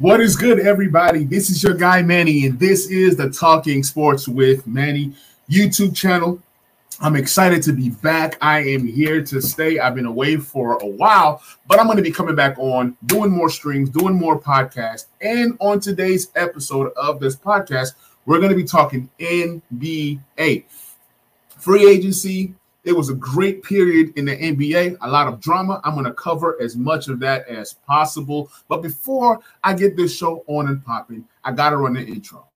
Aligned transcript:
What 0.00 0.20
is 0.20 0.36
good, 0.36 0.60
everybody? 0.60 1.24
This 1.24 1.50
is 1.50 1.60
your 1.60 1.74
guy 1.74 2.02
Manny, 2.02 2.46
and 2.46 2.56
this 2.56 2.86
is 2.86 3.16
the 3.16 3.30
Talking 3.30 3.82
Sports 3.82 4.28
with 4.28 4.64
Manny 4.64 5.12
YouTube 5.50 5.92
channel. 5.92 6.40
I'm 7.00 7.16
excited 7.16 7.64
to 7.64 7.72
be 7.72 7.90
back. 7.90 8.38
I 8.40 8.60
am 8.60 8.86
here 8.86 9.24
to 9.24 9.42
stay. 9.42 9.80
I've 9.80 9.96
been 9.96 10.06
away 10.06 10.36
for 10.36 10.74
a 10.74 10.86
while, 10.86 11.42
but 11.66 11.80
I'm 11.80 11.86
going 11.86 11.96
to 11.96 12.02
be 12.04 12.12
coming 12.12 12.36
back 12.36 12.56
on, 12.60 12.96
doing 13.06 13.32
more 13.32 13.50
streams, 13.50 13.90
doing 13.90 14.14
more 14.14 14.40
podcasts. 14.40 15.06
And 15.20 15.56
on 15.58 15.80
today's 15.80 16.30
episode 16.36 16.92
of 16.96 17.18
this 17.18 17.34
podcast, 17.34 17.94
we're 18.24 18.38
going 18.38 18.50
to 18.50 18.56
be 18.56 18.62
talking 18.62 19.10
NBA, 19.18 20.62
free 21.58 21.90
agency, 21.90 22.54
it 22.88 22.96
was 22.96 23.10
a 23.10 23.14
great 23.14 23.62
period 23.62 24.14
in 24.16 24.24
the 24.24 24.34
NBA, 24.34 24.96
a 25.02 25.10
lot 25.10 25.28
of 25.28 25.40
drama. 25.40 25.78
I'm 25.84 25.92
going 25.92 26.06
to 26.06 26.12
cover 26.14 26.56
as 26.58 26.74
much 26.74 27.08
of 27.08 27.20
that 27.20 27.46
as 27.46 27.74
possible. 27.74 28.50
But 28.66 28.80
before 28.80 29.40
I 29.62 29.74
get 29.74 29.94
this 29.94 30.16
show 30.16 30.42
on 30.46 30.68
and 30.68 30.82
popping, 30.82 31.28
I 31.44 31.52
got 31.52 31.70
to 31.70 31.76
run 31.76 31.92
the 31.92 32.06
intro. 32.06 32.48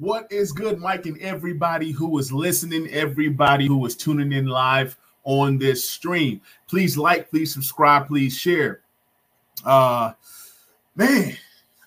What 0.00 0.32
is 0.32 0.50
good, 0.50 0.78
Mike, 0.78 1.04
and 1.04 1.18
everybody 1.18 1.92
who 1.92 2.18
is 2.18 2.32
listening, 2.32 2.88
everybody 2.88 3.66
who 3.66 3.84
is 3.84 3.94
tuning 3.94 4.32
in 4.32 4.46
live 4.46 4.96
on 5.24 5.58
this 5.58 5.86
stream? 5.86 6.40
Please 6.66 6.96
like, 6.96 7.28
please 7.28 7.52
subscribe, 7.52 8.06
please 8.06 8.34
share. 8.34 8.80
Uh, 9.62 10.12
man, 10.96 11.36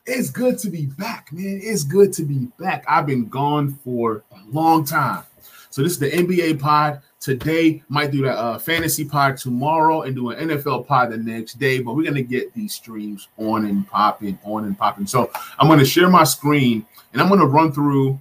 it's 0.06 0.30
good 0.30 0.60
to 0.60 0.70
be 0.70 0.86
back, 0.86 1.34
man. 1.34 1.60
It's 1.64 1.84
good 1.84 2.14
to 2.14 2.24
be 2.24 2.50
back. 2.60 2.86
I've 2.88 3.08
been 3.08 3.30
gone 3.30 3.80
for 3.84 4.24
a 4.32 4.48
long 4.48 4.86
time. 4.86 5.24
So 5.72 5.82
this 5.82 5.94
is 5.94 6.00
the 6.00 6.12
NBA 6.12 6.60
pod. 6.60 7.02
Today 7.20 7.82
might 7.90 8.12
do 8.12 8.22
the 8.22 8.32
uh, 8.32 8.60
fantasy 8.60 9.06
pod 9.06 9.38
tomorrow 9.38 10.04
and 10.04 10.16
do 10.16 10.30
an 10.30 10.50
NFL 10.50 10.86
pod 10.86 11.10
the 11.10 11.18
next 11.18 11.58
day. 11.58 11.80
But 11.80 11.96
we're 11.96 12.04
gonna 12.04 12.22
get 12.22 12.54
these 12.54 12.76
streams 12.76 13.28
on 13.38 13.66
and 13.66 13.88
popping, 13.88 14.38
on 14.44 14.66
and 14.66 14.78
popping. 14.78 15.08
So 15.08 15.32
I'm 15.58 15.68
gonna 15.68 15.84
share 15.84 16.10
my 16.10 16.26
screen 16.26 16.86
and 17.14 17.22
I'm 17.22 17.30
gonna 17.30 17.46
run 17.46 17.72
through 17.72 18.20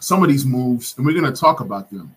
some 0.00 0.22
of 0.22 0.28
these 0.28 0.44
moves 0.44 0.94
and 0.96 1.06
we're 1.06 1.18
gonna 1.18 1.34
talk 1.34 1.60
about 1.60 1.90
them. 1.90 2.14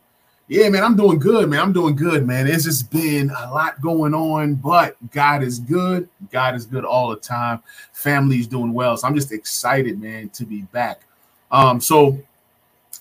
Yeah, 0.48 0.68
man, 0.68 0.84
I'm 0.84 0.98
doing 0.98 1.18
good, 1.18 1.50
man. 1.50 1.62
I'm 1.62 1.72
doing 1.72 1.96
good, 1.96 2.28
man. 2.28 2.46
It's 2.46 2.66
just 2.66 2.92
been 2.92 3.30
a 3.30 3.54
lot 3.54 3.80
going 3.80 4.14
on, 4.14 4.56
but 4.56 4.98
God 5.12 5.44
is 5.44 5.60
good. 5.60 6.10
God 6.30 6.56
is 6.56 6.66
good 6.66 6.84
all 6.84 7.10
the 7.10 7.16
time. 7.16 7.64
Family's 7.94 8.48
doing 8.48 8.74
well. 8.74 8.98
So 8.98 9.08
I'm 9.08 9.16
just 9.16 9.32
excited, 9.32 10.02
man, 10.02 10.28
to 10.30 10.46
be 10.46 10.64
back. 10.64 11.04
Um, 11.52 11.80
so 11.80 12.20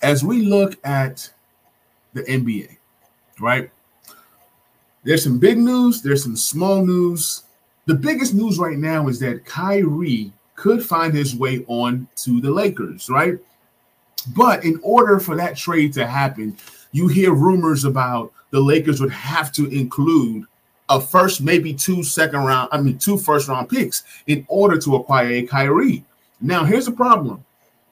as 0.01 0.23
we 0.23 0.43
look 0.43 0.77
at 0.85 1.29
the 2.13 2.23
NBA, 2.23 2.77
right? 3.41 3.69
There's 5.03 5.23
some 5.23 5.37
big 5.37 5.57
news, 5.57 6.01
there's 6.01 6.23
some 6.23 6.37
small 6.37 6.85
news. 6.85 7.43
The 7.85 7.95
biggest 7.95 8.33
news 8.33 8.59
right 8.59 8.77
now 8.77 9.07
is 9.07 9.19
that 9.19 9.43
Kyrie 9.45 10.31
could 10.61 10.85
find 10.85 11.11
his 11.11 11.35
way 11.35 11.65
on 11.67 12.07
to 12.15 12.39
the 12.39 12.51
Lakers, 12.51 13.09
right? 13.09 13.39
But 14.35 14.63
in 14.63 14.79
order 14.83 15.19
for 15.19 15.35
that 15.35 15.57
trade 15.57 15.91
to 15.93 16.05
happen, 16.05 16.55
you 16.91 17.07
hear 17.07 17.33
rumors 17.33 17.83
about 17.83 18.31
the 18.51 18.59
Lakers 18.59 19.01
would 19.01 19.11
have 19.11 19.51
to 19.53 19.65
include 19.69 20.45
a 20.87 21.01
first, 21.01 21.41
maybe 21.41 21.73
two 21.73 22.03
second 22.03 22.41
round, 22.41 22.69
I 22.71 22.79
mean, 22.79 22.99
two 22.99 23.17
first 23.17 23.47
round 23.47 23.69
picks 23.69 24.03
in 24.27 24.45
order 24.49 24.77
to 24.81 24.97
acquire 24.97 25.31
a 25.31 25.47
Kyrie. 25.47 26.05
Now, 26.39 26.63
here's 26.63 26.85
the 26.85 26.91
problem. 26.91 27.43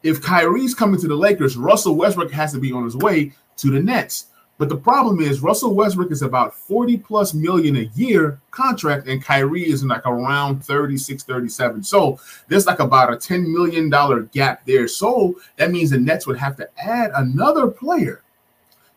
If 0.03 0.21
Kyrie's 0.21 0.75
coming 0.75 1.01
to 1.01 1.07
the 1.07 1.15
Lakers, 1.15 1.57
Russell 1.57 1.95
Westbrook 1.95 2.31
has 2.31 2.51
to 2.53 2.59
be 2.59 2.71
on 2.71 2.83
his 2.83 2.95
way 2.95 3.31
to 3.57 3.71
the 3.71 3.79
Nets. 3.79 4.27
But 4.59 4.67
the 4.67 4.75
problem 4.75 5.21
is 5.21 5.41
Russell 5.41 5.73
Westbrook 5.73 6.11
is 6.11 6.21
about 6.21 6.53
40 6.53 6.97
plus 6.97 7.33
million 7.33 7.77
a 7.77 7.89
year 7.95 8.41
contract, 8.51 9.07
and 9.07 9.23
Kyrie 9.23 9.69
is 9.69 9.85
like 9.85 10.05
around 10.05 10.65
36, 10.65 11.23
37. 11.23 11.81
So 11.81 12.19
there's 12.49 12.65
like 12.67 12.79
about 12.79 13.11
a 13.11 13.15
$10 13.15 13.47
million 13.47 13.89
gap 14.33 14.65
there. 14.65 14.89
So 14.89 15.39
that 15.55 15.71
means 15.71 15.91
the 15.91 15.97
Nets 15.97 16.27
would 16.27 16.37
have 16.37 16.57
to 16.57 16.69
add 16.77 17.11
another 17.15 17.67
player. 17.67 18.21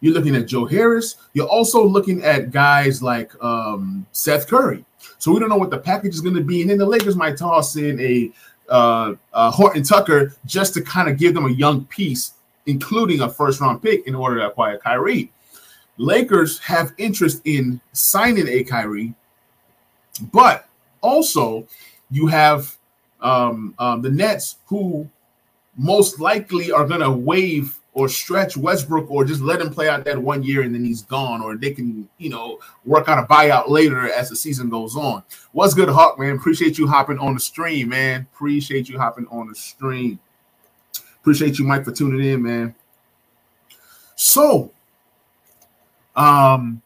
You're 0.01 0.15
looking 0.15 0.35
at 0.35 0.49
Joe 0.49 0.65
Harris. 0.65 1.15
You're 1.33 1.47
also 1.47 1.87
looking 1.87 2.25
at 2.25 2.51
guys 2.51 3.01
like 3.01 3.33
um, 3.43 4.05
Seth 4.11 4.49
Curry. 4.49 4.85
So 5.19 5.31
we 5.33 5.39
don't 5.39 5.49
know 5.49 5.57
what 5.57 5.71
the 5.71 5.79
package 5.79 6.15
is 6.15 6.21
going 6.21 6.35
to 6.35 6.43
be. 6.43 6.63
And 6.63 6.71
then 6.71 6.79
the 6.79 6.87
Lakers 6.87 7.15
might 7.15 7.37
toss 7.37 7.77
in 7.77 8.01
a 8.01 8.33
uh, 8.69 9.15
uh, 9.33 9.53
Horton 9.53 9.85
Tucker 9.85 10.35
just 10.45 10.75
to 10.75 10.83
kind 10.83 11.09
of 11.09 11.19
give 11.19 11.35
them 11.35 11.47
a 11.47 11.53
young 11.53 11.85
piece, 11.85 12.33
including 12.67 13.21
a 13.21 13.31
first 13.31 13.61
round 13.61 13.81
pick 13.81 14.09
in 14.09 14.17
order 14.17 14.41
to 14.41 14.49
acquire 14.49 14.77
Kyrie. 14.77 15.31
Lakers 15.99 16.59
have 16.61 16.93
interest 16.99 17.43
in 17.45 17.81
signing 17.93 18.49
a 18.49 18.65
Kyrie, 18.65 19.15
but 20.33 20.69
also 21.01 21.67
you 22.11 22.27
have 22.27 22.77
um, 23.21 23.75
um, 23.79 24.03
the 24.03 24.11
Nets 24.11 24.57
who 24.67 25.09
most 25.77 26.21
likely 26.21 26.73
are 26.73 26.87
going 26.87 27.01
to 27.01 27.11
waive 27.11 27.79
or 27.95 28.09
stretch 28.09 28.57
Westbrook 28.57 29.11
or 29.11 29.25
just 29.25 29.43
let 29.43 29.61
him 29.61 29.71
play 29.71 29.89
out 29.89 30.05
that 30.05 30.19
one 30.19 30.43
year 30.43 30.63
and 30.63 30.75
then 30.75 30.85
he's 30.85 31.03
gone, 31.03 31.43
or 31.43 31.57
they 31.57 31.73
can, 31.73 32.09
you 32.19 32.31
know, 32.31 32.59
work 32.85 33.09
out 33.09 33.23
a 33.23 33.27
buyout 33.27 33.69
later 33.69 34.11
as 34.11 34.31
the 34.31 34.37
season 34.37 34.71
goes 34.71 34.97
on. 34.97 35.23
What's 35.53 35.75
good, 35.75 35.91
Hawk, 35.91 36.19
man? 36.19 36.37
Appreciate 36.37 36.79
you 36.79 36.87
hopping 36.87 37.19
on 37.19 37.35
the 37.35 37.41
stream, 37.41 37.91
man. 37.91 38.27
Appreciate 38.33 38.89
you 38.89 38.99
hopping 38.99 39.27
on 39.31 39.49
the 39.49 39.55
stream. 39.55 40.19
Appreciate 41.21 41.59
you, 41.59 41.67
Mike, 41.67 41.85
for 41.85 41.93
tuning 41.93 42.27
in, 42.27 42.43
man. 42.43 42.75
So, 44.17 44.73
um, 46.17 46.83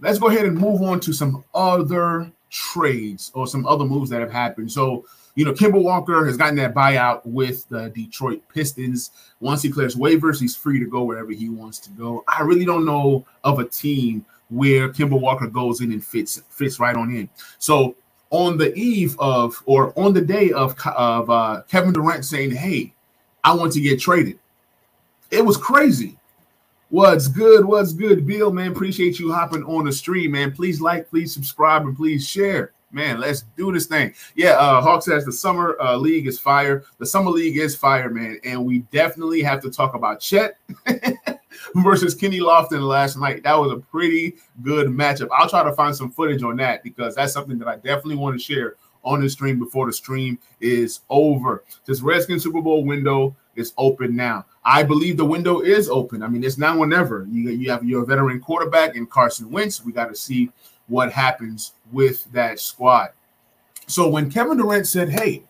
let's 0.00 0.18
go 0.18 0.28
ahead 0.28 0.46
and 0.46 0.56
move 0.56 0.82
on 0.82 1.00
to 1.00 1.12
some 1.12 1.44
other 1.54 2.30
trades 2.50 3.30
or 3.34 3.46
some 3.46 3.66
other 3.66 3.84
moves 3.84 4.10
that 4.10 4.20
have 4.20 4.32
happened. 4.32 4.70
So, 4.70 5.04
you 5.34 5.44
know, 5.44 5.52
Kemba 5.52 5.80
Walker 5.82 6.26
has 6.26 6.36
gotten 6.36 6.56
that 6.56 6.74
buyout 6.74 7.24
with 7.24 7.68
the 7.68 7.90
Detroit 7.90 8.42
Pistons. 8.52 9.10
Once 9.40 9.62
he 9.62 9.70
clears 9.70 9.94
waivers, 9.94 10.40
he's 10.40 10.56
free 10.56 10.78
to 10.80 10.86
go 10.86 11.04
wherever 11.04 11.30
he 11.30 11.48
wants 11.48 11.78
to 11.80 11.90
go. 11.90 12.24
I 12.26 12.42
really 12.42 12.64
don't 12.64 12.84
know 12.84 13.26
of 13.44 13.58
a 13.58 13.64
team 13.64 14.24
where 14.50 14.88
Kemba 14.88 15.20
Walker 15.20 15.46
goes 15.46 15.80
in 15.80 15.92
and 15.92 16.04
fits 16.04 16.42
fits 16.48 16.80
right 16.80 16.96
on 16.96 17.14
in. 17.14 17.28
So 17.58 17.94
on 18.30 18.58
the 18.58 18.74
eve 18.74 19.16
of 19.18 19.62
or 19.66 19.92
on 19.98 20.12
the 20.12 20.20
day 20.20 20.52
of 20.52 20.74
of 20.86 21.30
uh, 21.30 21.62
Kevin 21.68 21.92
Durant 21.92 22.24
saying, 22.24 22.52
"Hey, 22.52 22.94
I 23.44 23.54
want 23.54 23.72
to 23.74 23.80
get 23.80 24.00
traded," 24.00 24.38
it 25.30 25.44
was 25.44 25.56
crazy. 25.56 26.18
What's 26.90 27.28
good? 27.28 27.66
What's 27.66 27.92
good, 27.92 28.26
Bill? 28.26 28.50
Man, 28.50 28.72
appreciate 28.72 29.18
you 29.18 29.30
hopping 29.30 29.62
on 29.64 29.84
the 29.84 29.92
stream, 29.92 30.30
man. 30.30 30.52
Please 30.52 30.80
like, 30.80 31.10
please 31.10 31.34
subscribe, 31.34 31.82
and 31.82 31.94
please 31.94 32.26
share. 32.26 32.72
Man, 32.90 33.20
let's 33.20 33.42
do 33.58 33.70
this 33.70 33.84
thing. 33.84 34.14
Yeah, 34.34 34.52
uh, 34.52 34.80
Hawk 34.80 35.02
says 35.02 35.26
the 35.26 35.32
summer 35.32 35.76
uh, 35.82 35.96
league 35.96 36.26
is 36.26 36.38
fire. 36.38 36.84
The 36.96 37.04
summer 37.04 37.30
league 37.30 37.58
is 37.58 37.76
fire, 37.76 38.08
man, 38.08 38.38
and 38.42 38.64
we 38.64 38.78
definitely 38.90 39.42
have 39.42 39.60
to 39.62 39.70
talk 39.70 39.92
about 39.92 40.20
Chet 40.20 40.56
versus 41.74 42.14
Kenny 42.14 42.40
Lofton 42.40 42.80
last 42.80 43.18
night. 43.18 43.42
That 43.42 43.58
was 43.58 43.72
a 43.72 43.76
pretty 43.76 44.36
good 44.62 44.86
matchup. 44.86 45.28
I'll 45.30 45.50
try 45.50 45.62
to 45.64 45.74
find 45.74 45.94
some 45.94 46.10
footage 46.10 46.42
on 46.42 46.56
that 46.56 46.82
because 46.82 47.16
that's 47.16 47.34
something 47.34 47.58
that 47.58 47.68
I 47.68 47.76
definitely 47.76 48.16
want 48.16 48.34
to 48.34 48.42
share 48.42 48.76
on 49.08 49.22
the 49.22 49.30
stream 49.30 49.58
before 49.58 49.86
the 49.86 49.92
stream 49.92 50.38
is 50.60 51.00
over. 51.08 51.64
This 51.86 52.02
Redskins 52.02 52.42
Super 52.42 52.60
Bowl 52.60 52.84
window 52.84 53.34
is 53.56 53.72
open 53.78 54.14
now. 54.14 54.44
I 54.64 54.82
believe 54.82 55.16
the 55.16 55.24
window 55.24 55.60
is 55.60 55.88
open. 55.88 56.22
I 56.22 56.28
mean, 56.28 56.44
it's 56.44 56.58
now 56.58 56.78
or 56.78 56.86
never. 56.86 57.26
You, 57.30 57.50
you 57.50 57.70
have 57.70 57.84
your 57.84 58.04
veteran 58.04 58.38
quarterback 58.40 58.96
in 58.96 59.06
Carson 59.06 59.50
Wentz. 59.50 59.82
We 59.82 59.92
got 59.92 60.08
to 60.08 60.14
see 60.14 60.50
what 60.88 61.10
happens 61.10 61.72
with 61.90 62.30
that 62.32 62.60
squad. 62.60 63.10
So 63.86 64.08
when 64.08 64.30
Kevin 64.30 64.58
Durant 64.58 64.86
said, 64.86 65.08
Hey, 65.08 65.44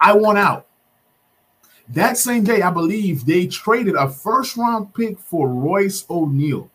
I 0.00 0.14
want 0.14 0.38
out, 0.38 0.66
that 1.88 2.18
same 2.18 2.42
day, 2.42 2.62
I 2.62 2.70
believe 2.70 3.24
they 3.24 3.46
traded 3.46 3.94
a 3.94 4.08
first 4.08 4.56
round 4.56 4.92
pick 4.94 5.18
for 5.18 5.48
Royce 5.48 6.04
O'Neale. 6.10 6.68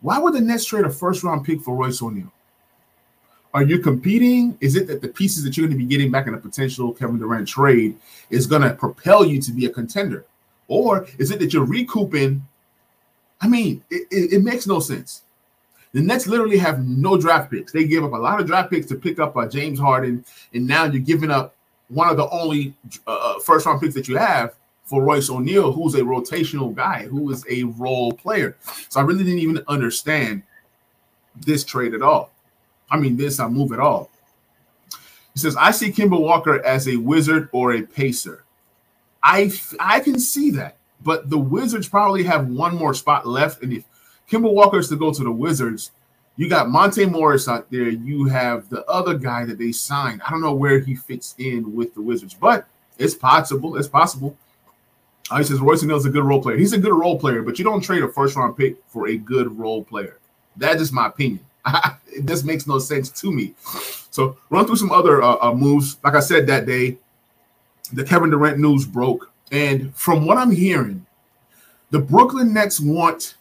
Why 0.00 0.18
would 0.18 0.34
the 0.34 0.40
Nets 0.40 0.64
trade 0.64 0.84
a 0.84 0.90
first 0.90 1.24
round 1.24 1.44
pick 1.44 1.60
for 1.60 1.74
Royce 1.74 2.00
O'Neale? 2.00 2.32
Are 3.58 3.64
you 3.64 3.80
competing? 3.80 4.56
Is 4.60 4.76
it 4.76 4.86
that 4.86 5.02
the 5.02 5.08
pieces 5.08 5.42
that 5.42 5.56
you're 5.56 5.66
going 5.66 5.76
to 5.76 5.84
be 5.84 5.90
getting 5.90 6.12
back 6.12 6.28
in 6.28 6.34
a 6.34 6.38
potential 6.38 6.92
Kevin 6.92 7.18
Durant 7.18 7.48
trade 7.48 7.96
is 8.30 8.46
going 8.46 8.62
to 8.62 8.72
propel 8.72 9.24
you 9.26 9.42
to 9.42 9.50
be 9.50 9.66
a 9.66 9.68
contender? 9.68 10.26
Or 10.68 11.08
is 11.18 11.32
it 11.32 11.40
that 11.40 11.52
you're 11.52 11.64
recouping? 11.64 12.46
I 13.40 13.48
mean, 13.48 13.82
it, 13.90 14.06
it, 14.12 14.34
it 14.34 14.44
makes 14.44 14.68
no 14.68 14.78
sense. 14.78 15.22
The 15.90 16.00
Nets 16.00 16.28
literally 16.28 16.56
have 16.58 16.86
no 16.86 17.20
draft 17.20 17.50
picks. 17.50 17.72
They 17.72 17.84
gave 17.84 18.04
up 18.04 18.12
a 18.12 18.16
lot 18.16 18.38
of 18.40 18.46
draft 18.46 18.70
picks 18.70 18.86
to 18.86 18.94
pick 18.94 19.18
up 19.18 19.36
uh, 19.36 19.48
James 19.48 19.80
Harden, 19.80 20.24
and 20.54 20.64
now 20.64 20.84
you're 20.84 21.02
giving 21.02 21.32
up 21.32 21.56
one 21.88 22.08
of 22.08 22.16
the 22.16 22.30
only 22.30 22.74
uh, 23.08 23.10
uh 23.10 23.40
first 23.40 23.66
round 23.66 23.80
picks 23.80 23.94
that 23.94 24.06
you 24.06 24.18
have 24.18 24.54
for 24.84 25.02
Royce 25.02 25.30
O'Neale, 25.30 25.72
who's 25.72 25.96
a 25.96 26.02
rotational 26.02 26.72
guy, 26.72 27.06
who 27.06 27.28
is 27.32 27.44
a 27.50 27.64
role 27.64 28.12
player. 28.12 28.56
So 28.88 29.00
I 29.00 29.02
really 29.02 29.24
didn't 29.24 29.40
even 29.40 29.64
understand 29.66 30.44
this 31.34 31.64
trade 31.64 31.94
at 31.94 32.02
all. 32.02 32.30
I 32.90 32.96
mean, 32.98 33.16
this 33.16 33.40
I 33.40 33.48
move 33.48 33.72
at 33.72 33.80
all. 33.80 34.10
He 35.34 35.40
says, 35.40 35.56
I 35.56 35.70
see 35.70 35.92
Kemba 35.92 36.20
Walker 36.20 36.64
as 36.64 36.88
a 36.88 36.96
wizard 36.96 37.48
or 37.52 37.74
a 37.74 37.82
pacer. 37.82 38.44
I 39.22 39.52
I 39.78 40.00
can 40.00 40.18
see 40.18 40.50
that, 40.52 40.76
but 41.02 41.28
the 41.30 41.38
Wizards 41.38 41.88
probably 41.88 42.22
have 42.24 42.48
one 42.48 42.74
more 42.74 42.94
spot 42.94 43.26
left. 43.26 43.62
And 43.62 43.72
if 43.72 43.84
Kemba 44.30 44.52
Walker 44.52 44.78
is 44.78 44.88
to 44.88 44.96
go 44.96 45.12
to 45.12 45.24
the 45.24 45.30
Wizards, 45.30 45.90
you 46.36 46.48
got 46.48 46.70
Monte 46.70 47.04
Morris 47.06 47.48
out 47.48 47.70
there. 47.70 47.88
You 47.88 48.26
have 48.26 48.68
the 48.68 48.84
other 48.86 49.14
guy 49.14 49.44
that 49.44 49.58
they 49.58 49.72
signed. 49.72 50.22
I 50.26 50.30
don't 50.30 50.40
know 50.40 50.54
where 50.54 50.78
he 50.78 50.94
fits 50.94 51.34
in 51.38 51.74
with 51.74 51.94
the 51.94 52.00
Wizards, 52.00 52.34
but 52.34 52.66
it's 52.96 53.14
possible. 53.14 53.76
It's 53.76 53.88
possible. 53.88 54.36
Uh, 55.30 55.38
he 55.38 55.44
says 55.44 55.60
Royce 55.60 55.82
O'Neale's 55.82 56.06
a 56.06 56.10
good 56.10 56.24
role 56.24 56.40
player. 56.40 56.56
He's 56.56 56.72
a 56.72 56.78
good 56.78 56.94
role 56.94 57.18
player, 57.18 57.42
but 57.42 57.58
you 57.58 57.64
don't 57.64 57.80
trade 57.80 58.02
a 58.02 58.08
first 58.08 58.36
round 58.36 58.56
pick 58.56 58.76
for 58.86 59.08
a 59.08 59.16
good 59.16 59.58
role 59.58 59.84
player. 59.84 60.18
That's 60.56 60.78
just 60.78 60.92
my 60.92 61.08
opinion. 61.08 61.44
just 62.24 62.44
makes 62.44 62.66
no 62.66 62.78
sense 62.78 63.10
to 63.10 63.32
me. 63.32 63.54
So 64.10 64.36
run 64.50 64.66
through 64.66 64.76
some 64.76 64.90
other 64.90 65.22
uh, 65.22 65.36
uh, 65.40 65.54
moves. 65.54 65.98
Like 66.04 66.14
I 66.14 66.20
said 66.20 66.46
that 66.46 66.66
day, 66.66 66.98
the 67.92 68.04
Kevin 68.04 68.30
Durant 68.30 68.58
news 68.58 68.86
broke, 68.86 69.30
and 69.50 69.94
from 69.94 70.26
what 70.26 70.36
I'm 70.36 70.50
hearing, 70.50 71.06
the 71.90 71.98
Brooklyn 71.98 72.52
Nets 72.52 72.80
want 72.80 73.36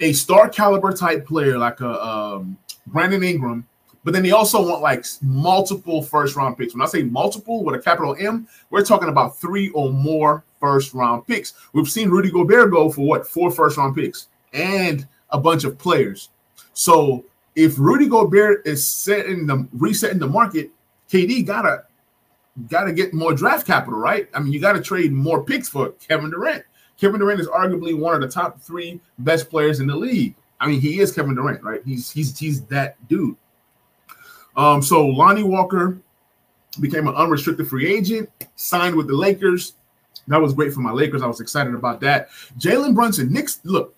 a 0.00 0.12
star 0.12 0.48
caliber 0.48 0.92
type 0.92 1.26
player 1.26 1.58
like 1.58 1.80
a 1.80 2.04
um, 2.04 2.58
Brandon 2.86 3.22
Ingram, 3.22 3.66
but 4.04 4.12
then 4.12 4.22
they 4.22 4.30
also 4.30 4.62
want 4.62 4.82
like 4.82 5.04
multiple 5.20 6.02
first 6.02 6.36
round 6.36 6.56
picks. 6.56 6.74
When 6.74 6.82
I 6.82 6.86
say 6.86 7.02
multiple 7.02 7.64
with 7.64 7.74
a 7.74 7.82
capital 7.82 8.14
M, 8.18 8.46
we're 8.70 8.84
talking 8.84 9.08
about 9.08 9.38
three 9.38 9.70
or 9.70 9.90
more 9.90 10.44
first 10.60 10.94
round 10.94 11.26
picks. 11.26 11.54
We've 11.72 11.88
seen 11.88 12.10
Rudy 12.10 12.30
Gobert 12.30 12.70
go 12.70 12.90
for 12.90 13.06
what 13.06 13.26
four 13.26 13.50
first 13.50 13.76
round 13.76 13.96
picks 13.96 14.28
and 14.52 15.06
a 15.30 15.40
bunch 15.40 15.64
of 15.64 15.76
players. 15.78 16.28
So 16.72 17.24
if 17.56 17.78
Rudy 17.78 18.06
Gobert 18.06 18.66
is 18.66 18.86
setting 18.86 19.46
the 19.46 19.66
resetting 19.72 20.18
the 20.18 20.28
market, 20.28 20.70
KD 21.10 21.44
gotta 21.44 21.84
gotta 22.68 22.92
get 22.92 23.14
more 23.14 23.34
draft 23.34 23.66
capital, 23.66 23.98
right? 23.98 24.28
I 24.34 24.40
mean, 24.40 24.52
you 24.52 24.60
gotta 24.60 24.82
trade 24.82 25.12
more 25.12 25.42
picks 25.42 25.68
for 25.68 25.90
Kevin 25.92 26.30
Durant. 26.30 26.64
Kevin 27.00 27.18
Durant 27.18 27.40
is 27.40 27.48
arguably 27.48 27.98
one 27.98 28.14
of 28.14 28.20
the 28.20 28.28
top 28.28 28.60
three 28.60 29.00
best 29.18 29.50
players 29.50 29.80
in 29.80 29.86
the 29.86 29.96
league. 29.96 30.34
I 30.60 30.66
mean, 30.66 30.80
he 30.80 31.00
is 31.00 31.12
Kevin 31.12 31.34
Durant, 31.34 31.62
right? 31.62 31.80
He's 31.84 32.10
he's 32.10 32.38
he's 32.38 32.62
that 32.66 32.96
dude. 33.08 33.36
Um, 34.56 34.82
so 34.82 35.06
Lonnie 35.06 35.42
Walker 35.42 35.98
became 36.80 37.08
an 37.08 37.14
unrestricted 37.14 37.68
free 37.68 37.92
agent, 37.92 38.28
signed 38.54 38.94
with 38.94 39.06
the 39.06 39.16
Lakers. 39.16 39.74
That 40.28 40.40
was 40.40 40.54
great 40.54 40.72
for 40.72 40.80
my 40.80 40.90
Lakers. 40.90 41.22
I 41.22 41.26
was 41.26 41.40
excited 41.40 41.74
about 41.74 42.00
that. 42.00 42.30
Jalen 42.58 42.94
Brunson, 42.94 43.32
Knicks, 43.32 43.60
look, 43.64 43.94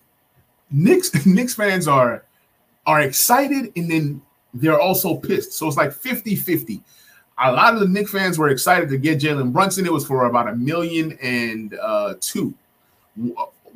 Knicks, 0.69 1.25
Knicks 1.25 1.55
fans 1.55 1.87
are 1.87 2.25
are 2.89 3.01
excited 3.01 3.71
and 3.75 3.89
then 3.89 4.19
they're 4.55 4.81
also 4.81 5.15
pissed. 5.15 5.53
So 5.53 5.67
it's 5.67 5.77
like 5.77 5.91
50-50. 5.91 6.81
A 7.37 7.51
lot 7.51 7.75
of 7.75 7.81
the 7.81 7.87
Knicks 7.87 8.11
fans 8.11 8.39
were 8.39 8.49
excited 8.49 8.89
to 8.89 8.97
get 8.97 9.19
Jalen 9.19 9.53
Brunson. 9.53 9.85
It 9.85 9.93
was 9.93 10.05
for 10.05 10.25
about 10.25 10.49
a 10.49 10.55
million 10.55 11.17
and 11.21 11.77
uh, 11.79 12.15
two. 12.19 12.53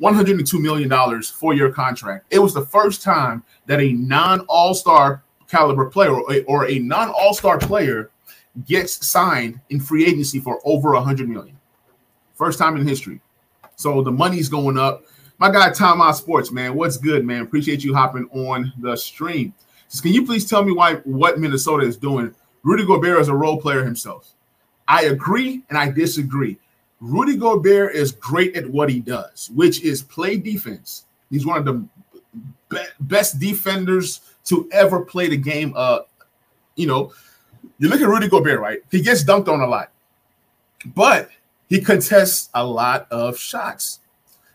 $102 0.00 0.60
million 0.60 1.22
four 1.22 1.54
year 1.54 1.70
contract. 1.70 2.26
It 2.30 2.40
was 2.40 2.52
the 2.52 2.66
first 2.66 3.02
time 3.02 3.44
that 3.66 3.80
a 3.80 3.92
non 3.92 4.40
All 4.48 4.74
Star 4.74 5.22
caliber 5.48 5.88
player 5.88 6.10
or 6.12 6.66
a, 6.66 6.72
a 6.72 6.78
non 6.80 7.10
All 7.10 7.34
Star 7.34 7.58
player 7.58 8.10
gets 8.66 9.06
signed 9.06 9.60
in 9.70 9.78
free 9.78 10.06
agency 10.06 10.40
for 10.40 10.58
over 10.64 10.92
100 10.92 11.28
million. 11.28 11.56
First 12.34 12.58
time 12.58 12.76
in 12.76 12.86
history. 12.86 13.20
So 13.76 14.02
the 14.02 14.10
money's 14.10 14.48
going 14.48 14.76
up. 14.76 15.04
My 15.38 15.50
guy, 15.50 15.70
Tom 15.72 16.00
Out 16.00 16.16
Sports, 16.16 16.52
man, 16.52 16.74
what's 16.74 16.96
good, 16.96 17.24
man? 17.24 17.42
Appreciate 17.42 17.82
you 17.82 17.92
hopping 17.92 18.28
on 18.32 18.72
the 18.78 18.96
stream. 18.96 19.52
Can 20.00 20.12
you 20.12 20.24
please 20.24 20.48
tell 20.48 20.64
me 20.64 20.72
why 20.72 20.94
what 21.04 21.38
Minnesota 21.38 21.84
is 21.86 21.96
doing? 21.96 22.34
Rudy 22.62 22.86
Gobert 22.86 23.20
is 23.20 23.28
a 23.28 23.34
role 23.34 23.60
player 23.60 23.84
himself. 23.84 24.32
I 24.86 25.04
agree 25.04 25.62
and 25.68 25.78
I 25.78 25.90
disagree. 25.90 26.58
Rudy 27.00 27.36
Gobert 27.36 27.94
is 27.94 28.12
great 28.12 28.56
at 28.56 28.68
what 28.68 28.88
he 28.88 29.00
does, 29.00 29.50
which 29.54 29.82
is 29.82 30.02
play 30.02 30.36
defense. 30.36 31.04
He's 31.30 31.44
one 31.44 31.58
of 31.58 31.64
the 31.64 31.84
be- 32.68 32.90
best 33.00 33.38
defenders 33.38 34.20
to 34.44 34.68
ever 34.72 35.04
play 35.04 35.28
the 35.28 35.36
game. 35.36 35.72
Uh, 35.76 36.00
you 36.76 36.86
know, 36.86 37.12
you 37.78 37.88
look 37.88 38.00
at 38.00 38.08
Rudy 38.08 38.28
Gobert, 38.28 38.60
right? 38.60 38.80
He 38.90 39.00
gets 39.02 39.24
dunked 39.24 39.48
on 39.48 39.60
a 39.60 39.66
lot, 39.66 39.90
but 40.86 41.28
he 41.68 41.80
contests 41.80 42.50
a 42.54 42.64
lot 42.64 43.06
of 43.10 43.36
shots. 43.38 44.00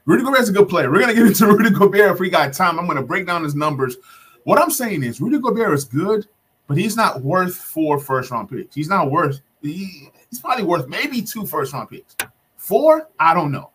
Rudy 0.06 0.24
Gobert 0.24 0.42
is 0.42 0.50
a 0.50 0.54
good 0.54 0.70
player. 0.70 0.92
We're 0.92 1.02
gonna 1.02 1.14
get 1.14 1.28
into 1.28 1.48
Rudy 1.58 1.70
Gobert 1.70 2.12
if 2.12 2.20
we 2.20 2.30
got 2.30 2.54
time. 2.54 2.80
I'm 2.80 2.88
gonna 2.88 3.04
break 3.04 3.28
down 3.28 3.44
his 3.44 3.56
numbers. 3.56 3.98
What 4.44 4.60
I'm 4.60 4.72
saying 4.72 5.04
is 5.04 5.22
Rudy 5.22 5.40
Gobert 5.40 5.74
is 5.74 5.86
good, 5.86 6.28
but 6.68 6.78
he's 6.78 6.96
not 6.96 7.22
worth 7.22 7.56
four 7.56 8.00
first 8.00 8.32
round 8.32 8.50
picks. 8.50 8.76
He's 8.76 8.90
not 8.90 9.12
worth. 9.12 9.42
He, 9.62 10.10
he's 10.30 10.40
probably 10.40 10.64
worth 10.64 10.88
maybe 10.88 11.22
two 11.22 11.46
first 11.46 11.74
round 11.74 11.90
picks. 11.90 12.16
Four, 12.58 13.10
I 13.20 13.34
don't 13.34 13.52
know. 13.52 13.72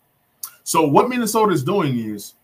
So 0.62 0.86
what 0.86 1.08
Minnesota 1.08 1.52
is 1.52 1.62
doing 1.62 1.98
is 1.98 2.34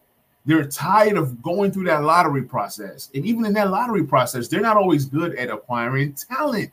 they're 0.44 0.66
tired 0.66 1.16
of 1.16 1.42
going 1.42 1.70
through 1.70 1.84
that 1.84 2.02
lottery 2.02 2.42
process. 2.42 3.10
And 3.14 3.24
even 3.24 3.44
in 3.44 3.52
that 3.54 3.70
lottery 3.70 4.04
process, 4.04 4.48
they're 4.48 4.60
not 4.60 4.76
always 4.76 5.04
good 5.06 5.34
at 5.36 5.50
acquiring 5.50 6.14
talent. 6.14 6.70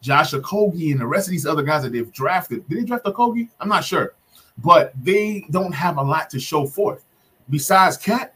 Josh 0.00 0.32
Okogie 0.32 0.92
and 0.92 1.00
the 1.00 1.06
rest 1.06 1.28
of 1.28 1.32
these 1.32 1.46
other 1.46 1.62
guys 1.62 1.82
that 1.82 1.92
they've 1.92 2.10
drafted. 2.12 2.66
Did 2.68 2.78
they 2.78 2.84
draft 2.84 3.04
Okogie? 3.04 3.48
I'm 3.60 3.68
not 3.68 3.84
sure. 3.84 4.14
But 4.58 4.92
they 5.02 5.46
don't 5.50 5.72
have 5.72 5.96
a 5.96 6.02
lot 6.02 6.30
to 6.30 6.40
show 6.40 6.66
forth. 6.66 7.04
Besides 7.48 7.96
KAT 7.96 8.34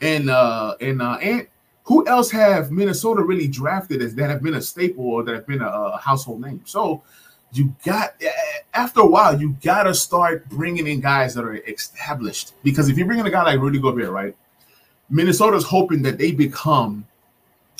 and 0.00 0.28
uh 0.28 0.74
and 0.80 1.00
uh 1.00 1.18
Ant, 1.22 1.48
who 1.84 2.06
else 2.06 2.30
have 2.30 2.70
Minnesota 2.70 3.22
really 3.22 3.48
drafted 3.48 4.02
as 4.02 4.14
that 4.16 4.30
have 4.30 4.42
been 4.42 4.54
a 4.54 4.62
staple 4.62 5.04
or 5.04 5.22
that 5.24 5.34
have 5.34 5.46
been 5.46 5.62
a, 5.62 5.68
a 5.68 5.98
household 5.98 6.40
name? 6.40 6.62
So 6.64 7.02
you 7.52 7.74
got 7.84 8.14
after 8.74 9.00
a 9.00 9.06
while 9.06 9.38
you 9.40 9.56
got 9.62 9.84
to 9.84 9.94
start 9.94 10.48
bringing 10.48 10.86
in 10.86 11.00
guys 11.00 11.34
that 11.34 11.44
are 11.44 11.56
established 11.56 12.54
because 12.62 12.88
if 12.88 12.96
you 12.96 13.04
bring 13.04 13.18
in 13.18 13.26
a 13.26 13.30
guy 13.30 13.42
like 13.42 13.60
Rudy 13.60 13.78
Gobert, 13.78 14.10
right? 14.10 14.36
Minnesota's 15.10 15.64
hoping 15.64 16.02
that 16.02 16.16
they 16.16 16.32
become 16.32 17.06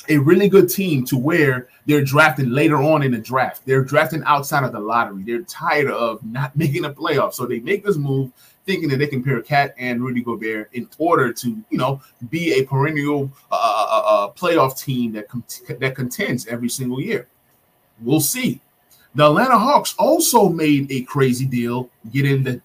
a 0.09 0.17
really 0.17 0.49
good 0.49 0.69
team 0.69 1.05
to 1.05 1.17
where 1.17 1.69
they're 1.85 2.03
drafting 2.03 2.49
later 2.49 2.77
on 2.77 3.03
in 3.03 3.11
the 3.11 3.17
draft. 3.17 3.65
They're 3.65 3.83
drafting 3.83 4.23
outside 4.25 4.63
of 4.63 4.71
the 4.71 4.79
lottery. 4.79 5.23
They're 5.23 5.43
tired 5.43 5.91
of 5.91 6.23
not 6.25 6.55
making 6.55 6.85
a 6.85 6.89
playoff, 6.89 7.33
so 7.33 7.45
they 7.45 7.59
make 7.59 7.83
this 7.83 7.97
move 7.97 8.31
thinking 8.65 8.89
that 8.89 8.97
they 8.97 9.07
can 9.07 9.23
pair 9.23 9.41
KAT 9.41 9.75
and 9.77 10.01
Rudy 10.01 10.21
Gobert 10.21 10.69
in 10.73 10.87
order 10.97 11.33
to, 11.33 11.49
you 11.69 11.77
know, 11.77 12.01
be 12.29 12.53
a 12.53 12.63
perennial 12.63 13.29
uh, 13.51 13.55
uh, 13.55 13.85
uh, 13.89 14.25
uh 14.25 14.31
playoff 14.31 14.79
team 14.79 15.11
that 15.13 15.27
com- 15.27 15.43
that 15.79 15.95
contends 15.95 16.47
every 16.47 16.69
single 16.69 17.01
year. 17.01 17.27
We'll 18.01 18.21
see. 18.21 18.61
The 19.15 19.25
Atlanta 19.25 19.57
Hawks 19.57 19.95
also 19.99 20.49
made 20.49 20.91
a 20.91 21.01
crazy 21.01 21.45
deal 21.45 21.89
getting 22.11 22.43
the 22.43 22.61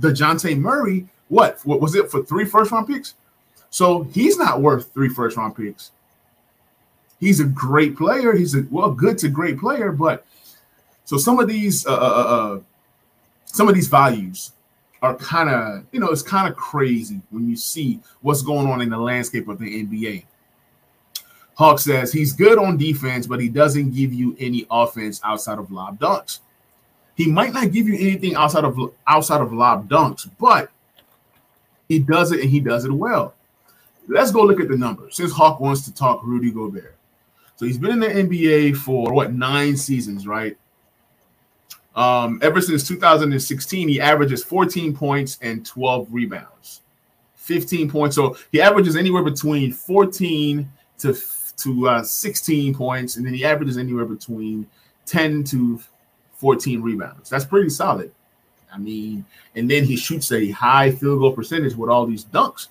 the 0.00 0.08
Dejounte 0.08 0.58
Murray. 0.58 1.06
What? 1.28 1.60
What 1.64 1.80
was 1.80 1.94
it 1.94 2.10
for 2.10 2.22
three 2.22 2.44
first 2.44 2.70
round 2.72 2.86
picks? 2.86 3.14
So 3.70 4.04
he's 4.04 4.36
not 4.36 4.60
worth 4.60 4.92
three 4.92 5.08
first 5.08 5.36
round 5.36 5.56
picks. 5.56 5.92
He's 7.22 7.38
a 7.38 7.44
great 7.44 7.96
player. 7.96 8.32
He's 8.32 8.56
a 8.56 8.66
well, 8.68 8.90
good 8.90 9.16
to 9.18 9.28
great 9.28 9.56
player, 9.56 9.92
but 9.92 10.26
so 11.04 11.16
some 11.16 11.38
of 11.38 11.46
these 11.46 11.86
uh, 11.86 11.92
uh, 11.92 11.94
uh, 11.94 12.56
uh 12.56 12.60
some 13.44 13.68
of 13.68 13.76
these 13.76 13.86
values 13.86 14.50
are 15.02 15.14
kind 15.14 15.48
of 15.48 15.84
you 15.92 16.00
know 16.00 16.08
it's 16.08 16.20
kind 16.20 16.48
of 16.48 16.56
crazy 16.56 17.20
when 17.30 17.48
you 17.48 17.54
see 17.54 18.00
what's 18.22 18.42
going 18.42 18.66
on 18.66 18.80
in 18.80 18.90
the 18.90 18.98
landscape 18.98 19.46
of 19.46 19.60
the 19.60 19.86
NBA. 19.86 20.24
Hawk 21.54 21.78
says 21.78 22.12
he's 22.12 22.32
good 22.32 22.58
on 22.58 22.76
defense, 22.76 23.28
but 23.28 23.38
he 23.38 23.48
doesn't 23.48 23.94
give 23.94 24.12
you 24.12 24.36
any 24.40 24.66
offense 24.68 25.20
outside 25.22 25.60
of 25.60 25.70
lob 25.70 26.00
dunks. 26.00 26.40
He 27.14 27.30
might 27.30 27.52
not 27.52 27.70
give 27.70 27.86
you 27.86 27.94
anything 27.94 28.34
outside 28.34 28.64
of 28.64 28.76
outside 29.06 29.42
of 29.42 29.52
lob 29.52 29.88
dunks, 29.88 30.28
but 30.40 30.72
he 31.88 32.00
does 32.00 32.32
it 32.32 32.40
and 32.40 32.50
he 32.50 32.58
does 32.58 32.84
it 32.84 32.90
well. 32.90 33.34
Let's 34.08 34.32
go 34.32 34.42
look 34.42 34.58
at 34.58 34.66
the 34.66 34.76
numbers. 34.76 35.14
Since 35.14 35.30
Hawk 35.30 35.60
wants 35.60 35.82
to 35.82 35.94
talk 35.94 36.24
Rudy 36.24 36.50
Gobert, 36.50 36.96
so 37.62 37.66
he's 37.66 37.78
been 37.78 37.92
in 37.92 38.00
the 38.00 38.08
NBA 38.08 38.76
for 38.76 39.12
what 39.12 39.34
nine 39.34 39.76
seasons, 39.76 40.26
right? 40.26 40.58
Um, 41.94 42.40
ever 42.42 42.60
since 42.60 42.88
2016, 42.88 43.88
he 43.88 44.00
averages 44.00 44.42
14 44.42 44.92
points 44.96 45.38
and 45.42 45.64
12 45.64 46.08
rebounds, 46.10 46.80
15 47.36 47.88
points. 47.88 48.16
So 48.16 48.36
he 48.50 48.60
averages 48.60 48.96
anywhere 48.96 49.22
between 49.22 49.72
14 49.72 50.68
to 50.98 51.16
to 51.58 51.88
uh, 51.88 52.02
16 52.02 52.74
points, 52.74 53.14
and 53.14 53.24
then 53.24 53.32
he 53.32 53.44
averages 53.44 53.78
anywhere 53.78 54.06
between 54.06 54.66
10 55.06 55.44
to 55.44 55.80
14 56.38 56.82
rebounds. 56.82 57.30
That's 57.30 57.44
pretty 57.44 57.70
solid. 57.70 58.10
I 58.72 58.78
mean, 58.78 59.24
and 59.54 59.70
then 59.70 59.84
he 59.84 59.94
shoots 59.94 60.32
a 60.32 60.50
high 60.50 60.90
field 60.90 61.20
goal 61.20 61.30
percentage 61.30 61.76
with 61.76 61.90
all 61.90 62.06
these 62.06 62.24
dunks. 62.24 62.70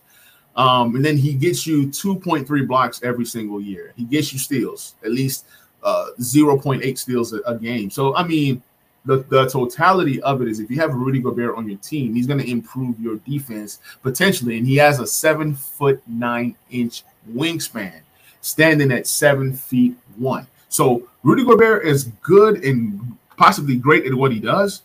Um, 0.55 0.95
and 0.95 1.05
then 1.05 1.17
he 1.17 1.33
gets 1.33 1.65
you 1.65 1.87
2.3 1.87 2.67
blocks 2.67 3.01
every 3.03 3.25
single 3.25 3.61
year. 3.61 3.93
He 3.95 4.03
gets 4.03 4.33
you 4.33 4.39
steals, 4.39 4.95
at 5.03 5.11
least 5.11 5.45
uh, 5.83 6.07
0.8 6.19 6.97
steals 6.97 7.33
a, 7.33 7.39
a 7.41 7.57
game. 7.57 7.89
So, 7.89 8.15
I 8.15 8.27
mean, 8.27 8.61
the, 9.05 9.17
the 9.29 9.47
totality 9.47 10.21
of 10.21 10.41
it 10.41 10.47
is 10.47 10.59
if 10.59 10.69
you 10.69 10.79
have 10.79 10.93
Rudy 10.93 11.19
Gobert 11.19 11.55
on 11.55 11.67
your 11.67 11.77
team, 11.79 12.13
he's 12.13 12.27
going 12.27 12.39
to 12.39 12.49
improve 12.49 12.99
your 12.99 13.15
defense 13.17 13.79
potentially. 14.03 14.57
And 14.57 14.67
he 14.67 14.75
has 14.77 14.99
a 14.99 15.07
seven 15.07 15.55
foot 15.55 16.01
nine 16.07 16.55
inch 16.69 17.03
wingspan 17.31 18.01
standing 18.41 18.91
at 18.91 19.07
seven 19.07 19.53
feet 19.53 19.95
one. 20.17 20.47
So 20.69 21.07
Rudy 21.23 21.43
Gobert 21.43 21.85
is 21.85 22.05
good 22.21 22.63
and 22.63 23.17
possibly 23.37 23.75
great 23.75 24.05
at 24.05 24.13
what 24.13 24.31
he 24.31 24.39
does, 24.39 24.83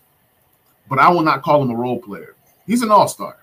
but 0.88 0.98
I 0.98 1.10
will 1.10 1.22
not 1.22 1.42
call 1.42 1.62
him 1.62 1.70
a 1.70 1.76
role 1.76 2.00
player. 2.00 2.34
He's 2.66 2.82
an 2.82 2.90
all-star, 2.90 3.36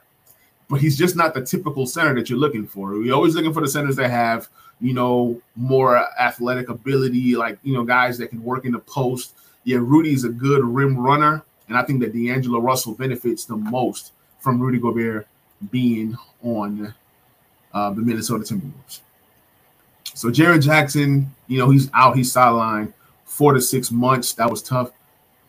but 0.70 0.82
he's 0.82 0.98
just 0.98 1.16
not 1.16 1.34
the 1.34 1.42
typical 1.42 1.86
center 1.86 2.14
that 2.16 2.30
you're 2.30 2.40
looking 2.40 2.66
for. 2.66 2.92
We're 2.92 3.14
always 3.14 3.36
looking 3.36 3.54
for 3.54 3.62
the 3.62 3.68
centers 3.68 3.96
that 3.98 4.10
have, 4.10 4.48
you 4.80 4.94
know, 4.94 5.42
more 5.56 5.98
athletic 6.20 6.70
ability, 6.70 7.36
like 7.36 7.60
you 7.64 7.74
know, 7.74 7.84
guys 7.84 8.18
that 8.18 8.30
can 8.30 8.44
work 8.44 8.66
in 8.66 8.72
the 8.72 8.80
post. 8.80 9.36
Yeah, 9.64 9.78
Rudy's 9.82 10.26
a 10.26 10.30
good 10.30 10.64
rim 10.64 10.98
runner, 10.98 11.44
and 11.68 11.78
I 11.78 11.84
think 11.84 12.02
that 12.02 12.14
D'Angelo 12.14 12.60
Russell 12.60 12.94
benefits 12.94 13.46
the 13.46 13.56
most 13.56 14.12
from 14.40 14.60
Rudy 14.60 14.80
Gobert 14.80 15.28
being 15.72 16.18
on 16.44 16.94
uh, 17.74 17.90
the 17.92 18.02
Minnesota 18.02 18.44
Timberwolves. 18.44 19.00
So 20.16 20.30
Jaren 20.30 20.62
Jackson, 20.62 21.32
you 21.48 21.58
know, 21.58 21.70
he's 21.70 21.90
out, 21.94 22.16
he's 22.16 22.32
sidelined 22.34 22.94
four 23.26 23.54
to 23.54 23.62
six 23.62 23.90
months. 23.92 24.34
That 24.34 24.50
was 24.50 24.62
tough. 24.62 24.92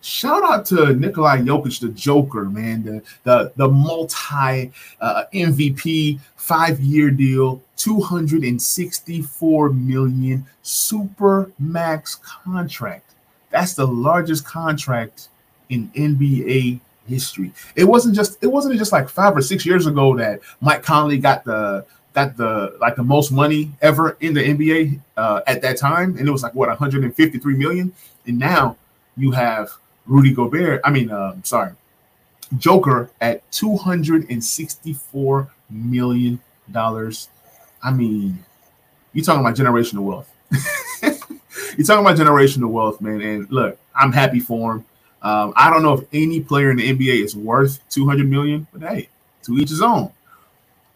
Shout 0.04 0.44
out 0.44 0.66
to 0.66 0.94
Nikolai 0.94 1.38
Jokic, 1.38 1.80
the 1.80 1.88
Joker, 1.88 2.44
man, 2.44 2.82
the 2.82 3.02
the 3.22 3.52
the 3.56 3.66
multi 3.66 4.70
uh, 5.00 5.24
MVP 5.32 6.20
five 6.36 6.78
year 6.78 7.10
deal, 7.10 7.62
two 7.78 8.02
hundred 8.02 8.44
and 8.44 8.60
sixty 8.60 9.22
four 9.22 9.70
million 9.70 10.44
super 10.60 11.50
max 11.58 12.16
contract. 12.16 13.14
That's 13.48 13.72
the 13.72 13.86
largest 13.86 14.44
contract 14.44 15.30
in 15.70 15.90
NBA 15.96 16.80
history. 17.08 17.54
It 17.74 17.84
wasn't 17.84 18.14
just 18.14 18.36
it 18.42 18.48
wasn't 18.48 18.76
just 18.76 18.92
like 18.92 19.08
five 19.08 19.34
or 19.34 19.40
six 19.40 19.64
years 19.64 19.86
ago 19.86 20.14
that 20.18 20.40
Mike 20.60 20.82
Conley 20.82 21.16
got 21.16 21.44
the 21.44 21.86
got 22.12 22.36
the 22.36 22.76
like 22.78 22.96
the 22.96 23.02
most 23.02 23.32
money 23.32 23.70
ever 23.80 24.18
in 24.20 24.34
the 24.34 24.42
NBA 24.42 25.00
uh, 25.16 25.40
at 25.46 25.62
that 25.62 25.78
time, 25.78 26.18
and 26.18 26.28
it 26.28 26.30
was 26.30 26.42
like 26.42 26.54
what 26.54 26.68
153 26.68 27.56
million. 27.56 27.90
And 28.26 28.38
now 28.38 28.76
you 29.16 29.30
have 29.30 29.70
Rudy 30.06 30.32
Gobert. 30.32 30.80
I 30.84 30.90
mean, 30.90 31.10
uh, 31.10 31.36
sorry, 31.42 31.72
Joker 32.58 33.10
at 33.20 33.50
264 33.52 35.50
million 35.70 36.40
dollars. 36.70 37.28
I 37.82 37.90
mean, 37.90 38.44
you're 39.12 39.24
talking 39.24 39.40
about 39.40 39.56
generational 39.56 40.04
wealth. 40.04 40.30
you're 41.02 41.86
talking 41.86 42.04
about 42.04 42.16
generational 42.16 42.70
wealth, 42.70 43.00
man. 43.00 43.20
And 43.20 43.50
look, 43.50 43.78
I'm 43.94 44.12
happy 44.12 44.40
for 44.40 44.76
him. 44.76 44.84
Um, 45.22 45.52
I 45.56 45.70
don't 45.70 45.82
know 45.82 45.94
if 45.94 46.04
any 46.12 46.40
player 46.40 46.70
in 46.70 46.76
the 46.76 46.92
NBA 46.92 47.24
is 47.24 47.34
worth 47.34 47.80
200 47.88 48.28
million, 48.28 48.66
but 48.72 48.82
hey, 48.82 49.08
to 49.44 49.56
each 49.58 49.70
his 49.70 49.80
own. 49.80 50.12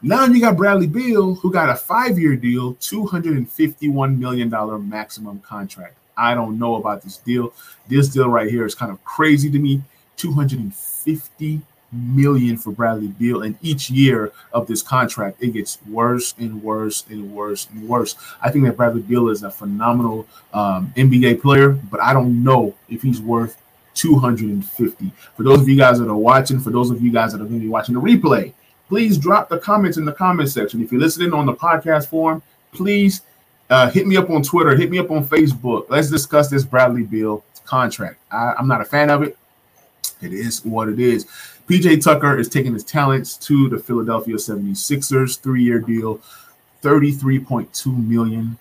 Now 0.02 0.26
you 0.26 0.40
got 0.40 0.56
Bradley 0.56 0.86
Beal, 0.86 1.34
who 1.34 1.52
got 1.52 1.70
a 1.70 1.74
five-year 1.74 2.36
deal, 2.36 2.74
$251 2.74 4.18
million 4.18 4.88
maximum 4.88 5.40
contract. 5.40 5.96
I 6.18 6.34
don't 6.34 6.58
know 6.58 6.74
about 6.74 7.02
this 7.02 7.16
deal. 7.16 7.52
This 7.86 8.08
deal 8.08 8.28
right 8.28 8.50
here 8.50 8.66
is 8.66 8.74
kind 8.74 8.92
of 8.92 9.02
crazy 9.04 9.50
to 9.50 9.58
me. 9.58 9.82
250 10.16 11.60
million 11.92 12.56
for 12.56 12.72
Bradley 12.72 13.08
Beal, 13.08 13.42
and 13.42 13.56
each 13.62 13.88
year 13.88 14.32
of 14.52 14.66
this 14.66 14.82
contract, 14.82 15.42
it 15.42 15.54
gets 15.54 15.78
worse 15.88 16.34
and 16.38 16.62
worse 16.62 17.04
and 17.08 17.32
worse 17.32 17.68
and 17.72 17.88
worse. 17.88 18.16
I 18.42 18.50
think 18.50 18.64
that 18.64 18.76
Bradley 18.76 19.02
Beal 19.02 19.28
is 19.28 19.42
a 19.42 19.50
phenomenal 19.50 20.26
um, 20.52 20.92
NBA 20.96 21.40
player, 21.40 21.70
but 21.70 22.02
I 22.02 22.12
don't 22.12 22.42
know 22.42 22.74
if 22.88 23.02
he's 23.02 23.20
worth 23.20 23.62
250. 23.94 25.12
For 25.36 25.42
those 25.42 25.60
of 25.60 25.68
you 25.68 25.76
guys 25.76 25.98
that 25.98 26.08
are 26.08 26.16
watching, 26.16 26.60
for 26.60 26.70
those 26.70 26.90
of 26.90 27.00
you 27.00 27.10
guys 27.10 27.32
that 27.32 27.40
are 27.40 27.46
going 27.46 27.60
to 27.60 27.64
be 27.64 27.68
watching 27.68 27.94
the 27.94 28.00
replay, 28.00 28.52
please 28.88 29.18
drop 29.18 29.48
the 29.48 29.58
comments 29.58 29.96
in 29.96 30.04
the 30.04 30.12
comment 30.12 30.50
section. 30.50 30.82
If 30.82 30.92
you're 30.92 31.00
listening 31.00 31.32
on 31.32 31.46
the 31.46 31.54
podcast 31.54 32.08
form, 32.08 32.42
please 32.72 33.22
uh, 33.70 33.90
hit 33.90 34.06
me 34.06 34.16
up 34.16 34.30
on 34.30 34.42
Twitter, 34.42 34.76
hit 34.76 34.90
me 34.90 34.98
up 34.98 35.10
on 35.10 35.24
Facebook. 35.24 35.86
Let's 35.88 36.10
discuss 36.10 36.48
this 36.48 36.64
Bradley 36.64 37.02
Beal 37.02 37.44
contract. 37.64 38.18
I, 38.32 38.54
I'm 38.58 38.68
not 38.68 38.80
a 38.80 38.84
fan 38.84 39.10
of 39.10 39.22
it. 39.22 39.36
It 40.20 40.32
is 40.32 40.64
what 40.64 40.88
it 40.88 40.98
is. 40.98 41.26
PJ 41.68 42.02
Tucker 42.02 42.38
is 42.38 42.48
taking 42.48 42.72
his 42.72 42.82
talents 42.82 43.36
to 43.36 43.68
the 43.68 43.78
Philadelphia 43.78 44.36
76ers, 44.36 45.38
three 45.38 45.62
year 45.62 45.78
deal, 45.78 46.20
$33.2 46.82 48.08
million. 48.08 48.56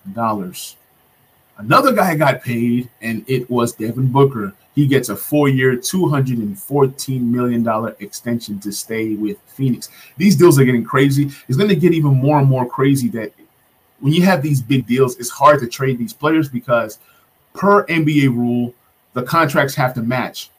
Another 1.57 1.93
guy 1.93 2.15
got 2.15 2.43
paid, 2.43 2.89
and 3.01 3.23
it 3.27 3.49
was 3.49 3.73
Devin 3.73 4.11
Booker. 4.11 4.53
He 4.75 4.85
gets 4.85 5.09
a 5.09 5.15
four-year, 5.15 5.77
$214 5.77 7.21
million 7.21 7.95
extension 7.99 8.59
to 8.59 8.71
stay 8.71 9.15
with 9.15 9.39
Phoenix. 9.47 9.89
These 10.17 10.35
deals 10.35 10.59
are 10.59 10.65
getting 10.65 10.83
crazy. 10.83 11.31
It's 11.47 11.57
going 11.57 11.69
to 11.69 11.75
get 11.75 11.93
even 11.93 12.13
more 12.13 12.37
and 12.37 12.47
more 12.47 12.69
crazy 12.69 13.07
that 13.09 13.31
when 13.99 14.13
you 14.13 14.23
have 14.23 14.41
these 14.41 14.61
big 14.61 14.85
deals, 14.85 15.17
it's 15.17 15.29
hard 15.29 15.59
to 15.61 15.67
trade 15.67 15.97
these 15.97 16.13
players 16.13 16.49
because 16.49 16.99
per 17.53 17.85
NBA 17.87 18.29
rule, 18.29 18.73
the 19.13 19.23
contracts 19.23 19.73
have 19.75 19.93
to 19.95 20.01
match 20.01 20.49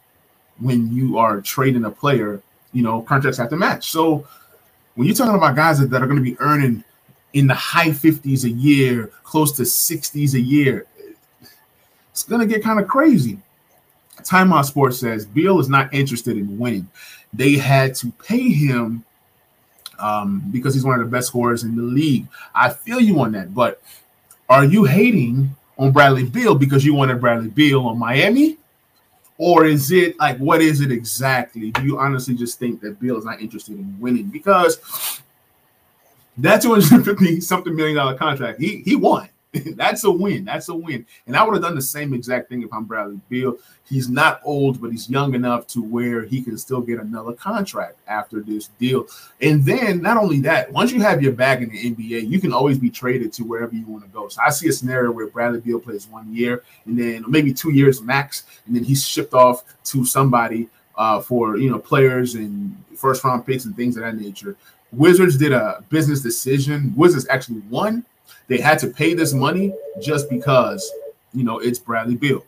when 0.60 0.92
you 0.92 1.18
are 1.18 1.40
trading 1.40 1.84
a 1.84 1.90
player, 1.90 2.42
you 2.72 2.82
know, 2.82 3.02
contracts 3.02 3.38
have 3.38 3.50
to 3.50 3.56
match. 3.56 3.90
So 3.90 4.26
when 4.94 5.06
you're 5.06 5.16
talking 5.16 5.36
about 5.36 5.54
guys 5.54 5.78
that, 5.78 6.02
are 6.02 6.06
going 6.06 6.16
to 6.16 6.22
be 6.22 6.38
earning 6.40 6.82
in 7.32 7.46
the 7.46 7.54
high 7.54 7.90
50s 7.90 8.44
a 8.44 8.50
year, 8.50 9.12
close 9.22 9.52
to 9.52 9.62
60s 9.62 10.34
a 10.34 10.40
year, 10.40 10.86
it's 12.10 12.24
going 12.24 12.40
to 12.40 12.52
get 12.52 12.64
kind 12.64 12.80
of 12.80 12.88
crazy. 12.88 13.38
Timeout 14.22 14.64
Sports 14.64 14.98
says 14.98 15.24
Beal 15.24 15.60
is 15.60 15.68
not 15.68 15.94
interested 15.94 16.36
in 16.36 16.58
winning. 16.58 16.88
They 17.32 17.52
had 17.52 17.94
to 17.96 18.10
pay 18.10 18.50
him 18.50 19.04
um, 19.98 20.42
because 20.50 20.74
he's 20.74 20.84
one 20.84 20.98
of 20.98 21.06
the 21.06 21.10
best 21.10 21.28
scorers 21.28 21.64
in 21.64 21.76
the 21.76 21.82
league. 21.82 22.26
I 22.54 22.70
feel 22.70 23.00
you 23.00 23.20
on 23.20 23.32
that, 23.32 23.54
but 23.54 23.82
are 24.48 24.64
you 24.64 24.84
hating 24.84 25.54
on 25.78 25.92
Bradley 25.92 26.24
Beal 26.24 26.54
because 26.54 26.84
you 26.84 26.94
wanted 26.94 27.20
Bradley 27.20 27.48
Beal 27.48 27.86
on 27.86 27.98
Miami? 27.98 28.56
Or 29.36 29.64
is 29.66 29.92
it 29.92 30.18
like 30.18 30.36
what 30.38 30.60
is 30.60 30.80
it 30.80 30.90
exactly? 30.90 31.70
Do 31.70 31.84
you 31.84 31.98
honestly 31.98 32.34
just 32.34 32.58
think 32.58 32.80
that 32.80 32.98
Beal 32.98 33.16
is 33.16 33.24
not 33.24 33.40
interested 33.40 33.78
in 33.78 33.96
winning? 34.00 34.26
Because 34.26 35.20
that 36.38 36.60
250 36.60 37.40
something 37.40 37.74
million 37.74 37.96
dollar 37.96 38.14
contract, 38.16 38.60
he 38.60 38.82
he 38.84 38.96
won. 38.96 39.28
That's 39.76 40.04
a 40.04 40.10
win. 40.10 40.44
That's 40.44 40.68
a 40.68 40.74
win. 40.74 41.06
And 41.26 41.36
I 41.36 41.42
would 41.44 41.54
have 41.54 41.62
done 41.62 41.74
the 41.74 41.82
same 41.82 42.14
exact 42.14 42.48
thing 42.48 42.62
if 42.62 42.72
I'm 42.72 42.84
Bradley 42.84 43.20
Beal. 43.28 43.56
He's 43.88 44.08
not 44.08 44.40
old, 44.44 44.80
but 44.80 44.90
he's 44.90 45.08
young 45.08 45.34
enough 45.34 45.66
to 45.68 45.82
where 45.82 46.22
he 46.24 46.42
can 46.42 46.58
still 46.58 46.80
get 46.80 47.00
another 47.00 47.32
contract 47.32 47.96
after 48.06 48.40
this 48.40 48.68
deal. 48.78 49.06
And 49.40 49.64
then 49.64 50.02
not 50.02 50.16
only 50.16 50.40
that, 50.40 50.70
once 50.72 50.92
you 50.92 51.00
have 51.00 51.22
your 51.22 51.32
bag 51.32 51.62
in 51.62 51.70
the 51.70 51.94
NBA, 51.94 52.28
you 52.28 52.40
can 52.40 52.52
always 52.52 52.78
be 52.78 52.90
traded 52.90 53.32
to 53.34 53.44
wherever 53.44 53.74
you 53.74 53.86
want 53.86 54.04
to 54.04 54.10
go. 54.10 54.28
So 54.28 54.42
I 54.44 54.50
see 54.50 54.68
a 54.68 54.72
scenario 54.72 55.10
where 55.10 55.26
Bradley 55.26 55.60
Beal 55.60 55.80
plays 55.80 56.06
one 56.06 56.34
year 56.34 56.62
and 56.84 56.98
then 56.98 57.24
maybe 57.28 57.52
two 57.52 57.72
years 57.72 58.02
max, 58.02 58.44
and 58.66 58.76
then 58.76 58.84
he's 58.84 59.06
shipped 59.06 59.34
off 59.34 59.64
to 59.84 60.04
somebody 60.04 60.68
uh, 60.96 61.20
for 61.20 61.56
you 61.56 61.70
know 61.70 61.78
players 61.78 62.34
and 62.34 62.76
first 62.96 63.24
round 63.24 63.46
picks 63.46 63.64
and 63.64 63.74
things 63.76 63.96
of 63.96 64.02
that 64.02 64.16
nature. 64.16 64.56
Wizards 64.92 65.36
did 65.36 65.52
a 65.52 65.84
business 65.88 66.20
decision. 66.20 66.92
Wizards 66.96 67.26
actually 67.30 67.60
won 67.70 68.04
they 68.48 68.58
had 68.58 68.78
to 68.80 68.88
pay 68.88 69.14
this 69.14 69.32
money 69.32 69.74
just 70.00 70.28
because, 70.28 70.90
you 71.32 71.44
know, 71.44 71.58
it's 71.58 71.78
Bradley 71.78 72.16
Beal. 72.16 72.44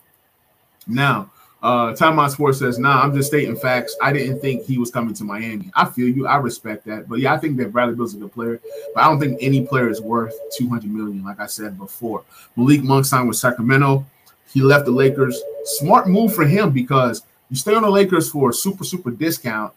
Now, 0.87 1.31
uh, 1.63 1.93
Timeout 1.93 2.31
Sports 2.31 2.59
says, 2.59 2.79
nah, 2.79 3.03
I'm 3.03 3.15
just 3.15 3.29
stating 3.29 3.55
facts. 3.55 3.95
I 4.01 4.13
didn't 4.13 4.41
think 4.41 4.65
he 4.65 4.79
was 4.79 4.91
coming 4.91 5.13
to 5.15 5.25
Miami. 5.25 5.71
I 5.75 5.85
feel 5.85 6.09
you. 6.09 6.27
I 6.27 6.37
respect 6.37 6.87
that. 6.87 7.09
But 7.09 7.21
yeah, 7.21 7.35
I 7.35 7.39
think 7.39 7.59
that 7.59 7.71
Bradley 7.71 7.95
Beal's 7.95 8.15
a 8.15 8.19
good 8.19 8.33
player. 8.33 8.61
But 8.95 9.05
I 9.05 9.09
don't 9.09 9.21
think 9.21 9.39
any 9.41 9.67
player 9.67 9.91
is 9.91 10.01
worth 10.01 10.35
200 10.57 10.91
million, 10.91 11.23
like 11.23 11.39
I 11.39 11.47
said 11.47 11.79
before. 11.79 12.25
Malik 12.57 12.83
Monk 12.83 13.05
signed 13.05 13.29
with 13.29 13.37
Sacramento. 13.37 14.07
He 14.53 14.63
left 14.63 14.87
the 14.87 14.91
Lakers. 14.91 15.41
Smart 15.65 16.09
move 16.09 16.35
for 16.35 16.47
him 16.47 16.71
because 16.71 17.23
you 17.51 17.57
stay 17.57 17.75
on 17.75 17.83
the 17.83 17.91
Lakers 17.91 18.31
for 18.31 18.51
a 18.51 18.55
super, 18.55 18.85
super 18.85 19.11
discount. 19.11 19.75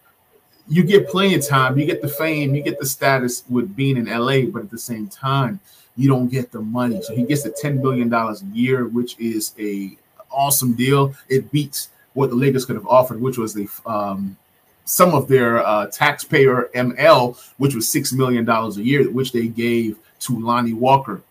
You 0.69 0.83
get 0.83 1.09
playing 1.09 1.41
time, 1.41 1.77
you 1.77 1.85
get 1.85 2.01
the 2.01 2.07
fame, 2.07 2.55
you 2.55 2.63
get 2.63 2.79
the 2.79 2.85
status 2.85 3.43
with 3.49 3.75
being 3.75 3.97
in 3.97 4.05
LA, 4.05 4.43
but 4.45 4.63
at 4.63 4.71
the 4.71 4.77
same 4.77 5.07
time, 5.09 5.59
you 5.95 6.09
don't 6.09 6.27
get 6.27 6.51
the 6.51 6.59
money. 6.59 7.01
So 7.01 7.15
he 7.15 7.23
gets 7.23 7.43
the 7.43 7.51
$10 7.51 7.81
billion 7.81 8.11
a 8.11 8.35
year, 8.53 8.87
which 8.87 9.17
is 9.19 9.53
a 9.59 9.97
awesome 10.31 10.73
deal. 10.73 11.13
It 11.29 11.51
beats 11.51 11.89
what 12.13 12.29
the 12.29 12.35
Lakers 12.35 12.65
could 12.65 12.75
have 12.75 12.87
offered, 12.87 13.21
which 13.21 13.37
was 13.37 13.53
the 13.53 13.67
um, 13.85 14.37
some 14.85 15.13
of 15.13 15.27
their 15.27 15.65
uh, 15.65 15.87
taxpayer 15.87 16.69
ML, 16.75 17.39
which 17.57 17.73
was 17.73 17.87
$6 17.87 18.13
million 18.13 18.47
a 18.49 18.69
year, 18.81 19.09
which 19.09 19.31
they 19.31 19.47
gave 19.47 19.97
to 20.19 20.39
Lonnie 20.39 20.73
Walker. 20.73 21.21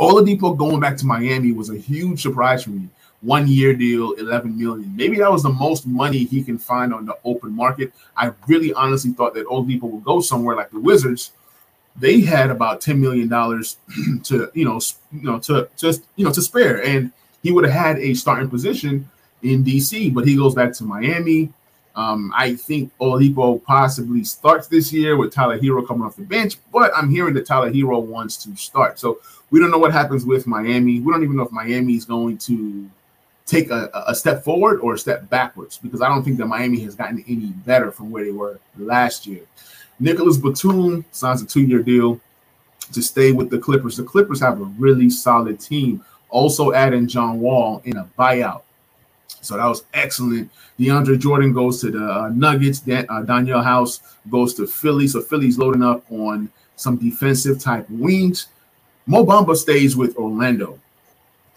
Oladipo 0.00 0.56
going 0.56 0.80
back 0.80 0.96
to 0.96 1.06
Miami 1.06 1.52
was 1.52 1.70
a 1.70 1.76
huge 1.76 2.22
surprise 2.22 2.64
for 2.64 2.70
me. 2.70 2.88
One 3.20 3.46
year 3.46 3.72
deal, 3.72 4.12
11 4.12 4.58
million. 4.58 4.96
Maybe 4.96 5.18
that 5.18 5.30
was 5.30 5.44
the 5.44 5.48
most 5.48 5.86
money 5.86 6.24
he 6.24 6.42
can 6.42 6.58
find 6.58 6.92
on 6.92 7.06
the 7.06 7.16
open 7.24 7.54
market. 7.54 7.92
I 8.16 8.32
really 8.48 8.72
honestly 8.72 9.12
thought 9.12 9.34
that 9.34 9.46
Oladipo 9.46 9.82
would 9.82 10.02
go 10.02 10.20
somewhere 10.20 10.56
like 10.56 10.72
the 10.72 10.80
Wizards 10.80 11.30
they 11.96 12.20
had 12.20 12.50
about 12.50 12.80
ten 12.80 13.00
million 13.00 13.28
dollars 13.28 13.76
to 14.24 14.50
you 14.54 14.64
know 14.64 14.80
you 15.12 15.22
know 15.22 15.38
to 15.40 15.68
just 15.76 16.02
you 16.16 16.24
know 16.24 16.32
to 16.32 16.42
spare, 16.42 16.82
and 16.84 17.12
he 17.42 17.52
would 17.52 17.64
have 17.64 17.72
had 17.72 17.98
a 17.98 18.14
starting 18.14 18.48
position 18.48 19.08
in 19.42 19.64
DC, 19.64 20.14
but 20.14 20.26
he 20.26 20.36
goes 20.36 20.54
back 20.54 20.72
to 20.74 20.84
Miami. 20.84 21.52
Um, 21.94 22.32
I 22.34 22.54
think 22.54 22.90
Oladipo 22.98 23.62
possibly 23.64 24.24
starts 24.24 24.66
this 24.66 24.92
year 24.92 25.16
with 25.16 25.32
Tyler 25.32 25.58
Herro 25.58 25.86
coming 25.86 26.04
off 26.04 26.16
the 26.16 26.22
bench, 26.22 26.56
but 26.72 26.90
I'm 26.96 27.10
hearing 27.10 27.34
that 27.34 27.44
Tyler 27.44 27.70
Herro 27.70 28.00
wants 28.02 28.42
to 28.44 28.56
start. 28.56 28.98
So 28.98 29.20
we 29.50 29.60
don't 29.60 29.70
know 29.70 29.78
what 29.78 29.92
happens 29.92 30.24
with 30.24 30.46
Miami. 30.46 31.00
We 31.00 31.12
don't 31.12 31.22
even 31.22 31.36
know 31.36 31.42
if 31.42 31.52
Miami 31.52 31.94
is 31.94 32.06
going 32.06 32.38
to 32.38 32.88
take 33.44 33.70
a, 33.70 33.90
a 34.06 34.14
step 34.14 34.42
forward 34.42 34.80
or 34.80 34.94
a 34.94 34.98
step 34.98 35.28
backwards 35.28 35.76
because 35.76 36.00
I 36.00 36.08
don't 36.08 36.22
think 36.22 36.38
that 36.38 36.46
Miami 36.46 36.80
has 36.80 36.94
gotten 36.94 37.22
any 37.28 37.46
better 37.66 37.90
from 37.90 38.10
where 38.10 38.24
they 38.24 38.30
were 38.30 38.58
last 38.78 39.26
year. 39.26 39.42
Nicolas 40.00 40.36
Batum 40.36 41.04
signs 41.12 41.42
a 41.42 41.46
two-year 41.46 41.82
deal 41.82 42.20
to 42.92 43.02
stay 43.02 43.32
with 43.32 43.50
the 43.50 43.58
Clippers. 43.58 43.96
The 43.96 44.02
Clippers 44.02 44.40
have 44.40 44.60
a 44.60 44.64
really 44.64 45.10
solid 45.10 45.60
team. 45.60 46.04
Also 46.28 46.72
adding 46.72 47.06
John 47.06 47.40
Wall 47.40 47.82
in 47.84 47.96
a 47.96 48.08
buyout. 48.18 48.62
So 49.40 49.56
that 49.56 49.66
was 49.66 49.84
excellent. 49.92 50.50
DeAndre 50.78 51.18
Jordan 51.18 51.52
goes 51.52 51.80
to 51.80 51.90
the 51.90 52.04
uh, 52.04 52.28
Nuggets. 52.30 52.80
Dan, 52.80 53.06
uh, 53.08 53.22
Danuel 53.22 53.62
House 53.62 54.00
goes 54.30 54.54
to 54.54 54.66
Philly. 54.66 55.08
So 55.08 55.20
Philly's 55.20 55.58
loading 55.58 55.82
up 55.82 56.04
on 56.10 56.50
some 56.76 56.96
defensive 56.96 57.58
type 57.58 57.88
wings. 57.90 58.48
Mo 59.06 59.24
Bamba 59.26 59.56
stays 59.56 59.96
with 59.96 60.16
Orlando. 60.16 60.78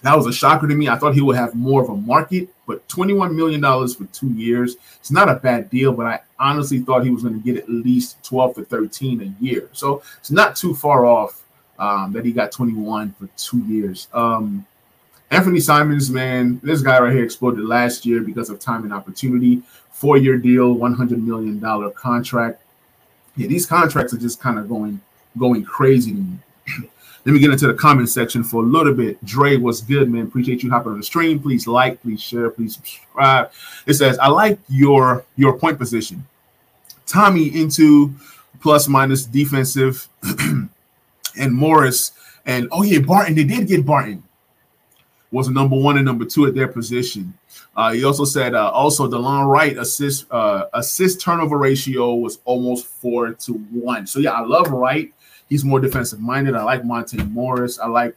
That 0.01 0.15
was 0.15 0.27
a 0.27 0.33
shocker 0.33 0.67
to 0.67 0.75
me. 0.75 0.87
I 0.87 0.97
thought 0.97 1.15
he 1.15 1.21
would 1.21 1.35
have 1.35 1.55
more 1.55 1.81
of 1.81 1.89
a 1.89 1.95
market, 1.95 2.49
but 2.67 2.87
$21 2.89 3.33
million 3.33 3.61
for 3.61 4.05
two 4.13 4.31
years. 4.33 4.75
It's 4.97 5.11
not 5.11 5.29
a 5.29 5.35
bad 5.35 5.69
deal, 5.69 5.93
but 5.93 6.05
I 6.05 6.19
honestly 6.39 6.79
thought 6.79 7.03
he 7.03 7.09
was 7.09 7.23
going 7.23 7.41
to 7.41 7.53
get 7.53 7.63
at 7.63 7.69
least 7.69 8.23
12 8.23 8.55
to 8.55 8.65
13 8.65 9.21
a 9.21 9.43
year. 9.43 9.69
So 9.73 10.01
it's 10.17 10.31
not 10.31 10.55
too 10.55 10.75
far 10.75 11.05
off 11.05 11.43
um, 11.79 12.11
that 12.13 12.25
he 12.25 12.31
got 12.31 12.51
21 12.51 13.13
for 13.13 13.27
two 13.37 13.59
years. 13.65 14.07
Um, 14.13 14.65
Anthony 15.31 15.59
Simons, 15.59 16.09
man, 16.09 16.59
this 16.63 16.81
guy 16.81 16.99
right 16.99 17.13
here 17.13 17.23
exploded 17.23 17.65
last 17.65 18.05
year 18.05 18.21
because 18.21 18.49
of 18.49 18.59
time 18.59 18.83
and 18.83 18.93
opportunity. 18.93 19.61
Four 19.91 20.17
year 20.17 20.37
deal, 20.37 20.75
$100 20.75 21.23
million 21.23 21.59
contract. 21.93 22.61
Yeah, 23.35 23.47
these 23.47 23.65
contracts 23.65 24.13
are 24.13 24.17
just 24.17 24.39
kind 24.39 24.59
of 24.59 24.69
going 24.69 25.01
going 25.37 25.63
crazy 25.63 26.11
to 26.11 26.17
me. 26.17 26.37
Let 27.25 27.33
me 27.33 27.39
get 27.39 27.49
into 27.49 27.65
the 27.65 27.73
comment 27.73 28.07
section 28.09 28.43
for 28.43 28.61
a 28.61 28.65
little 28.65 28.93
bit. 28.93 29.23
Dre, 29.25 29.57
what's 29.57 29.81
good, 29.81 30.11
man? 30.11 30.27
Appreciate 30.27 30.61
you 30.61 30.69
hopping 30.69 30.91
on 30.91 30.99
the 30.99 31.03
stream. 31.03 31.39
Please 31.39 31.65
like, 31.65 31.99
please 32.03 32.21
share, 32.21 32.51
please 32.51 32.75
subscribe. 32.75 33.51
It 33.87 33.95
says, 33.95 34.19
I 34.19 34.27
like 34.27 34.59
your 34.69 35.25
your 35.35 35.57
point 35.57 35.79
position. 35.79 36.25
Tommy 37.07 37.47
into 37.59 38.13
plus 38.61 38.87
minus 38.87 39.25
defensive 39.25 40.07
and 41.35 41.51
Morris. 41.51 42.11
And 42.45 42.67
oh 42.71 42.83
yeah, 42.83 42.99
Barton. 42.99 43.33
They 43.33 43.43
did 43.43 43.67
get 43.67 43.87
Barton. 43.87 44.23
Was 45.31 45.49
number 45.49 45.75
one 45.75 45.97
and 45.97 46.05
number 46.05 46.25
two 46.25 46.45
at 46.45 46.53
their 46.53 46.67
position. 46.67 47.33
Uh, 47.75 47.91
he 47.91 48.03
also 48.03 48.23
said 48.23 48.53
uh, 48.53 48.69
also 48.69 49.09
DeLon 49.09 49.47
Wright 49.47 49.75
assist 49.77 50.27
uh, 50.31 50.65
assist 50.73 51.21
turnover 51.21 51.57
ratio 51.57 52.13
was 52.13 52.37
almost 52.45 52.85
four 52.85 53.33
to 53.33 53.53
one. 53.53 54.05
So 54.05 54.19
yeah, 54.19 54.31
I 54.33 54.41
love 54.41 54.69
Wright. 54.69 55.11
He's 55.49 55.63
more 55.63 55.79
defensive 55.79 56.19
minded. 56.19 56.55
I 56.55 56.63
like 56.63 56.83
Monte 56.83 57.17
Morris. 57.23 57.79
I 57.79 57.87
like 57.87 58.15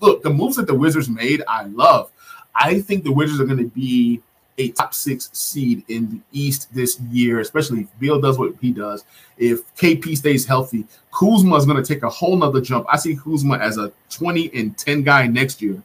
look 0.00 0.22
the 0.22 0.30
moves 0.30 0.56
that 0.56 0.66
the 0.66 0.74
Wizards 0.74 1.08
made. 1.08 1.42
I 1.48 1.64
love. 1.64 2.10
I 2.54 2.80
think 2.80 3.04
the 3.04 3.12
Wizards 3.12 3.40
are 3.40 3.44
going 3.44 3.58
to 3.58 3.68
be 3.68 4.22
a 4.58 4.68
top 4.70 4.92
six 4.92 5.30
seed 5.32 5.84
in 5.88 6.10
the 6.10 6.20
East 6.32 6.72
this 6.74 7.00
year, 7.00 7.40
especially 7.40 7.80
if 7.82 7.98
Beal 7.98 8.20
does 8.20 8.38
what 8.38 8.54
he 8.60 8.72
does. 8.72 9.04
If 9.36 9.74
KP 9.76 10.16
stays 10.16 10.44
healthy, 10.44 10.84
Kuzma 11.12 11.56
is 11.56 11.64
going 11.64 11.82
to 11.82 11.94
take 11.94 12.02
a 12.02 12.10
whole 12.10 12.36
nother 12.36 12.60
jump. 12.60 12.86
I 12.90 12.96
see 12.96 13.16
Kuzma 13.16 13.58
as 13.58 13.78
a 13.78 13.92
20 14.10 14.50
and 14.54 14.76
10 14.76 15.02
guy 15.04 15.26
next 15.28 15.62
year, 15.62 15.80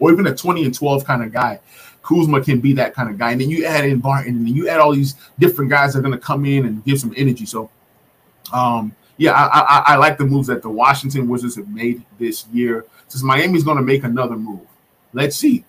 or 0.00 0.12
even 0.12 0.26
a 0.26 0.34
20 0.34 0.64
and 0.64 0.74
12 0.74 1.04
kind 1.04 1.22
of 1.22 1.32
guy. 1.32 1.60
Kuzma 2.02 2.42
can 2.42 2.60
be 2.60 2.72
that 2.74 2.94
kind 2.94 3.08
of 3.08 3.18
guy. 3.18 3.32
And 3.32 3.40
then 3.40 3.50
you 3.50 3.64
add 3.64 3.84
in 3.84 4.00
Barton, 4.00 4.36
and 4.36 4.46
then 4.46 4.54
you 4.54 4.68
add 4.68 4.80
all 4.80 4.92
these 4.92 5.14
different 5.38 5.70
guys 5.70 5.92
that 5.92 6.00
are 6.00 6.02
going 6.02 6.14
to 6.14 6.18
come 6.18 6.44
in 6.44 6.66
and 6.66 6.84
give 6.84 6.98
some 6.98 7.14
energy. 7.16 7.46
So, 7.46 7.70
um, 8.52 8.94
yeah, 9.20 9.32
I, 9.32 9.60
I, 9.60 9.82
I, 9.88 9.96
like 9.96 10.16
the 10.16 10.24
moves 10.24 10.46
that 10.46 10.62
the 10.62 10.70
Washington 10.70 11.28
Wizards 11.28 11.54
have 11.56 11.68
made 11.68 12.02
this 12.18 12.46
year. 12.54 12.86
Since 13.06 13.22
Miami's 13.22 13.64
going 13.64 13.76
to 13.76 13.82
make 13.82 14.02
another 14.02 14.34
move, 14.34 14.66
let's 15.12 15.36
see. 15.36 15.66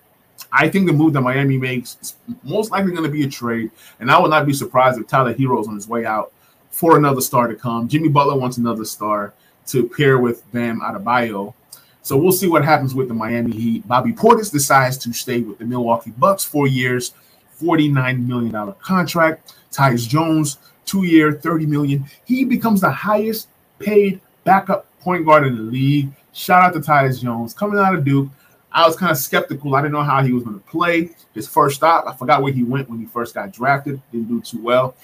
I 0.50 0.70
think 0.70 0.86
the 0.86 0.94
move 0.94 1.12
that 1.12 1.20
Miami 1.20 1.58
makes 1.58 1.98
is 2.00 2.16
most 2.42 2.70
likely 2.70 2.92
going 2.92 3.04
to 3.04 3.10
be 3.10 3.24
a 3.24 3.28
trade, 3.28 3.70
and 4.00 4.10
I 4.10 4.18
would 4.18 4.30
not 4.30 4.46
be 4.46 4.54
surprised 4.54 4.98
if 4.98 5.06
Tyler 5.06 5.34
Herro's 5.34 5.68
on 5.68 5.74
his 5.74 5.86
way 5.86 6.06
out 6.06 6.32
for 6.70 6.96
another 6.96 7.20
star 7.20 7.46
to 7.46 7.54
come. 7.54 7.88
Jimmy 7.88 8.08
Butler 8.08 8.36
wants 8.36 8.56
another 8.56 8.86
star 8.86 9.34
to 9.66 9.86
pair 9.86 10.16
with 10.16 10.50
Bam 10.52 10.80
Adebayo. 10.80 11.52
So 12.00 12.16
we'll 12.16 12.32
see 12.32 12.48
what 12.48 12.64
happens 12.64 12.94
with 12.94 13.08
the 13.08 13.14
Miami 13.14 13.52
Heat. 13.52 13.86
Bobby 13.86 14.14
Portis 14.14 14.50
decides 14.50 14.96
to 14.96 15.12
stay 15.12 15.42
with 15.42 15.58
the 15.58 15.66
Milwaukee 15.66 16.12
Bucks 16.12 16.42
four 16.42 16.68
years, 16.68 17.12
$49 17.60 18.26
million 18.26 18.72
contract. 18.80 19.56
Tyus 19.70 20.08
Jones 20.08 20.56
two 20.84 21.04
year, 21.04 21.32
30 21.32 21.66
million. 21.66 22.04
He 22.24 22.44
becomes 22.44 22.80
the 22.80 22.90
highest 22.90 23.48
paid 23.78 24.20
backup 24.44 24.86
point 25.00 25.26
guard 25.26 25.46
in 25.46 25.56
the 25.56 25.62
league. 25.62 26.12
Shout 26.32 26.62
out 26.62 26.72
to 26.74 26.80
Tyus 26.80 27.20
Jones 27.20 27.54
coming 27.54 27.78
out 27.78 27.94
of 27.94 28.04
Duke. 28.04 28.28
I 28.70 28.86
was 28.86 28.96
kind 28.96 29.12
of 29.12 29.18
skeptical. 29.18 29.74
I 29.74 29.82
didn't 29.82 29.92
know 29.92 30.02
how 30.02 30.22
he 30.22 30.32
was 30.32 30.44
going 30.44 30.58
to 30.58 30.66
play. 30.66 31.10
His 31.34 31.46
first 31.46 31.76
stop, 31.76 32.06
I 32.06 32.14
forgot 32.16 32.42
where 32.42 32.52
he 32.52 32.62
went 32.62 32.88
when 32.88 32.98
he 32.98 33.06
first 33.06 33.34
got 33.34 33.52
drafted. 33.52 34.00
Didn't 34.10 34.28
do 34.28 34.40
too 34.40 34.62
well. 34.62 34.94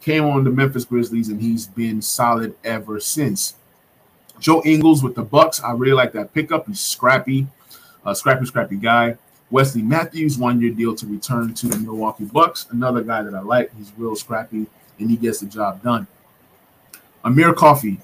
Came 0.00 0.24
on 0.24 0.44
the 0.44 0.50
Memphis 0.50 0.84
Grizzlies, 0.84 1.28
and 1.28 1.40
he's 1.40 1.66
been 1.66 2.00
solid 2.00 2.54
ever 2.64 3.00
since. 3.00 3.54
Joe 4.40 4.62
Ingles 4.64 5.02
with 5.02 5.14
the 5.14 5.22
Bucks. 5.22 5.60
I 5.62 5.72
really 5.72 5.92
like 5.92 6.12
that 6.12 6.32
pickup. 6.32 6.66
He's 6.68 6.80
scrappy, 6.80 7.46
a 8.06 8.14
scrappy, 8.14 8.46
scrappy 8.46 8.76
guy. 8.76 9.18
Wesley 9.50 9.82
Matthews, 9.82 10.38
one 10.38 10.60
year 10.60 10.70
deal 10.70 10.94
to 10.94 11.06
return 11.06 11.52
to 11.54 11.68
the 11.68 11.78
Milwaukee 11.78 12.24
Bucks. 12.24 12.66
Another 12.70 13.02
guy 13.02 13.22
that 13.22 13.34
I 13.34 13.40
like. 13.40 13.74
He's 13.76 13.92
real 13.96 14.14
scrappy 14.14 14.66
and 14.98 15.10
he 15.10 15.16
gets 15.16 15.40
the 15.40 15.46
job 15.46 15.82
done. 15.82 16.06
Amir 17.24 17.52
Coffey, 17.52 17.98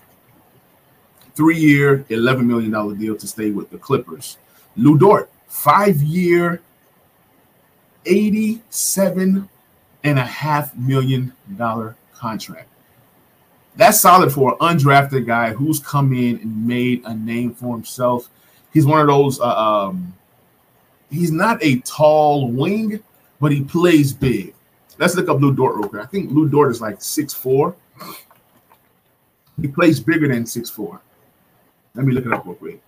three 1.35 1.59
year, 1.59 2.05
$11 2.11 2.45
million 2.45 2.99
deal 2.99 3.17
to 3.17 3.27
stay 3.27 3.51
with 3.51 3.71
the 3.71 3.79
Clippers. 3.79 4.39
Lou 4.77 4.99
Dort, 4.99 5.31
five 5.47 6.03
year, 6.03 6.61
$87 8.05 9.49
and 10.05 10.19
a 10.19 10.25
half 10.25 10.77
million 10.77 11.33
dollar 11.57 11.97
contract. 12.13 12.69
That's 13.77 14.01
solid 14.01 14.33
for 14.33 14.53
an 14.53 14.79
undrafted 14.79 15.27
guy 15.27 15.53
who's 15.53 15.81
come 15.81 16.13
in 16.13 16.39
and 16.39 16.67
made 16.67 17.03
a 17.05 17.15
name 17.15 17.55
for 17.55 17.75
himself. 17.75 18.29
He's 18.73 18.87
one 18.87 19.01
of 19.01 19.07
those. 19.09 19.41
Uh, 19.41 19.47
um, 19.89 20.15
he's 21.11 21.33
not 21.33 21.63
a 21.63 21.79
tall 21.81 22.51
wing, 22.51 23.03
but 23.41 23.51
he 23.51 23.65
plays 23.65 24.13
big. 24.13 24.54
Let's 24.99 25.15
look 25.17 25.29
up 25.29 25.41
Lou 25.41 25.55
Dort 25.55 25.77
real 25.77 25.89
quick. 25.89 26.03
I 26.03 26.07
think 26.07 26.31
Lou 26.31 26.49
Dort 26.49 26.71
is 26.71 26.81
like 26.81 27.03
six 27.03 27.33
four. 27.33 27.75
He 29.61 29.69
plays 29.69 30.01
bigger 30.01 30.29
than 30.29 30.47
six 30.47 30.71
four. 30.71 31.01
Let 31.95 32.07
me 32.07 32.13
look 32.13 32.27
it 32.27 32.33
up 32.33 32.45
real 32.45 32.55
quick. 32.55 32.81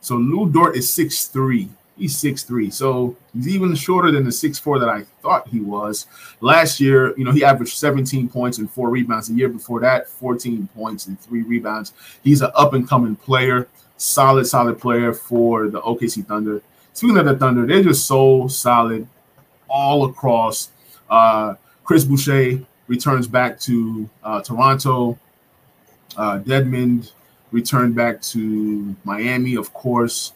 So 0.00 0.16
Lou 0.16 0.48
Dort 0.50 0.76
is 0.76 0.92
six 0.92 1.26
three. 1.26 1.68
He's 1.96 2.16
six 2.16 2.42
three. 2.42 2.70
So 2.70 3.16
he's 3.32 3.48
even 3.48 3.74
shorter 3.74 4.10
than 4.10 4.24
the 4.24 4.32
six 4.32 4.58
four 4.58 4.78
that 4.78 4.88
I 4.88 5.02
thought 5.22 5.48
he 5.48 5.60
was. 5.60 6.06
Last 6.40 6.80
year, 6.80 7.16
you 7.16 7.24
know, 7.24 7.32
he 7.32 7.44
averaged 7.44 7.76
17 7.76 8.28
points 8.28 8.58
and 8.58 8.70
four 8.70 8.90
rebounds. 8.90 9.28
The 9.28 9.34
year 9.34 9.48
before 9.48 9.80
that, 9.80 10.08
14 10.08 10.68
points 10.74 11.06
and 11.06 11.18
three 11.20 11.42
rebounds. 11.42 11.92
He's 12.22 12.42
an 12.42 12.50
up 12.54 12.74
and 12.74 12.88
coming 12.88 13.16
player, 13.16 13.68
solid, 13.96 14.46
solid 14.46 14.78
player 14.78 15.12
for 15.12 15.68
the 15.68 15.80
OKC 15.80 16.26
Thunder. 16.26 16.62
Speaking 16.92 17.16
of 17.18 17.26
the 17.26 17.36
Thunder, 17.36 17.66
they're 17.66 17.82
just 17.82 18.06
so 18.06 18.46
solid 18.48 19.06
all 19.68 20.04
across 20.04 20.70
uh, 21.10 21.54
Chris 21.84 22.04
Boucher 22.04 22.60
returns 22.88 23.26
back 23.26 23.58
to 23.60 24.08
uh, 24.22 24.40
Toronto. 24.42 25.18
Uh, 26.16 26.38
Dedmon 26.38 27.10
returned 27.50 27.94
back 27.94 28.20
to 28.22 28.96
Miami, 29.04 29.56
of 29.56 29.72
course. 29.72 30.32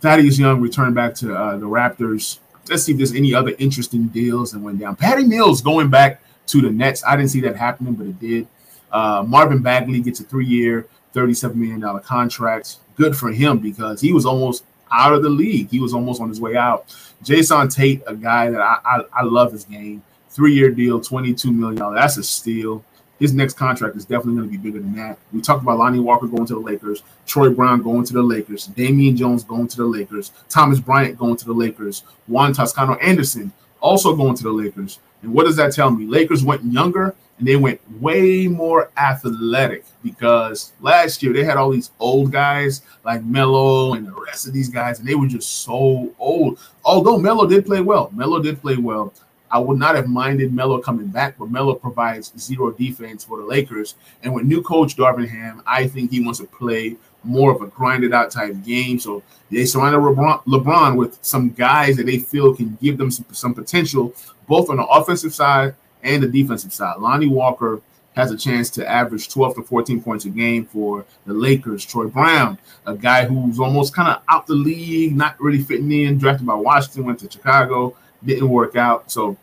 Thaddeus 0.00 0.38
Young 0.38 0.60
returned 0.60 0.94
back 0.94 1.14
to 1.16 1.34
uh, 1.34 1.56
the 1.56 1.66
Raptors. 1.66 2.38
Let's 2.68 2.84
see 2.84 2.92
if 2.92 2.98
there's 2.98 3.14
any 3.14 3.34
other 3.34 3.54
interesting 3.58 4.08
deals 4.08 4.52
that 4.52 4.60
went 4.60 4.78
down. 4.78 4.96
Patty 4.96 5.24
Mills 5.24 5.62
going 5.62 5.90
back 5.90 6.22
to 6.48 6.60
the 6.60 6.70
Nets. 6.70 7.02
I 7.06 7.16
didn't 7.16 7.30
see 7.30 7.40
that 7.42 7.56
happening, 7.56 7.94
but 7.94 8.06
it 8.06 8.20
did. 8.20 8.48
Uh, 8.90 9.24
Marvin 9.26 9.62
Bagley 9.62 10.00
gets 10.00 10.20
a 10.20 10.24
three-year, 10.24 10.86
$37 11.14 11.54
million 11.54 12.00
contract. 12.00 12.78
Good 12.96 13.16
for 13.16 13.30
him 13.30 13.58
because 13.58 14.00
he 14.00 14.12
was 14.12 14.26
almost 14.26 14.64
out 14.92 15.12
of 15.12 15.22
the 15.22 15.28
league. 15.28 15.70
He 15.70 15.80
was 15.80 15.94
almost 15.94 16.20
on 16.20 16.28
his 16.28 16.40
way 16.40 16.56
out. 16.56 16.88
Jae'Sean 17.24 17.74
Tate, 17.74 18.02
a 18.06 18.14
guy 18.14 18.50
that 18.50 18.60
I, 18.60 18.78
I, 18.84 19.00
I 19.20 19.22
love 19.22 19.52
his 19.52 19.64
game. 19.64 20.02
Three 20.30 20.54
year 20.54 20.70
deal, 20.70 21.00
$22 21.00 21.54
million. 21.54 21.94
That's 21.94 22.16
a 22.16 22.22
steal. 22.22 22.84
His 23.18 23.32
next 23.32 23.54
contract 23.54 23.96
is 23.96 24.04
definitely 24.04 24.40
going 24.40 24.50
to 24.50 24.58
be 24.58 24.70
bigger 24.70 24.80
than 24.80 24.96
that. 24.96 25.18
We 25.32 25.40
talked 25.40 25.62
about 25.62 25.78
Lonnie 25.78 26.00
Walker 26.00 26.26
going 26.26 26.46
to 26.46 26.54
the 26.54 26.60
Lakers, 26.60 27.04
Troy 27.24 27.50
Brown 27.50 27.80
going 27.82 28.04
to 28.04 28.12
the 28.12 28.22
Lakers, 28.22 28.66
Damian 28.66 29.16
Jones 29.16 29.44
going 29.44 29.68
to 29.68 29.76
the 29.76 29.84
Lakers, 29.84 30.32
Thomas 30.48 30.80
Bryant 30.80 31.18
going 31.18 31.36
to 31.36 31.44
the 31.44 31.52
Lakers, 31.52 32.02
Juan 32.26 32.52
Toscano 32.52 32.94
Anderson 32.94 33.52
also 33.82 34.16
going 34.16 34.34
to 34.36 34.42
the 34.42 34.50
Lakers. 34.50 35.00
And 35.22 35.34
what 35.34 35.44
does 35.44 35.56
that 35.56 35.72
tell 35.72 35.90
me? 35.90 36.06
Lakers 36.06 36.42
went 36.42 36.64
younger 36.64 37.14
and 37.42 37.48
they 37.48 37.56
went 37.56 37.80
way 38.00 38.46
more 38.46 38.92
athletic 38.96 39.84
because 40.04 40.70
last 40.80 41.24
year 41.24 41.32
they 41.32 41.42
had 41.42 41.56
all 41.56 41.70
these 41.70 41.90
old 41.98 42.30
guys 42.30 42.82
like 43.04 43.24
Melo 43.24 43.94
and 43.94 44.06
the 44.06 44.12
rest 44.12 44.46
of 44.46 44.52
these 44.52 44.68
guys, 44.68 45.00
and 45.00 45.08
they 45.08 45.16
were 45.16 45.26
just 45.26 45.62
so 45.64 46.14
old. 46.20 46.60
Although 46.84 47.18
Melo 47.18 47.48
did 47.48 47.66
play 47.66 47.80
well, 47.80 48.12
Melo 48.14 48.40
did 48.40 48.60
play 48.60 48.76
well. 48.76 49.12
I 49.50 49.58
would 49.58 49.76
not 49.76 49.96
have 49.96 50.06
minded 50.06 50.54
Melo 50.54 50.80
coming 50.80 51.08
back, 51.08 51.36
but 51.36 51.50
Melo 51.50 51.74
provides 51.74 52.32
zero 52.38 52.70
defense 52.70 53.24
for 53.24 53.38
the 53.38 53.44
Lakers. 53.44 53.96
And 54.22 54.32
with 54.32 54.44
new 54.44 54.62
coach 54.62 54.96
Darvin 54.96 55.28
Ham, 55.28 55.64
I 55.66 55.88
think 55.88 56.12
he 56.12 56.24
wants 56.24 56.38
to 56.38 56.46
play 56.46 56.96
more 57.24 57.52
of 57.52 57.60
a 57.60 57.66
grinded 57.66 58.14
out 58.14 58.30
type 58.30 58.54
game. 58.64 59.00
So 59.00 59.24
they 59.50 59.64
surrounded 59.64 59.98
LeBron, 59.98 60.44
LeBron 60.44 60.96
with 60.96 61.18
some 61.22 61.50
guys 61.50 61.96
that 61.96 62.06
they 62.06 62.20
feel 62.20 62.54
can 62.54 62.78
give 62.80 62.98
them 62.98 63.10
some, 63.10 63.26
some 63.32 63.52
potential, 63.52 64.14
both 64.46 64.70
on 64.70 64.76
the 64.76 64.84
offensive 64.84 65.34
side 65.34 65.74
and 66.02 66.22
the 66.22 66.28
defensive 66.28 66.72
side. 66.72 66.98
Lonnie 66.98 67.28
Walker 67.28 67.80
has 68.14 68.30
a 68.30 68.36
chance 68.36 68.68
to 68.70 68.86
average 68.88 69.28
12 69.28 69.56
to 69.56 69.62
14 69.62 70.02
points 70.02 70.24
a 70.24 70.28
game 70.28 70.66
for 70.66 71.04
the 71.26 71.32
Lakers. 71.32 71.84
Troy 71.84 72.06
Brown, 72.06 72.58
a 72.86 72.94
guy 72.94 73.24
who's 73.24 73.58
almost 73.58 73.94
kind 73.94 74.08
of 74.08 74.22
out 74.28 74.46
the 74.46 74.54
league, 74.54 75.16
not 75.16 75.40
really 75.40 75.62
fitting 75.62 75.90
in, 75.90 76.18
drafted 76.18 76.46
by 76.46 76.54
Washington, 76.54 77.04
went 77.04 77.18
to 77.20 77.30
Chicago, 77.30 77.96
didn't 78.24 78.48
work 78.48 78.76
out. 78.76 79.10
So 79.10 79.36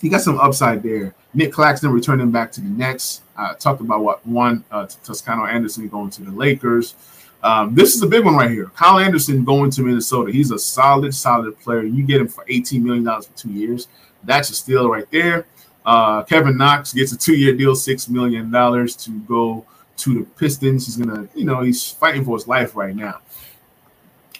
he 0.00 0.08
got 0.08 0.22
some 0.22 0.40
upside 0.40 0.82
there. 0.82 1.14
Nick 1.34 1.52
Claxton 1.52 1.90
returning 1.90 2.30
back 2.30 2.50
to 2.52 2.60
the 2.60 2.68
Nets. 2.68 3.22
Uh, 3.36 3.54
talked 3.54 3.80
about 3.80 4.00
what 4.02 4.26
one 4.26 4.64
uh, 4.70 4.86
Toscano 5.04 5.44
Anderson 5.44 5.88
going 5.88 6.10
to 6.10 6.22
the 6.22 6.30
Lakers. 6.30 6.94
Um, 7.42 7.74
this 7.74 7.94
is 7.94 8.02
a 8.02 8.06
big 8.06 8.24
one 8.24 8.34
right 8.34 8.50
here. 8.50 8.66
Kyle 8.74 8.98
Anderson 8.98 9.44
going 9.44 9.70
to 9.72 9.82
Minnesota. 9.82 10.32
He's 10.32 10.50
a 10.50 10.58
solid, 10.58 11.14
solid 11.14 11.58
player. 11.60 11.82
You 11.82 12.02
get 12.02 12.20
him 12.20 12.26
for 12.28 12.44
$18 12.46 12.82
million 12.82 13.04
for 13.04 13.30
two 13.36 13.50
years. 13.50 13.86
That's 14.24 14.50
a 14.50 14.54
steal 14.54 14.90
right 14.90 15.08
there. 15.12 15.46
Uh, 15.88 16.22
Kevin 16.22 16.58
Knox 16.58 16.92
gets 16.92 17.12
a 17.12 17.16
two-year 17.16 17.54
deal, 17.54 17.74
six 17.74 18.10
million 18.10 18.50
dollars 18.50 18.94
to 18.96 19.10
go 19.20 19.64
to 19.96 20.18
the 20.18 20.24
Pistons. 20.38 20.84
He's 20.84 20.98
gonna, 20.98 21.26
you 21.34 21.46
know, 21.46 21.62
he's 21.62 21.90
fighting 21.90 22.26
for 22.26 22.36
his 22.36 22.46
life 22.46 22.76
right 22.76 22.94
now. 22.94 23.22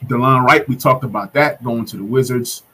Delon 0.05 0.45
Wright, 0.45 0.69
we 0.69 0.77
talked 0.77 1.05
about 1.05 1.33
that 1.33 1.65
going 1.65 1.87
to 1.87 1.97
the 1.97 2.05
Wizards. 2.05 2.65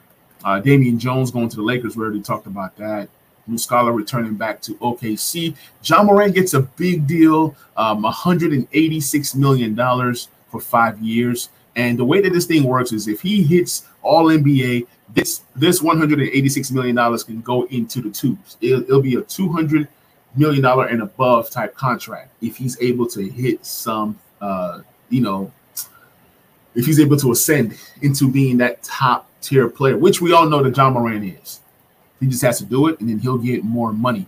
Uh, 0.43 0.59
Damian 0.59 0.99
Jones 0.99 1.31
going 1.31 1.47
to 1.47 1.55
the 1.55 1.61
Lakers. 1.61 1.95
We 1.95 2.03
already 2.03 2.21
talked 2.21 2.47
about 2.47 2.75
that. 2.75 3.07
Muscala 3.49 3.95
returning 3.95 4.35
back 4.35 4.59
to 4.63 4.75
OKC. 4.75 5.55
Ja 5.81 6.03
Morant 6.03 6.35
gets 6.35 6.53
a 6.53 6.59
big 6.59 7.07
deal, 7.07 7.55
um, 7.77 8.01
186 8.01 9.35
million 9.35 9.73
dollars 9.73 10.27
for 10.51 10.59
five 10.59 10.99
years. 10.99 11.47
And 11.75 11.99
the 11.99 12.05
way 12.05 12.21
that 12.21 12.31
this 12.31 12.45
thing 12.45 12.63
works 12.63 12.91
is 12.91 13.07
if 13.07 13.21
he 13.21 13.43
hits 13.43 13.85
All 14.01 14.25
NBA, 14.25 14.87
this 15.13 15.41
this 15.55 15.81
186 15.81 16.71
million 16.71 16.95
dollars 16.95 17.23
can 17.23 17.41
go 17.41 17.63
into 17.67 18.01
the 18.01 18.09
tubes. 18.09 18.57
It'll, 18.61 18.81
it'll 18.81 19.01
be 19.01 19.15
a 19.15 19.21
200 19.21 19.87
million 20.35 20.61
dollar 20.61 20.87
and 20.87 21.01
above 21.01 21.49
type 21.49 21.75
contract 21.75 22.31
if 22.41 22.57
he's 22.57 22.79
able 22.81 23.07
to 23.07 23.21
hit 23.29 23.65
some, 23.65 24.19
uh, 24.41 24.81
you 25.09 25.21
know, 25.21 25.51
if 26.75 26.85
he's 26.85 26.99
able 26.99 27.17
to 27.17 27.31
ascend 27.31 27.77
into 28.01 28.29
being 28.29 28.57
that 28.57 28.83
top 28.83 29.29
tier 29.41 29.69
player, 29.69 29.97
which 29.97 30.21
we 30.21 30.33
all 30.33 30.49
know 30.49 30.61
that 30.63 30.75
Ja 30.75 30.89
Morant 30.89 31.23
is. 31.23 31.61
He 32.19 32.27
just 32.27 32.41
has 32.43 32.57
to 32.59 32.65
do 32.65 32.87
it, 32.87 32.99
and 32.99 33.09
then 33.09 33.19
he'll 33.19 33.37
get 33.37 33.63
more 33.63 33.91
money. 33.93 34.25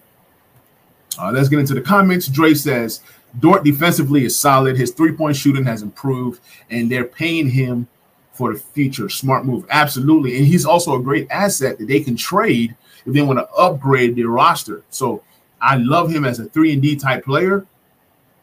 Uh, 1.20 1.32
let's 1.32 1.50
get 1.50 1.60
into 1.60 1.74
the 1.74 1.82
comments. 1.82 2.28
Dre 2.28 2.54
says 2.54 3.02
Dort 3.40 3.64
defensively 3.64 4.26
is 4.26 4.36
solid. 4.36 4.78
His 4.78 4.92
three 4.92 5.12
point 5.12 5.36
shooting 5.36 5.66
has 5.66 5.82
improved, 5.82 6.42
and 6.70 6.90
they're 6.90 7.06
paying 7.06 7.50
him 7.50 7.88
for 8.32 8.54
the 8.54 8.60
future. 8.60 9.10
Smart 9.10 9.46
move, 9.46 9.66
absolutely. 9.70 10.38
And 10.38 10.46
he's 10.46 10.66
also 10.66 10.96
a 10.96 11.02
great 11.02 11.28
asset 11.30 11.78
that 11.78 11.88
they 11.88 12.00
can 12.00 12.16
trade 12.16 12.76
if 13.06 13.14
they 13.14 13.22
want 13.22 13.40
to 13.40 13.50
upgrade 13.52 14.16
their 14.16 14.28
roster. 14.28 14.84
So 14.90 15.24
I 15.62 15.78
love 15.78 16.12
him 16.12 16.26
as 16.26 16.40
a 16.40 16.46
three 16.46 16.74
and 16.74 16.82
D 16.82 16.96
type 16.96 17.26
player. 17.26 17.66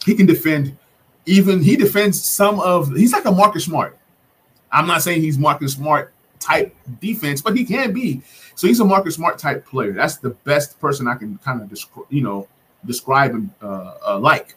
He 0.04 0.14
can 0.14 0.26
defend. 0.26 0.76
Even 1.26 1.62
he 1.62 1.76
defends 1.76 2.22
some 2.22 2.60
of. 2.60 2.94
He's 2.94 3.12
like 3.12 3.24
a 3.24 3.32
Marcus 3.32 3.64
Smart. 3.64 3.96
I'm 4.70 4.86
not 4.86 5.02
saying 5.02 5.22
he's 5.22 5.38
Marcus 5.38 5.74
Smart 5.74 6.12
type 6.38 6.74
defense, 7.00 7.40
but 7.40 7.56
he 7.56 7.64
can 7.64 7.92
be. 7.92 8.20
So 8.54 8.66
he's 8.66 8.80
a 8.80 8.84
Marcus 8.84 9.14
Smart 9.14 9.38
type 9.38 9.66
player. 9.66 9.92
That's 9.92 10.18
the 10.18 10.30
best 10.30 10.78
person 10.78 11.08
I 11.08 11.14
can 11.14 11.38
kind 11.38 11.62
of 11.62 11.68
describe. 11.68 12.06
You 12.10 12.22
know, 12.22 12.48
describe 12.84 13.32
him 13.32 13.54
uh, 13.62 13.94
uh, 14.06 14.18
like. 14.18 14.54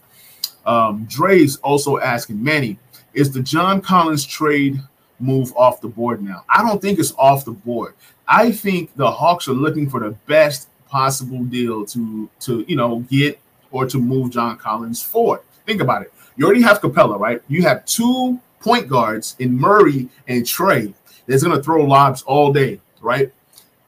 Um, 0.67 1.07
Dre's 1.09 1.55
also 1.57 1.97
asking 1.97 2.43
Manny, 2.43 2.77
is 3.13 3.31
the 3.31 3.41
John 3.41 3.81
Collins 3.81 4.25
trade 4.25 4.79
move 5.19 5.51
off 5.55 5.81
the 5.81 5.87
board 5.87 6.21
now. 6.21 6.43
I 6.49 6.61
don't 6.61 6.81
think 6.81 6.99
it's 6.99 7.13
off 7.17 7.45
the 7.45 7.51
board. 7.51 7.95
I 8.27 8.51
think 8.51 8.93
the 8.95 9.09
Hawks 9.09 9.47
are 9.47 9.53
looking 9.53 9.89
for 9.89 10.01
the 10.01 10.11
best 10.27 10.67
possible 10.87 11.43
deal 11.43 11.85
to 11.85 12.29
to 12.41 12.65
you 12.67 12.75
know 12.75 12.99
get 13.09 13.39
or 13.71 13.85
to 13.87 13.97
move 13.97 14.31
John 14.31 14.57
Collins 14.57 15.01
forward. 15.01 15.41
Think 15.65 15.81
about 15.81 16.03
it. 16.03 16.13
You 16.35 16.45
already 16.45 16.61
have 16.61 16.81
Capela, 16.81 17.17
right? 17.19 17.41
You 17.47 17.63
have 17.63 17.85
two 17.85 18.39
point 18.59 18.87
guards 18.87 19.35
in 19.39 19.57
Murray 19.57 20.09
and 20.27 20.43
Trae 20.43 20.93
that's 21.25 21.43
going 21.43 21.55
to 21.55 21.63
throw 21.63 21.83
lobs 21.83 22.21
all 22.23 22.53
day, 22.53 22.79
right? 23.01 23.31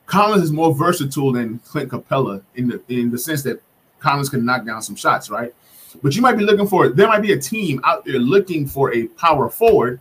Collins 0.06 0.44
is 0.44 0.52
more 0.52 0.74
versatile 0.74 1.32
than 1.32 1.60
Clint 1.60 1.92
Capela 1.92 2.42
in 2.56 2.68
the 2.70 2.82
in 2.88 3.12
the 3.12 3.18
sense 3.18 3.44
that 3.44 3.62
Collins 4.00 4.30
can 4.30 4.46
knock 4.46 4.66
down 4.66 4.82
some 4.82 4.96
shots, 4.96 5.30
right? 5.30 5.54
But 6.02 6.16
you 6.16 6.22
might 6.22 6.38
be 6.38 6.44
looking 6.44 6.68
for 6.68 6.90
there 6.90 7.08
might 7.08 7.22
be 7.22 7.34
a 7.34 7.40
team 7.40 7.82
out 7.84 8.06
there 8.06 8.20
looking 8.20 8.68
for 8.68 8.94
a 8.94 9.08
power 9.08 9.50
forward 9.50 10.00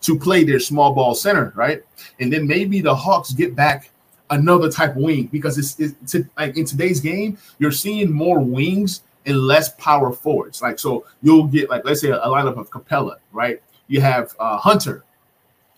to 0.00 0.18
play 0.18 0.44
their 0.44 0.60
small 0.60 0.94
ball 0.94 1.14
center, 1.14 1.52
right? 1.56 1.82
And 2.20 2.32
then 2.32 2.46
maybe 2.46 2.80
the 2.80 2.94
Hawks 2.94 3.32
get 3.32 3.54
back 3.54 3.90
another 4.30 4.70
type 4.70 4.90
of 4.90 4.96
wing 4.96 5.26
because 5.26 5.58
it's, 5.58 5.78
it's 5.78 6.16
like 6.36 6.56
in 6.56 6.64
today's 6.64 7.00
game, 7.00 7.38
you're 7.58 7.72
seeing 7.72 8.10
more 8.12 8.38
wings 8.40 9.02
and 9.26 9.38
less 9.38 9.70
power 9.74 10.12
forwards. 10.12 10.62
Like 10.62 10.78
so, 10.78 11.04
you'll 11.22 11.46
get 11.46 11.70
like 11.70 11.84
let's 11.84 12.00
say 12.00 12.10
a, 12.10 12.16
a 12.16 12.28
lineup 12.28 12.56
of 12.56 12.70
Capela, 12.70 13.16
right? 13.32 13.62
You 13.86 14.00
have 14.00 14.34
uh, 14.38 14.58
Hunter, 14.58 15.04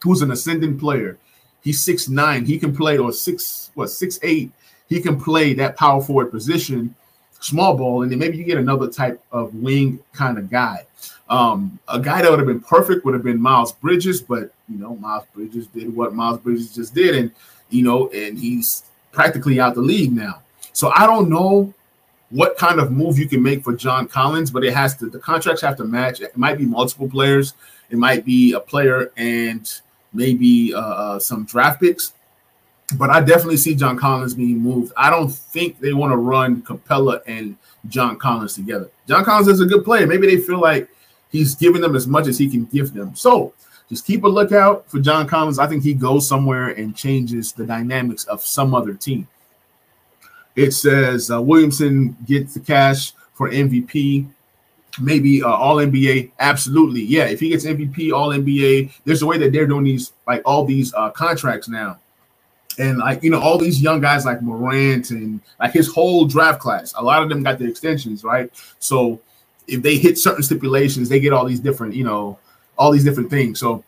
who's 0.02 0.22
an 0.22 0.30
ascending 0.30 0.78
player. 0.78 1.18
He's 1.62 1.80
six 1.80 2.08
nine. 2.08 2.44
He 2.44 2.58
can 2.58 2.74
play 2.74 2.98
or 2.98 3.12
six 3.12 3.70
what 3.74 3.88
six 3.88 4.18
eight. 4.22 4.52
He 4.88 5.00
can 5.00 5.20
play 5.20 5.54
that 5.54 5.76
power 5.76 6.02
forward 6.02 6.30
position, 6.30 6.94
small 7.40 7.76
ball, 7.76 8.02
and 8.02 8.12
then 8.12 8.18
maybe 8.18 8.36
you 8.36 8.44
get 8.44 8.58
another 8.58 8.88
type 8.88 9.22
of 9.32 9.54
wing 9.54 9.98
kind 10.12 10.38
of 10.38 10.50
guy. 10.50 10.86
Um, 11.28 11.78
a 11.88 11.98
guy 11.98 12.22
that 12.22 12.30
would 12.30 12.38
have 12.40 12.48
been 12.48 12.60
perfect 12.60 13.04
would 13.04 13.14
have 13.14 13.22
been 13.22 13.40
Miles 13.40 13.72
Bridges, 13.72 14.20
but 14.20 14.52
you 14.68 14.78
know, 14.78 14.96
Miles 14.96 15.24
Bridges 15.34 15.66
did 15.68 15.94
what 15.94 16.14
Miles 16.14 16.38
Bridges 16.40 16.74
just 16.74 16.94
did, 16.94 17.16
and 17.16 17.30
you 17.70 17.82
know, 17.82 18.08
and 18.10 18.38
he's 18.38 18.84
practically 19.12 19.60
out 19.60 19.74
the 19.74 19.80
league 19.80 20.12
now. 20.12 20.42
So 20.72 20.92
I 20.94 21.06
don't 21.06 21.28
know 21.28 21.72
what 22.30 22.56
kind 22.56 22.78
of 22.78 22.92
move 22.92 23.18
you 23.18 23.28
can 23.28 23.42
make 23.42 23.64
for 23.64 23.74
John 23.74 24.06
Collins, 24.06 24.50
but 24.50 24.64
it 24.64 24.74
has 24.74 24.96
to 24.98 25.08
the 25.08 25.18
contracts 25.18 25.62
have 25.62 25.76
to 25.76 25.84
match. 25.84 26.20
It 26.20 26.36
might 26.36 26.58
be 26.58 26.66
multiple 26.66 27.08
players, 27.08 27.54
it 27.90 27.98
might 27.98 28.24
be 28.24 28.52
a 28.52 28.60
player 28.60 29.12
and 29.16 29.68
maybe 30.12 30.74
uh, 30.74 30.80
uh 30.80 31.18
some 31.18 31.44
draft 31.44 31.80
picks. 31.80 32.12
But 32.96 33.10
I 33.10 33.20
definitely 33.20 33.56
see 33.56 33.74
John 33.74 33.96
Collins 33.96 34.34
being 34.34 34.58
moved. 34.58 34.92
I 34.96 35.10
don't 35.10 35.30
think 35.30 35.78
they 35.78 35.92
want 35.92 36.12
to 36.12 36.16
run 36.16 36.62
Capela 36.62 37.20
and 37.26 37.56
John 37.88 38.18
Collins 38.18 38.54
together. 38.54 38.90
John 39.06 39.24
Collins 39.24 39.48
is 39.48 39.60
a 39.60 39.66
good 39.66 39.84
player. 39.84 40.06
Maybe 40.06 40.26
they 40.26 40.38
feel 40.38 40.60
like 40.60 40.88
he's 41.30 41.54
giving 41.54 41.80
them 41.80 41.94
as 41.94 42.06
much 42.06 42.26
as 42.26 42.38
he 42.38 42.48
can 42.48 42.64
give 42.66 42.92
them. 42.92 43.14
So 43.14 43.54
just 43.88 44.06
keep 44.06 44.24
a 44.24 44.28
lookout 44.28 44.88
for 44.88 45.00
John 45.00 45.26
Collins. 45.26 45.58
I 45.58 45.66
think 45.66 45.82
he 45.82 45.94
goes 45.94 46.26
somewhere 46.26 46.68
and 46.68 46.94
changes 46.96 47.52
the 47.52 47.66
dynamics 47.66 48.24
of 48.24 48.44
some 48.44 48.74
other 48.74 48.94
team. 48.94 49.26
It 50.56 50.72
says 50.72 51.30
uh, 51.30 51.40
Williamson 51.40 52.16
gets 52.26 52.54
the 52.54 52.60
cash 52.60 53.12
for 53.34 53.50
MVP, 53.50 54.28
maybe 55.00 55.42
uh, 55.42 55.48
All 55.48 55.76
NBA. 55.76 56.32
Absolutely, 56.38 57.02
yeah. 57.02 57.24
If 57.24 57.40
he 57.40 57.48
gets 57.48 57.64
MVP, 57.64 58.12
All 58.12 58.28
NBA, 58.30 58.92
there's 59.04 59.22
a 59.22 59.26
way 59.26 59.38
that 59.38 59.52
they're 59.52 59.66
doing 59.66 59.84
these 59.84 60.12
like 60.26 60.42
all 60.44 60.64
these 60.64 60.92
uh, 60.94 61.10
contracts 61.10 61.68
now, 61.68 61.98
and 62.80 62.98
like 62.98 63.22
you 63.22 63.30
know 63.30 63.40
all 63.40 63.58
these 63.58 63.80
young 63.80 64.00
guys 64.00 64.24
like 64.24 64.42
Morant 64.42 65.10
and 65.10 65.40
like 65.60 65.72
his 65.72 65.86
whole 65.92 66.24
draft 66.24 66.60
class. 66.60 66.94
A 66.96 67.02
lot 67.02 67.22
of 67.22 67.28
them 67.28 67.42
got 67.42 67.58
the 67.58 67.68
extensions, 67.68 68.24
right? 68.24 68.50
So 68.78 69.20
if 69.66 69.82
they 69.82 69.98
hit 69.98 70.18
certain 70.18 70.42
stipulations, 70.42 71.08
they 71.08 71.20
get 71.20 71.32
all 71.32 71.44
these 71.44 71.60
different, 71.60 71.94
you 71.94 72.04
know, 72.04 72.38
all 72.78 72.90
these 72.90 73.04
different 73.04 73.30
things. 73.30 73.60
So 73.60 73.84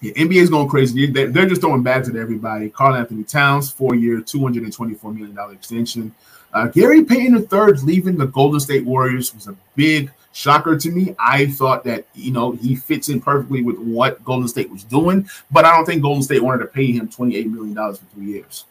yeah, 0.00 0.12
NBA 0.14 0.42
is 0.42 0.50
going 0.50 0.68
crazy. 0.68 1.06
They're, 1.10 1.28
they're 1.28 1.46
just 1.46 1.60
throwing 1.60 1.82
bags 1.82 2.08
at 2.08 2.16
everybody. 2.16 2.68
Karl-Anthony 2.68 3.24
Towns, 3.24 3.70
four-year, 3.70 4.20
$224 4.20 5.02
million 5.16 5.38
extension. 5.52 6.14
Uh, 6.52 6.66
Gary 6.66 7.04
Payton 7.04 7.36
III 7.50 7.72
leaving 7.84 8.18
the 8.18 8.26
Golden 8.26 8.60
State 8.60 8.84
Warriors 8.84 9.34
was 9.34 9.48
a 9.48 9.56
big 9.76 10.10
shocker 10.34 10.76
to 10.76 10.90
me. 10.90 11.14
I 11.18 11.46
thought 11.46 11.84
that, 11.84 12.04
you 12.14 12.32
know, 12.32 12.52
he 12.52 12.76
fits 12.76 13.08
in 13.08 13.20
perfectly 13.20 13.62
with 13.62 13.78
what 13.78 14.22
Golden 14.24 14.48
State 14.48 14.70
was 14.70 14.84
doing, 14.84 15.26
but 15.50 15.64
I 15.64 15.74
don't 15.74 15.86
think 15.86 16.02
Golden 16.02 16.22
State 16.22 16.42
wanted 16.42 16.58
to 16.58 16.66
pay 16.66 16.92
him 16.92 17.08
$28 17.08 17.50
million 17.50 17.74
for 17.74 18.04
three 18.12 18.26
years. 18.26 18.66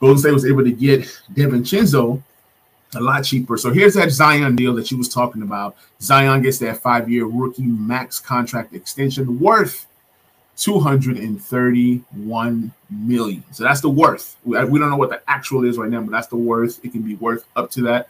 Golden 0.00 0.18
State 0.18 0.32
was 0.32 0.44
able 0.44 0.64
to 0.64 0.72
get 0.72 1.08
Devin 1.32 1.62
DiVincenzo, 1.62 2.22
a 2.94 3.00
lot 3.00 3.22
cheaper. 3.22 3.56
So 3.56 3.72
here's 3.72 3.94
that 3.94 4.10
Zion 4.10 4.56
deal 4.56 4.74
that 4.74 4.90
you 4.90 4.98
was 4.98 5.08
talking 5.08 5.42
about. 5.42 5.76
Zion 6.00 6.42
gets 6.42 6.58
that 6.58 6.78
five-year 6.78 7.26
rookie 7.26 7.62
max 7.62 8.18
contract 8.18 8.74
extension 8.74 9.38
worth 9.38 9.86
231 10.56 12.72
million. 12.90 13.44
So 13.52 13.64
that's 13.64 13.80
the 13.80 13.90
worth. 13.90 14.36
We, 14.44 14.62
we, 14.64 14.78
don't 14.78 14.90
know 14.90 14.96
what 14.96 15.10
the 15.10 15.20
actual 15.28 15.64
is 15.64 15.78
right 15.78 15.90
now, 15.90 16.00
but 16.00 16.10
that's 16.10 16.26
the 16.26 16.36
worth. 16.36 16.84
It 16.84 16.92
can 16.92 17.02
be 17.02 17.14
worth 17.16 17.44
up 17.54 17.70
to 17.72 17.82
that. 17.82 18.08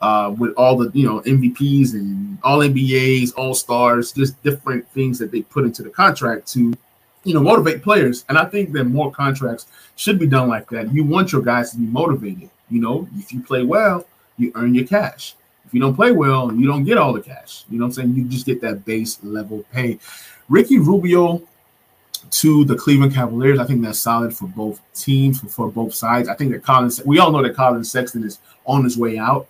Uh, 0.00 0.34
with 0.38 0.54
all 0.54 0.78
the 0.78 0.90
you 0.94 1.06
know 1.06 1.20
MVPs 1.20 1.92
and 1.92 2.38
all 2.42 2.60
NBAs, 2.60 3.34
all 3.36 3.54
stars, 3.54 4.12
just 4.12 4.42
different 4.42 4.88
things 4.92 5.18
that 5.18 5.30
they 5.30 5.42
put 5.42 5.64
into 5.64 5.82
the 5.82 5.90
contract 5.90 6.46
to 6.52 6.72
you 7.24 7.34
know, 7.34 7.40
motivate 7.40 7.82
players. 7.82 8.24
And 8.28 8.38
I 8.38 8.44
think 8.46 8.72
that 8.72 8.84
more 8.84 9.12
contracts 9.12 9.66
should 9.96 10.18
be 10.18 10.26
done 10.26 10.48
like 10.48 10.68
that. 10.70 10.92
You 10.92 11.04
want 11.04 11.32
your 11.32 11.42
guys 11.42 11.72
to 11.72 11.78
be 11.78 11.86
motivated. 11.86 12.50
You 12.70 12.80
know, 12.80 13.08
if 13.16 13.32
you 13.32 13.42
play 13.42 13.62
well, 13.62 14.06
you 14.38 14.52
earn 14.54 14.74
your 14.74 14.86
cash. 14.86 15.34
If 15.66 15.74
you 15.74 15.80
don't 15.80 15.94
play 15.94 16.12
well, 16.12 16.52
you 16.52 16.66
don't 16.66 16.84
get 16.84 16.98
all 16.98 17.12
the 17.12 17.20
cash. 17.20 17.64
You 17.68 17.78
know 17.78 17.84
what 17.84 17.88
I'm 17.88 17.92
saying? 17.92 18.14
You 18.14 18.24
just 18.24 18.46
get 18.46 18.60
that 18.62 18.84
base 18.84 19.22
level 19.22 19.64
pay. 19.72 19.98
Ricky 20.48 20.78
Rubio 20.78 21.42
to 22.30 22.64
the 22.64 22.74
Cleveland 22.74 23.14
Cavaliers. 23.14 23.58
I 23.58 23.64
think 23.64 23.82
that's 23.82 23.98
solid 23.98 24.34
for 24.34 24.48
both 24.48 24.80
teams, 24.94 25.40
for, 25.40 25.70
both 25.70 25.94
sides. 25.94 26.28
I 26.28 26.34
think 26.34 26.52
that 26.52 26.62
Collins, 26.62 27.02
we 27.04 27.18
all 27.18 27.30
know 27.30 27.42
that 27.42 27.54
Collin 27.54 27.84
Sexton 27.84 28.24
is 28.24 28.38
on 28.66 28.84
his 28.84 28.96
way 28.96 29.18
out. 29.18 29.46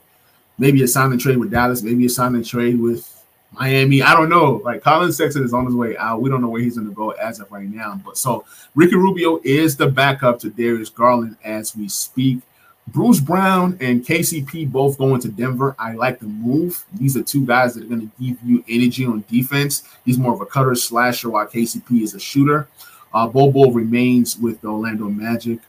Maybe 0.61 0.83
a 0.83 0.89
sign 0.89 1.11
and 1.11 1.21
trade 1.21 1.39
with 1.39 1.51
Dallas, 1.51 1.83
maybe 1.83 2.05
a 2.05 2.11
sign 2.11 2.35
and 2.35 2.45
trade 2.45 2.79
with 2.79 3.25
Miami. 3.53 4.03
I 4.03 4.13
don't 4.13 4.29
know. 4.29 4.61
Like 4.63 4.83
Collin 4.83 5.11
Sexton 5.11 5.43
is 5.43 5.55
on 5.55 5.65
his 5.65 5.75
way 5.75 5.97
out. 5.97 6.21
We 6.21 6.29
don't 6.29 6.43
know 6.43 6.51
where 6.51 6.61
he's 6.61 6.77
going 6.77 6.89
to 6.89 6.95
go 6.95 7.11
as 7.13 7.41
of 7.41 7.51
right 7.51 7.69
now. 7.69 7.99
But 8.05 8.19
so 8.19 8.45
Ricky 8.75 8.95
Rubio 8.97 9.41
is 9.43 9.75
the 9.75 9.89
backup 9.89 10.39
to 10.41 10.51
Darius 10.51 10.91
Garland 10.91 11.37
as 11.43 11.75
we 11.75 11.89
speak. 11.89 12.41
Bruce 12.89 13.21
Brown 13.21 13.79
and 13.81 14.05
KCP 14.05 14.71
both 14.71 14.99
going 14.99 15.21
to 15.23 15.29
Denver. 15.29 15.75
I 15.79 15.93
like 15.93 16.19
the 16.19 16.27
move. 16.27 16.85
These 16.93 17.17
are 17.17 17.23
two 17.23 17.47
guys 17.47 17.75
that 17.75 17.85
are 17.85 17.89
going 17.89 18.01
to 18.03 18.11
give 18.21 18.37
you 18.45 18.63
energy 18.69 19.07
on 19.07 19.25
defense. 19.31 19.85
He's 20.05 20.19
more 20.19 20.35
of 20.35 20.41
a 20.41 20.47
cutter 20.47 20.75
slasher, 20.75 21.31
while 21.31 21.47
KCP 21.47 22.03
is 22.03 22.15
a 22.15 22.21
shooter. 22.21 22.69
Uh, 23.15 23.27
Bobo 23.27 23.71
remains 23.71 24.37
with 24.37 24.61
the 24.61 24.69
Orlando 24.69 25.09
Magic. 25.09 25.61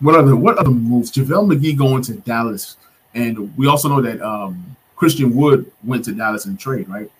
What 0.00 0.16
other 0.16 0.34
what 0.34 0.58
other 0.58 0.70
moves? 0.70 1.12
JaVale 1.12 1.54
McGee 1.54 1.76
going 1.76 2.02
to 2.04 2.14
Dallas, 2.14 2.76
and 3.14 3.56
we 3.56 3.66
also 3.66 3.88
know 3.88 4.00
that 4.00 4.20
um, 4.20 4.76
Christian 4.96 5.34
Wood 5.34 5.70
went 5.82 6.04
to 6.06 6.12
Dallas 6.12 6.46
in 6.46 6.56
trade, 6.56 6.88
right? 6.88 7.10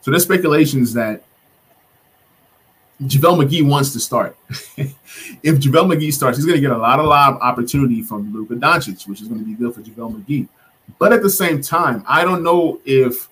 So 0.00 0.10
there's 0.10 0.22
speculations 0.22 0.92
that 0.94 1.22
JaVale 3.02 3.44
McGee 3.44 3.68
wants 3.68 3.92
to 3.92 4.00
start. 4.00 4.36
if 4.48 4.88
JaVale 5.42 5.94
McGee 5.94 6.12
starts, 6.12 6.38
he's 6.38 6.46
going 6.46 6.56
to 6.56 6.62
get 6.62 6.70
a 6.70 6.78
lot 6.78 6.98
of 6.98 7.06
live 7.06 7.34
opportunity 7.36 8.02
from 8.02 8.32
Luka 8.32 8.54
Doncic, 8.54 9.06
which 9.06 9.20
is 9.20 9.28
going 9.28 9.40
to 9.40 9.46
be 9.46 9.54
good 9.54 9.74
for 9.74 9.82
JaVale 9.82 10.22
McGee. 10.22 10.48
But 10.98 11.12
at 11.12 11.22
the 11.22 11.30
same 11.30 11.60
time, 11.60 12.04
I 12.06 12.24
don't 12.24 12.42
know 12.42 12.80
if 12.84 13.28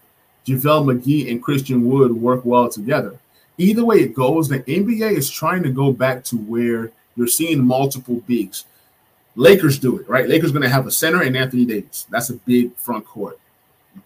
JaVale 0.46 1.00
McGee 1.00 1.31
and 1.31 1.42
Christian 1.42 1.88
Wood 1.88 2.12
work 2.12 2.44
well 2.44 2.68
together. 2.68 3.18
Either 3.57 3.85
way 3.85 3.98
it 3.98 4.14
goes, 4.14 4.48
the 4.48 4.61
NBA 4.61 5.12
is 5.12 5.31
trying 5.31 5.62
to 5.62 5.70
go 5.70 5.92
back 5.92 6.24
to 6.24 6.37
where 6.37 6.90
you're 7.16 7.29
seeing 7.29 7.64
multiple 7.64 8.16
bigs. 8.27 8.64
Lakers 9.37 9.79
do 9.79 9.99
it, 9.99 10.09
right? 10.09 10.29
Lakers 10.29 10.53
going 10.53 10.62
to 10.62 10.68
have 10.68 10.87
a 10.87 10.90
center 10.90 11.23
and 11.23 11.37
Anthony 11.37 11.64
Davis. 11.64 12.07
That's 12.11 12.31
a 12.31 12.35
big 12.35 12.75
front 12.77 13.05
court. 13.05 13.38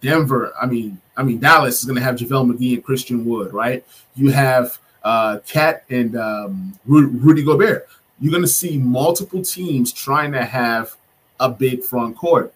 Denver, 0.01 0.53
I 0.61 0.67
mean, 0.67 1.01
I 1.17 1.23
mean 1.23 1.39
Dallas 1.39 1.81
is 1.81 1.85
going 1.85 1.97
to 1.97 2.03
have 2.03 2.17
JaVale 2.17 2.53
McGee 2.53 2.75
and 2.75 2.85
Christian 2.85 3.25
Wood, 3.25 3.53
right? 3.53 3.85
You 4.15 4.31
have 4.31 4.79
uh, 5.03 5.39
KAT 5.47 5.85
and 5.91 6.17
um, 6.17 6.79
Rudy 6.87 7.43
Gobert. 7.43 7.89
You're 8.21 8.33
going 8.33 8.43
to 8.43 8.49
see 8.49 8.79
multiple 8.79 9.43
teams 9.43 9.93
trying 9.93 10.33
to 10.33 10.45
have 10.45 10.97
a 11.41 11.49
big 11.49 11.83
front 11.83 12.17
court. 12.17 12.53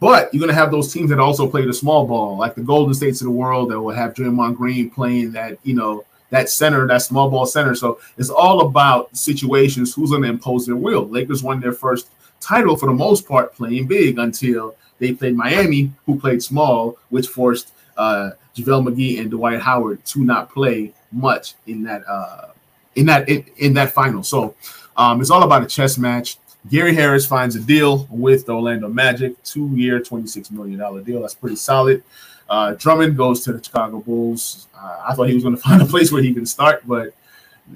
But 0.00 0.32
you're 0.32 0.40
going 0.40 0.48
to 0.48 0.54
have 0.54 0.70
those 0.70 0.92
teams 0.92 1.10
that 1.10 1.18
also 1.18 1.48
play 1.48 1.64
the 1.64 1.72
small 1.72 2.06
ball, 2.06 2.36
like 2.36 2.54
the 2.54 2.60
Golden 2.60 2.94
States 2.94 3.20
of 3.20 3.24
the 3.24 3.32
world 3.32 3.70
that 3.70 3.80
will 3.80 3.94
have 3.94 4.14
Draymond 4.14 4.56
Green 4.56 4.90
playing 4.90 5.32
that, 5.32 5.58
you 5.64 5.74
know, 5.74 6.04
that 6.30 6.48
center, 6.48 6.86
that 6.86 7.02
small 7.02 7.30
ball 7.30 7.46
center. 7.46 7.74
So 7.74 8.00
it's 8.16 8.30
all 8.30 8.66
about 8.66 9.16
situations, 9.16 9.94
who's 9.94 10.10
going 10.10 10.22
to 10.22 10.28
impose 10.28 10.66
their 10.66 10.76
will. 10.76 11.08
Lakers 11.08 11.42
won 11.42 11.60
their 11.60 11.72
first 11.72 12.08
title 12.40 12.76
for 12.76 12.86
the 12.86 12.92
most 12.92 13.26
part 13.26 13.54
playing 13.54 13.86
big 13.86 14.18
until 14.18 14.74
they 14.98 15.12
played 15.12 15.36
Miami, 15.36 15.92
who 16.06 16.18
played 16.18 16.42
small, 16.42 16.96
which 17.10 17.28
forced 17.28 17.72
uh, 17.96 18.30
JaVale 18.56 18.88
McGee 18.88 19.20
and 19.20 19.30
Dwight 19.30 19.60
Howard 19.60 20.04
to 20.06 20.24
not 20.24 20.52
play 20.52 20.92
much 21.12 21.54
in 21.66 21.82
that 21.84 22.02
uh, 22.08 22.48
in 22.94 23.06
that 23.06 23.28
in, 23.28 23.44
in 23.56 23.74
that 23.74 23.92
final. 23.92 24.22
So 24.22 24.54
um, 24.96 25.20
it's 25.20 25.30
all 25.30 25.42
about 25.42 25.62
a 25.62 25.66
chess 25.66 25.98
match. 25.98 26.38
Gary 26.68 26.94
Harris 26.94 27.24
finds 27.24 27.54
a 27.56 27.60
deal 27.60 28.06
with 28.10 28.44
the 28.46 28.52
Orlando 28.52 28.88
Magic, 28.88 29.40
two-year, 29.44 30.00
$26 30.00 30.50
million 30.50 31.04
deal. 31.04 31.20
That's 31.20 31.34
pretty 31.34 31.56
solid. 31.56 32.02
Uh, 32.48 32.74
Drummond 32.74 33.16
goes 33.16 33.44
to 33.44 33.52
the 33.52 33.62
Chicago 33.62 34.00
Bulls. 34.00 34.68
Uh, 34.76 35.02
I 35.06 35.14
thought 35.14 35.28
he 35.28 35.34
was 35.34 35.42
going 35.42 35.56
to 35.60 35.60
find 35.62 35.82
a 35.82 35.86
place 35.86 36.10
where 36.10 36.22
he 36.22 36.32
can 36.32 36.46
start, 36.46 36.86
but 36.86 37.12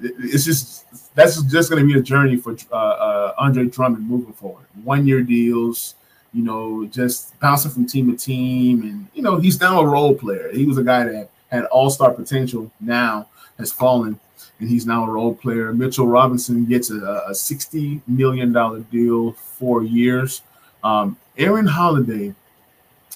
it's 0.01 0.43
just 0.43 0.85
that's 1.15 1.41
just 1.43 1.69
going 1.69 1.85
to 1.85 1.93
be 1.93 1.99
a 1.99 2.01
journey 2.01 2.35
for 2.35 2.55
uh, 2.71 2.75
uh, 2.75 3.33
Andre 3.37 3.65
Drummond 3.65 4.07
moving 4.07 4.33
forward. 4.33 4.65
One-year 4.83 5.21
deals, 5.21 5.95
you 6.33 6.43
know, 6.43 6.85
just 6.85 7.39
bouncing 7.39 7.71
from 7.71 7.85
team 7.85 8.11
to 8.11 8.17
team, 8.17 8.81
and 8.81 9.07
you 9.13 9.21
know 9.21 9.37
he's 9.37 9.59
now 9.61 9.81
a 9.81 9.85
role 9.85 10.15
player. 10.15 10.49
He 10.51 10.65
was 10.65 10.77
a 10.77 10.83
guy 10.83 11.03
that 11.03 11.29
had 11.49 11.65
all-star 11.65 12.11
potential. 12.11 12.71
Now 12.79 13.27
has 13.59 13.71
fallen, 13.71 14.19
and 14.59 14.69
he's 14.69 14.87
now 14.87 15.05
a 15.05 15.11
role 15.11 15.35
player. 15.35 15.73
Mitchell 15.73 16.07
Robinson 16.07 16.65
gets 16.65 16.89
a, 16.89 16.95
a 17.27 17.31
$60 17.31 18.01
million 18.07 18.51
deal, 18.91 19.33
four 19.33 19.83
years. 19.83 20.41
Um, 20.83 21.17
Aaron 21.37 21.67
Holiday 21.67 22.33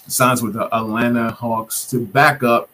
signs 0.08 0.42
with 0.42 0.54
the 0.54 0.74
Atlanta 0.74 1.30
Hawks 1.30 1.86
to 1.90 2.04
back 2.04 2.42
up 2.42 2.68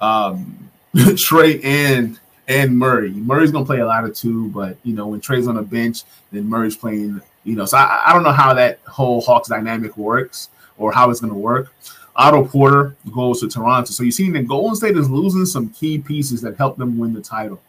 um, 0.00 0.70
Trae 0.94 1.64
and 1.64 2.18
and 2.48 2.76
Murray. 2.76 3.10
Murray's 3.10 3.52
gonna 3.52 3.64
play 3.64 3.80
a 3.80 3.86
lot 3.86 4.04
of 4.04 4.14
two, 4.14 4.48
but 4.50 4.76
you 4.82 4.94
know 4.94 5.06
when 5.06 5.20
Trae's 5.20 5.48
on 5.48 5.54
the 5.54 5.62
bench, 5.62 6.02
then 6.32 6.48
Murray's 6.48 6.76
playing. 6.76 7.20
You 7.44 7.56
know, 7.56 7.64
so 7.64 7.78
I, 7.78 8.02
I 8.06 8.12
don't 8.12 8.22
know 8.22 8.32
how 8.32 8.52
that 8.54 8.80
whole 8.86 9.22
Hawks 9.22 9.48
dynamic 9.48 9.96
works 9.96 10.50
or 10.76 10.92
how 10.92 11.10
it's 11.10 11.20
gonna 11.20 11.34
work. 11.34 11.72
Otto 12.16 12.44
Porter 12.44 12.96
goes 13.14 13.40
to 13.40 13.48
Toronto. 13.48 13.90
So 13.90 14.02
you're 14.02 14.12
seeing 14.12 14.32
that 14.32 14.46
Golden 14.46 14.74
State 14.74 14.96
is 14.96 15.08
losing 15.08 15.46
some 15.46 15.70
key 15.70 15.98
pieces 15.98 16.42
that 16.42 16.56
help 16.56 16.76
them 16.76 16.98
win 16.98 17.14
the 17.14 17.22
title. 17.22 17.60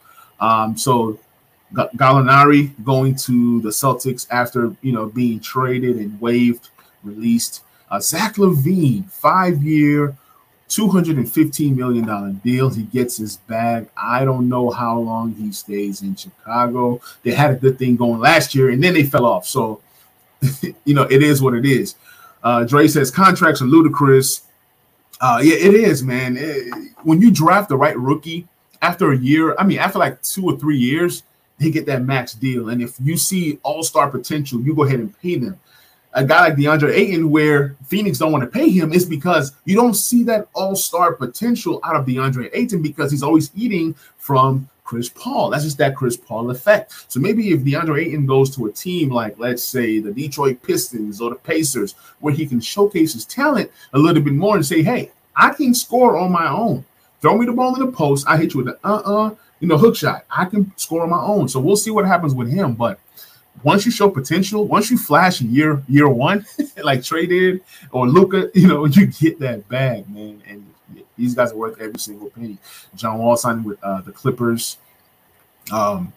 Um, 0.41 0.75
so 0.75 1.19
Gallinari 1.73 2.71
going 2.83 3.15
to 3.15 3.61
the 3.61 3.69
Celtics 3.69 4.27
after 4.29 4.75
you 4.81 4.91
know 4.91 5.07
being 5.07 5.39
traded 5.39 5.97
and 5.97 6.19
waived, 6.19 6.69
released. 7.03 7.63
Uh, 7.91 7.99
Zach 7.99 8.35
LaVine, 8.35 9.03
hundred 10.79 11.17
and 11.17 11.31
fifteen 11.31 11.75
million 11.75 12.05
dollar 12.07 12.31
deal. 12.31 12.69
He 12.69 12.83
gets 12.83 13.17
his 13.17 13.35
bag. 13.37 13.89
I 13.97 14.23
don't 14.23 14.47
know 14.47 14.69
how 14.69 14.97
long 14.97 15.33
he 15.33 15.51
stays 15.51 16.01
in 16.01 16.15
Chicago. 16.15 17.01
They 17.23 17.31
had 17.31 17.51
a 17.51 17.55
good 17.55 17.77
thing 17.77 17.97
going 17.97 18.21
last 18.21 18.55
year, 18.55 18.69
and 18.69 18.81
then 18.81 18.93
they 18.93 19.03
fell 19.03 19.25
off. 19.25 19.45
So 19.45 19.81
you 20.85 20.93
know 20.93 21.03
it 21.03 21.21
is 21.21 21.41
what 21.41 21.53
it 21.53 21.65
is. 21.65 21.95
Uh, 22.41 22.63
Dre 22.63 22.87
says 22.87 23.11
contracts 23.11 23.61
are 23.61 23.65
ludicrous. 23.65 24.43
Uh, 25.19 25.41
yeah, 25.43 25.55
it 25.55 25.73
is, 25.73 26.01
man. 26.01 26.37
It, 26.37 26.73
when 27.03 27.21
you 27.21 27.29
draft 27.29 27.69
the 27.69 27.77
right 27.77 27.97
rookie 27.97 28.47
after 28.81 29.11
a 29.11 29.17
year, 29.17 29.53
I 29.59 29.65
mean, 29.65 29.77
after 29.77 29.99
like 29.99 30.21
two 30.23 30.45
or 30.45 30.57
three 30.57 30.77
years, 30.77 31.23
they 31.59 31.69
get 31.69 31.85
that 31.85 32.03
max 32.03 32.33
deal. 32.33 32.69
And 32.69 32.81
if 32.81 32.95
you 32.99 33.17
see 33.17 33.59
all 33.61 33.83
star 33.83 34.09
potential, 34.09 34.61
you 34.61 34.73
go 34.73 34.83
ahead 34.83 34.99
and 34.99 35.19
pay 35.19 35.35
them. 35.35 35.59
A 36.13 36.25
guy 36.25 36.41
like 36.41 36.55
DeAndre 36.55 36.93
Ayton, 36.93 37.29
where 37.29 37.75
Phoenix 37.85 38.17
don't 38.17 38.31
want 38.31 38.43
to 38.43 38.49
pay 38.49 38.69
him, 38.69 38.91
is 38.91 39.05
because 39.05 39.53
you 39.65 39.75
don't 39.75 39.93
see 39.93 40.23
that 40.23 40.47
all 40.53 40.75
star 40.75 41.13
potential 41.13 41.79
out 41.83 41.95
of 41.95 42.05
DeAndre 42.05 42.49
Ayton 42.53 42.81
because 42.81 43.11
he's 43.11 43.23
always 43.23 43.49
eating 43.55 43.95
from 44.17 44.67
Chris 44.83 45.07
Paul. 45.07 45.49
That's 45.49 45.63
just 45.63 45.77
that 45.77 45.95
Chris 45.95 46.17
Paul 46.17 46.49
effect. 46.51 47.05
So 47.07 47.21
maybe 47.21 47.53
if 47.53 47.61
DeAndre 47.61 48.07
Ayton 48.07 48.25
goes 48.25 48.53
to 48.55 48.65
a 48.65 48.71
team 48.71 49.09
like, 49.09 49.39
let's 49.39 49.63
say, 49.63 49.99
the 49.99 50.11
Detroit 50.11 50.61
Pistons 50.63 51.21
or 51.21 51.29
the 51.29 51.37
Pacers, 51.37 51.95
where 52.19 52.33
he 52.33 52.45
can 52.45 52.59
showcase 52.59 53.13
his 53.13 53.23
talent 53.23 53.71
a 53.93 53.97
little 53.97 54.21
bit 54.21 54.33
more 54.33 54.57
and 54.57 54.65
say, 54.65 54.83
hey, 54.83 55.11
I 55.35 55.51
can 55.53 55.73
score 55.73 56.17
on 56.17 56.31
my 56.31 56.49
own. 56.49 56.83
Throw 57.21 57.37
me 57.37 57.45
the 57.45 57.53
ball 57.53 57.73
in 57.75 57.85
the 57.85 57.91
post. 57.91 58.27
I 58.27 58.35
hit 58.35 58.53
you 58.53 58.63
with 58.63 58.73
the 58.73 58.79
uh-uh, 58.85 59.35
you 59.61 59.67
know, 59.67 59.77
hook 59.77 59.95
shot. 59.95 60.25
I 60.29 60.45
can 60.45 60.73
score 60.75 61.03
on 61.03 61.09
my 61.09 61.21
own. 61.21 61.47
So 61.47 61.59
we'll 61.59 61.77
see 61.77 61.91
what 61.91 62.05
happens 62.05 62.33
with 62.33 62.51
him. 62.51 62.73
But 62.73 62.99
once 63.63 63.85
you 63.85 63.91
show 63.91 64.09
potential, 64.09 64.65
once 64.65 64.89
you 64.89 64.97
flash 64.97 65.41
in 65.41 65.53
year 65.53 65.83
year 65.87 66.09
one, 66.09 66.45
like 66.83 66.99
Trae 66.99 67.27
did 67.27 67.61
or 67.91 68.07
Luka, 68.07 68.49
you 68.59 68.67
know, 68.67 68.85
you 68.85 69.07
get 69.07 69.39
that 69.39 69.67
bag, 69.67 70.09
man. 70.09 70.41
And 70.47 70.65
these 71.17 71.35
guys 71.35 71.51
are 71.51 71.57
worth 71.57 71.79
every 71.79 71.99
single 71.99 72.29
penny. 72.29 72.57
John 72.95 73.19
Wall 73.19 73.37
signing 73.37 73.63
with 73.63 73.83
uh, 73.83 74.01
the 74.01 74.11
Clippers. 74.11 74.77
Um, 75.71 76.13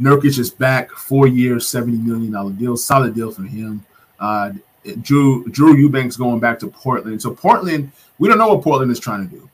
Nurkic 0.00 0.38
is 0.38 0.50
back, 0.50 0.90
four 0.90 1.26
years, 1.28 1.68
seventy 1.68 1.98
million 1.98 2.32
dollar 2.32 2.52
deal, 2.52 2.76
solid 2.76 3.14
deal 3.14 3.30
for 3.30 3.42
him. 3.42 3.84
Uh, 4.18 4.52
Drew 5.00 5.44
Drew 5.48 5.76
Eubanks 5.76 6.16
going 6.16 6.40
back 6.40 6.58
to 6.60 6.66
Portland. 6.66 7.22
So 7.22 7.32
Portland, 7.32 7.92
we 8.18 8.28
don't 8.28 8.38
know 8.38 8.48
what 8.52 8.64
Portland 8.64 8.90
is 8.90 8.98
trying 8.98 9.28
to 9.28 9.34
do. 9.34 9.48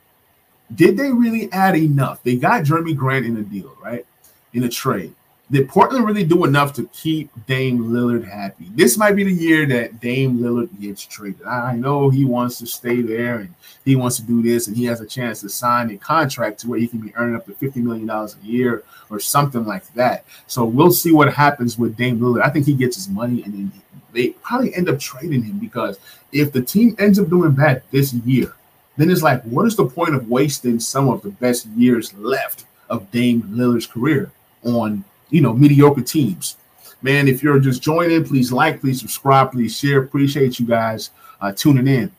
Did 0.73 0.97
they 0.97 1.11
really 1.11 1.51
add 1.51 1.75
enough? 1.75 2.23
They 2.23 2.35
got 2.35 2.63
Jerami 2.63 2.95
Grant 2.95 3.25
in 3.25 3.37
a 3.37 3.41
deal, 3.41 3.75
right? 3.81 4.05
In 4.53 4.63
a 4.63 4.69
trade 4.69 5.13
did 5.51 5.67
Portland 5.67 6.05
really 6.05 6.23
do 6.23 6.45
enough 6.45 6.73
to 6.73 6.87
keep 6.93 7.31
Dame 7.47 7.79
Lillard 7.85 8.27
happy? 8.29 8.67
This 8.75 8.97
might 8.97 9.15
be 9.15 9.23
the 9.23 9.33
year 9.33 9.65
that 9.65 9.99
Dame 9.99 10.37
Lillard 10.37 10.69
gets 10.79 11.03
traded. 11.03 11.43
I 11.43 11.75
know 11.75 12.09
he 12.09 12.23
wants 12.23 12.59
to 12.59 12.67
stay 12.67 13.01
there 13.01 13.37
and 13.37 13.53
he 13.83 13.95
wants 13.95 14.17
to 14.17 14.23
do 14.23 14.43
this, 14.43 14.67
and 14.67 14.77
he 14.77 14.85
has 14.85 15.01
a 15.01 15.07
chance 15.07 15.41
to 15.41 15.49
sign 15.49 15.89
a 15.89 15.97
contract 15.97 16.59
to 16.59 16.67
where 16.67 16.79
he 16.79 16.87
can 16.87 16.99
be 16.99 17.15
earning 17.15 17.35
up 17.35 17.45
to 17.47 17.53
$50 17.53 17.77
million 17.77 18.07
a 18.09 18.29
year 18.43 18.83
or 19.09 19.19
something 19.19 19.65
like 19.65 19.91
that. 19.93 20.23
So 20.45 20.65
we'll 20.65 20.91
see 20.91 21.11
what 21.11 21.33
happens 21.33 21.79
with 21.79 21.97
Dame 21.97 22.19
Lillard. 22.19 22.43
I 22.43 22.49
think 22.49 22.67
he 22.67 22.75
gets 22.75 22.95
his 22.95 23.09
money 23.09 23.41
and 23.43 23.53
then 23.53 23.71
they 24.13 24.29
probably 24.29 24.75
end 24.75 24.89
up 24.89 24.99
trading 24.99 25.43
him 25.43 25.57
because 25.57 25.97
if 26.31 26.51
the 26.51 26.61
team 26.61 26.95
ends 26.99 27.19
up 27.19 27.29
doing 27.29 27.51
bad 27.53 27.81
this 27.91 28.13
year, 28.13 28.53
then 28.97 29.09
it's 29.09 29.23
like, 29.23 29.41
what 29.43 29.65
is 29.65 29.75
the 29.75 29.85
point 29.85 30.13
of 30.13 30.29
wasting 30.29 30.79
some 30.79 31.09
of 31.09 31.21
the 31.21 31.29
best 31.29 31.65
years 31.67 32.13
left 32.15 32.65
of 32.89 33.09
Dame 33.11 33.41
Lillard's 33.43 33.87
career 33.87 34.31
on 34.63 35.05
you 35.29 35.41
know 35.41 35.53
mediocre 35.53 36.01
teams. 36.01 36.57
Man, 37.01 37.27
if 37.27 37.41
you're 37.41 37.59
just 37.59 37.81
joining, 37.81 38.25
please 38.25 38.51
like, 38.51 38.81
please 38.81 38.99
subscribe, 38.99 39.51
please 39.51 39.77
share. 39.77 40.01
Appreciate 40.03 40.59
you 40.59 40.65
guys 40.65 41.11
uh, 41.39 41.51
tuning 41.51 41.87
in. 41.87 42.11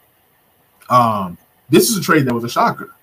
Um, 0.88 1.37
this 1.68 1.90
is 1.90 1.99
a 1.99 2.03
trade 2.03 2.25
that 2.27 2.35
was 2.35 2.44
a 2.44 2.49
shocker. 2.49 2.94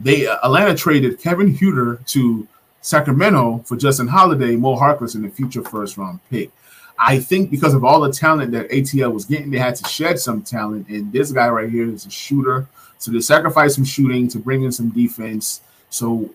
They 0.00 0.26
uh, 0.26 0.38
Atlanta 0.42 0.74
traded 0.74 1.20
Kevin 1.20 1.54
Huerter 1.54 2.04
to 2.08 2.48
Sacramento 2.80 3.62
for 3.66 3.76
Justin 3.76 4.08
Holiday, 4.08 4.56
Mo 4.56 4.76
Harkless, 4.76 5.14
and 5.14 5.24
a 5.24 5.30
future 5.30 5.62
first 5.62 5.96
round 5.96 6.20
pick. 6.30 6.50
I 6.98 7.18
think 7.18 7.50
because 7.50 7.74
of 7.74 7.84
all 7.84 8.00
the 8.00 8.12
talent 8.12 8.52
that 8.52 8.70
ATL 8.70 9.12
was 9.12 9.24
getting, 9.24 9.50
they 9.50 9.58
had 9.58 9.76
to 9.76 9.88
shed 9.88 10.18
some 10.18 10.42
talent. 10.42 10.88
And 10.88 11.12
this 11.12 11.32
guy 11.32 11.48
right 11.48 11.70
here 11.70 11.88
is 11.88 12.06
a 12.06 12.10
shooter. 12.10 12.66
So 12.98 13.10
they 13.10 13.20
sacrificed 13.20 13.76
some 13.76 13.84
shooting 13.84 14.28
to 14.28 14.38
bring 14.38 14.62
in 14.62 14.72
some 14.72 14.90
defense. 14.90 15.62
So 15.90 16.30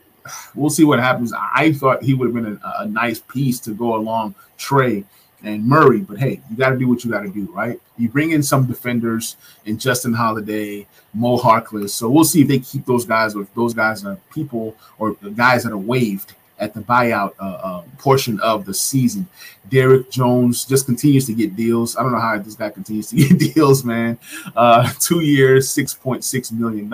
we'll 0.55 0.69
see 0.69 0.83
what 0.83 0.99
happens. 0.99 1.33
I 1.33 1.73
thought 1.73 2.03
he 2.03 2.13
would 2.13 2.27
have 2.27 2.35
been 2.35 2.59
a, 2.63 2.73
a 2.79 2.87
nice 2.87 3.19
piece 3.19 3.59
to 3.61 3.71
go 3.73 3.95
along 3.95 4.35
Trae 4.57 5.03
and 5.43 5.65
Murray, 5.65 6.01
but 6.01 6.17
hey, 6.17 6.41
you 6.49 6.57
got 6.57 6.71
to 6.71 6.77
do 6.77 6.87
what 6.87 7.03
you 7.03 7.11
got 7.11 7.21
to 7.21 7.29
do, 7.29 7.51
right? 7.51 7.79
You 7.97 8.09
bring 8.09 8.31
in 8.31 8.41
some 8.41 8.65
defenders 8.65 9.35
in 9.65 9.77
Justin 9.77 10.13
Holiday, 10.13 10.87
Mo 11.13 11.37
Harkless. 11.37 11.91
So 11.91 12.09
we'll 12.09 12.23
see 12.23 12.41
if 12.41 12.47
they 12.47 12.59
keep 12.59 12.85
those 12.85 13.05
guys 13.05 13.35
or 13.35 13.43
if 13.43 13.53
those 13.53 13.73
guys 13.73 14.03
are 14.05 14.17
people 14.33 14.75
or 14.97 15.13
guys 15.35 15.63
that 15.63 15.71
are 15.71 15.77
waived 15.77 16.33
at 16.59 16.73
the 16.73 16.79
buyout 16.79 17.33
uh, 17.39 17.43
uh, 17.43 17.83
portion 17.99 18.39
of 18.39 18.65
the 18.65 18.73
season. 18.73 19.27
Derrick 19.69 20.09
Jones 20.09 20.65
just 20.65 20.85
continues 20.85 21.25
to 21.27 21.33
get 21.33 21.55
deals. 21.55 21.95
I 21.95 22.03
don't 22.03 22.11
know 22.11 22.19
how 22.19 22.37
this 22.37 22.55
guy 22.55 22.69
continues 22.69 23.09
to 23.09 23.15
get 23.27 23.53
deals, 23.53 23.83
man. 23.83 24.17
Uh, 24.55 24.91
two 24.99 25.19
years, 25.19 25.69
$6.6 25.69 26.51
million. 26.51 26.91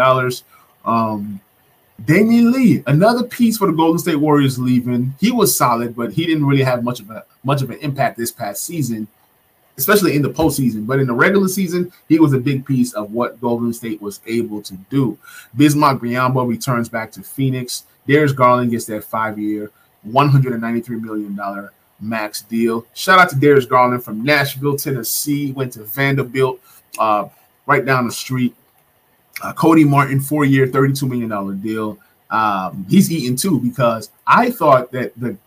Um, 0.85 1.39
Damion 2.01 2.51
Lee, 2.51 2.83
another 2.87 3.23
piece 3.23 3.57
for 3.57 3.67
the 3.67 3.73
Golden 3.73 3.99
State 3.99 4.15
Warriors 4.15 4.57
leaving. 4.57 5.13
He 5.19 5.31
was 5.31 5.55
solid, 5.55 5.95
but 5.95 6.11
he 6.11 6.25
didn't 6.25 6.45
really 6.45 6.63
have 6.63 6.83
much 6.83 6.99
of 6.99 7.09
a 7.09 7.23
much 7.43 7.61
of 7.61 7.69
an 7.69 7.77
impact 7.79 8.17
this 8.17 8.31
past 8.31 8.65
season, 8.65 9.07
especially 9.77 10.15
in 10.15 10.21
the 10.21 10.29
postseason. 10.29 10.87
But 10.87 10.99
in 10.99 11.07
the 11.07 11.13
regular 11.13 11.47
season, 11.47 11.91
he 12.09 12.19
was 12.19 12.33
a 12.33 12.39
big 12.39 12.65
piece 12.65 12.93
of 12.93 13.11
what 13.11 13.39
Golden 13.39 13.73
State 13.73 14.01
was 14.01 14.21
able 14.25 14.61
to 14.63 14.73
do. 14.89 15.17
Bismack 15.55 15.99
Biyombo 15.99 16.47
returns 16.47 16.89
back 16.89 17.11
to 17.13 17.21
Phoenix. 17.21 17.83
Darius 18.07 18.33
Garland 18.33 18.71
gets 18.71 18.85
that 18.85 19.05
five-year, 19.05 19.71
$193 20.09 21.01
million 21.01 21.69
max 22.01 22.41
deal. 22.41 22.85
Shout 22.93 23.19
out 23.19 23.29
to 23.29 23.35
Darius 23.37 23.65
Garland 23.65 24.03
from 24.03 24.23
Nashville, 24.23 24.75
Tennessee. 24.75 25.51
Went 25.53 25.73
to 25.73 25.83
Vanderbilt, 25.83 26.59
uh, 26.99 27.29
right 27.65 27.85
down 27.85 28.05
the 28.07 28.11
street. 28.11 28.55
Uh, 29.43 29.53
Cody 29.53 29.83
Martin, 29.83 30.19
four-year, 30.19 30.67
$32 30.67 31.07
million 31.09 31.61
deal. 31.61 31.99
Um, 32.29 32.85
he's 32.89 33.11
eating 33.11 33.35
too 33.35 33.59
because 33.59 34.09
I 34.25 34.49
thought 34.49 34.91
that 34.93 35.13
the 35.19 35.37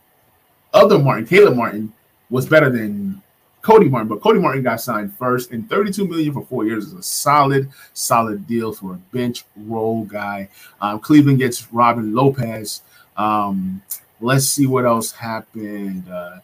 other 0.72 0.98
Martin, 0.98 1.26
Caleb 1.26 1.56
Martin, 1.56 1.92
was 2.30 2.46
better 2.46 2.70
than 2.70 3.22
Cody 3.62 3.88
Martin, 3.88 4.06
but 4.06 4.20
Cody 4.20 4.38
Martin 4.38 4.62
got 4.62 4.80
signed 4.80 5.16
first, 5.18 5.50
and 5.50 5.68
32 5.68 6.06
million 6.06 6.32
for 6.32 6.44
four 6.44 6.64
years 6.64 6.86
is 6.86 6.92
a 6.92 7.02
solid, 7.02 7.68
solid 7.94 8.46
deal 8.46 8.72
for 8.72 8.92
a 8.92 8.96
bench 9.12 9.44
role 9.56 10.04
guy. 10.04 10.48
Um, 10.80 11.00
Cleveland 11.00 11.40
gets 11.40 11.72
Robin 11.72 12.14
Lopez. 12.14 12.82
Um, 13.16 13.82
let's 14.20 14.46
see 14.46 14.66
what 14.66 14.84
else 14.84 15.10
happened. 15.10 16.08
Uh, 16.08 16.38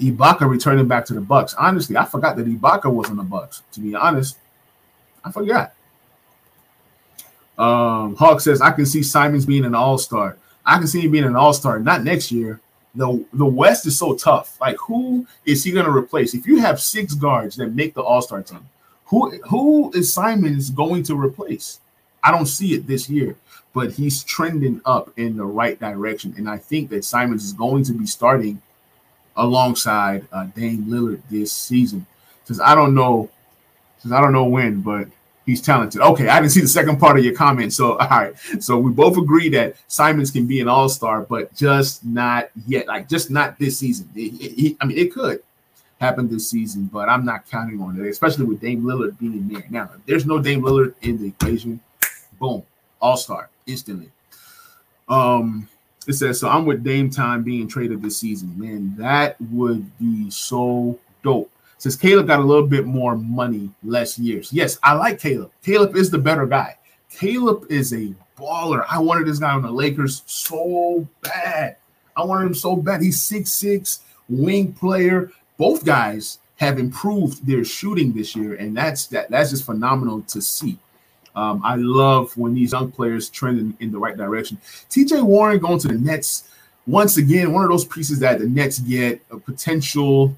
Ibaka 0.00 0.48
returning 0.48 0.88
back 0.88 1.04
to 1.06 1.14
the 1.14 1.20
Bucks. 1.20 1.54
Honestly, 1.54 1.96
I 1.96 2.04
forgot 2.04 2.36
that 2.36 2.46
Ibaka 2.46 2.92
was 2.92 3.10
on 3.10 3.16
the 3.16 3.22
Bucks. 3.22 3.62
To 3.72 3.80
be 3.80 3.94
honest, 3.94 4.36
I 5.24 5.30
forgot. 5.30 5.72
Um, 7.58 8.16
Hawk 8.16 8.40
says 8.40 8.60
I 8.60 8.70
can 8.70 8.86
see 8.86 9.02
Simons 9.02 9.46
being 9.46 9.64
an 9.64 9.74
All 9.74 9.98
Star. 9.98 10.36
I 10.64 10.78
can 10.78 10.86
see 10.86 11.02
him 11.02 11.12
being 11.12 11.24
an 11.24 11.36
All 11.36 11.52
Star, 11.52 11.78
not 11.78 12.04
next 12.04 12.30
year, 12.30 12.60
the 12.96 13.24
the 13.32 13.46
West 13.46 13.86
is 13.86 13.98
so 13.98 14.14
tough. 14.14 14.58
Like, 14.60 14.76
who 14.78 15.26
is 15.44 15.62
he 15.62 15.70
going 15.70 15.84
to 15.86 15.92
replace? 15.92 16.34
If 16.34 16.46
you 16.46 16.58
have 16.58 16.80
six 16.80 17.14
guards 17.14 17.56
that 17.56 17.74
make 17.74 17.94
the 17.94 18.02
All 18.02 18.22
Star 18.22 18.42
team, 18.42 18.66
who 19.06 19.30
who 19.48 19.92
is 19.92 20.12
Simons 20.12 20.70
going 20.70 21.02
to 21.04 21.14
replace? 21.14 21.80
I 22.24 22.32
don't 22.32 22.46
see 22.46 22.74
it 22.74 22.86
this 22.86 23.08
year, 23.08 23.36
but 23.72 23.92
he's 23.92 24.24
trending 24.24 24.80
up 24.84 25.12
in 25.16 25.36
the 25.36 25.44
right 25.44 25.78
direction, 25.78 26.34
and 26.36 26.48
I 26.48 26.58
think 26.58 26.90
that 26.90 27.04
Simons 27.04 27.44
is 27.44 27.52
going 27.52 27.84
to 27.84 27.92
be 27.92 28.06
starting 28.06 28.60
alongside 29.36 30.26
uh, 30.32 30.46
Dame 30.56 30.86
Lillard 30.86 31.20
this 31.30 31.52
season. 31.52 32.06
Since 32.44 32.60
I 32.60 32.74
don't 32.74 32.94
know, 32.94 33.30
since 33.98 34.12
I 34.12 34.20
don't 34.20 34.32
know 34.32 34.44
when, 34.44 34.80
but 34.80 35.08
he's 35.46 35.62
talented. 35.62 36.00
Okay, 36.00 36.28
I 36.28 36.40
didn't 36.40 36.52
see 36.52 36.60
the 36.60 36.68
second 36.68 36.98
part 36.98 37.18
of 37.18 37.24
your 37.24 37.34
comment. 37.34 37.72
So, 37.72 37.96
all 37.98 38.08
right. 38.08 38.34
So 38.58 38.76
we 38.76 38.90
both 38.90 39.16
agree 39.16 39.48
that 39.50 39.76
Simons 39.88 40.30
can 40.30 40.46
be 40.46 40.60
an 40.60 40.68
all-star, 40.68 41.22
but 41.22 41.54
just 41.54 42.04
not 42.04 42.50
yet. 42.66 42.88
Like 42.88 43.08
just 43.08 43.30
not 43.30 43.58
this 43.58 43.78
season. 43.78 44.10
It, 44.14 44.34
it, 44.40 44.76
I 44.80 44.84
mean, 44.84 44.98
it 44.98 45.14
could 45.14 45.42
happen 45.98 46.28
this 46.28 46.50
season, 46.50 46.90
but 46.92 47.08
I'm 47.08 47.24
not 47.24 47.48
counting 47.48 47.80
on 47.80 47.98
it, 47.98 48.06
especially 48.08 48.44
with 48.44 48.60
Dame 48.60 48.82
Lillard 48.82 49.18
being 49.18 49.48
there. 49.48 49.64
Now, 49.70 49.84
if 49.94 50.04
there's 50.04 50.26
no 50.26 50.38
Dame 50.38 50.60
Lillard 50.60 50.94
in 51.00 51.16
the 51.16 51.28
equation, 51.28 51.80
boom, 52.38 52.62
all-star 53.00 53.48
instantly. 53.66 54.10
Um, 55.08 55.68
it 56.06 56.12
says 56.14 56.40
so. 56.40 56.48
I'm 56.48 56.66
with 56.66 56.84
Dame 56.84 57.10
time 57.10 57.42
being 57.42 57.66
traded 57.66 58.02
this 58.02 58.18
season. 58.18 58.54
Man, 58.58 58.94
that 58.96 59.40
would 59.40 59.98
be 59.98 60.30
so 60.30 60.98
dope 61.22 61.50
says 61.78 61.96
Caleb 61.96 62.26
got 62.26 62.40
a 62.40 62.44
little 62.44 62.66
bit 62.66 62.86
more 62.86 63.16
money, 63.16 63.70
less 63.82 64.18
years. 64.18 64.52
Yes, 64.52 64.78
I 64.82 64.94
like 64.94 65.20
Caleb. 65.20 65.50
Caleb 65.62 65.96
is 65.96 66.10
the 66.10 66.18
better 66.18 66.46
guy. 66.46 66.76
Caleb 67.10 67.66
is 67.70 67.92
a 67.92 68.14
baller. 68.38 68.84
I 68.88 68.98
wanted 68.98 69.26
this 69.26 69.38
guy 69.38 69.52
on 69.52 69.62
the 69.62 69.70
Lakers 69.70 70.22
so 70.26 71.06
bad. 71.22 71.76
I 72.16 72.24
wanted 72.24 72.46
him 72.46 72.54
so 72.54 72.76
bad. 72.76 73.02
He's 73.02 73.20
six 73.20 73.52
six 73.52 74.00
wing 74.28 74.72
player. 74.72 75.30
Both 75.58 75.84
guys 75.84 76.38
have 76.56 76.78
improved 76.78 77.46
their 77.46 77.64
shooting 77.64 78.12
this 78.12 78.34
year, 78.34 78.54
and 78.54 78.76
that's 78.76 79.06
that. 79.08 79.30
That's 79.30 79.50
just 79.50 79.64
phenomenal 79.64 80.22
to 80.22 80.40
see. 80.40 80.78
Um, 81.34 81.60
I 81.62 81.76
love 81.76 82.34
when 82.38 82.54
these 82.54 82.72
young 82.72 82.90
players 82.90 83.28
trend 83.28 83.58
in, 83.58 83.76
in 83.80 83.92
the 83.92 83.98
right 83.98 84.16
direction. 84.16 84.58
TJ 84.88 85.22
Warren 85.22 85.58
going 85.58 85.78
to 85.80 85.88
the 85.88 85.94
Nets 85.94 86.48
once 86.86 87.18
again. 87.18 87.52
One 87.52 87.62
of 87.62 87.70
those 87.70 87.84
pieces 87.84 88.18
that 88.20 88.38
the 88.38 88.48
Nets 88.48 88.78
get 88.78 89.20
a 89.30 89.38
potential 89.38 90.34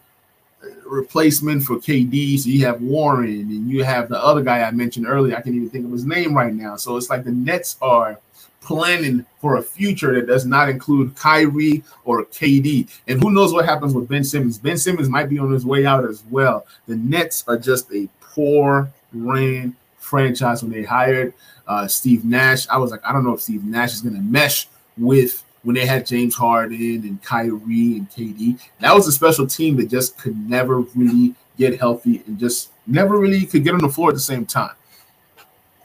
replacement 0.84 1.62
for 1.62 1.76
KD. 1.76 2.38
So 2.38 2.48
you 2.48 2.64
have 2.66 2.80
Warren 2.80 3.28
and 3.28 3.70
you 3.70 3.84
have 3.84 4.08
the 4.08 4.22
other 4.22 4.42
guy 4.42 4.62
I 4.62 4.70
mentioned 4.70 5.06
earlier. 5.06 5.36
I 5.36 5.40
can't 5.40 5.56
even 5.56 5.70
think 5.70 5.86
of 5.86 5.92
his 5.92 6.04
name 6.04 6.34
right 6.34 6.52
now. 6.52 6.76
So 6.76 6.96
it's 6.96 7.10
like 7.10 7.24
the 7.24 7.30
Nets 7.30 7.76
are 7.80 8.18
planning 8.60 9.24
for 9.40 9.56
a 9.56 9.62
future 9.62 10.14
that 10.14 10.26
does 10.26 10.44
not 10.44 10.68
include 10.68 11.14
Kyrie 11.16 11.82
or 12.04 12.24
KD. 12.26 12.88
And 13.06 13.22
who 13.22 13.30
knows 13.30 13.52
what 13.52 13.64
happens 13.64 13.94
with 13.94 14.08
Ben 14.08 14.24
Simmons? 14.24 14.58
Ben 14.58 14.76
Simmons 14.76 15.08
might 15.08 15.28
be 15.28 15.38
on 15.38 15.52
his 15.52 15.64
way 15.64 15.86
out 15.86 16.04
as 16.04 16.22
well. 16.30 16.66
The 16.86 16.96
Nets 16.96 17.44
are 17.46 17.56
just 17.56 17.90
a 17.92 18.08
poor 18.20 18.90
ran 19.12 19.74
franchise 19.98 20.62
when 20.62 20.72
they 20.72 20.82
hired 20.82 21.34
uh, 21.66 21.86
Steve 21.86 22.24
Nash. 22.24 22.68
I 22.68 22.78
was 22.78 22.90
like, 22.90 23.04
I 23.04 23.12
don't 23.12 23.24
know 23.24 23.34
if 23.34 23.40
Steve 23.40 23.64
Nash 23.64 23.92
is 23.92 24.00
going 24.00 24.16
to 24.16 24.22
mesh 24.22 24.68
with 24.96 25.44
when 25.68 25.74
they 25.74 25.84
had 25.84 26.06
James 26.06 26.34
Harden 26.34 26.80
and 26.80 27.22
Kyrie 27.22 27.98
and 27.98 28.10
KD. 28.10 28.58
That 28.80 28.94
was 28.94 29.06
a 29.06 29.12
special 29.12 29.46
team 29.46 29.76
that 29.76 29.90
just 29.90 30.16
could 30.16 30.34
never 30.48 30.80
really 30.80 31.34
get 31.58 31.78
healthy 31.78 32.22
and 32.26 32.38
just 32.38 32.70
never 32.86 33.18
really 33.18 33.44
could 33.44 33.64
get 33.64 33.74
on 33.74 33.80
the 33.80 33.88
floor 33.90 34.08
at 34.08 34.14
the 34.14 34.20
same 34.20 34.46
time. 34.46 34.74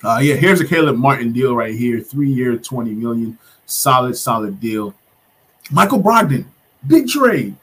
Uh, 0.02 0.22
yeah, 0.24 0.36
here's 0.36 0.62
a 0.62 0.66
Caleb 0.66 0.96
Martin 0.96 1.34
deal 1.34 1.54
right 1.54 1.76
here, 1.76 2.00
three 2.00 2.32
year, 2.32 2.56
20 2.56 2.94
million, 2.94 3.38
solid, 3.66 4.16
solid 4.16 4.58
deal. 4.62 4.94
Michael 5.70 6.02
Brogdon, 6.02 6.46
big 6.88 7.10
trade, 7.10 7.54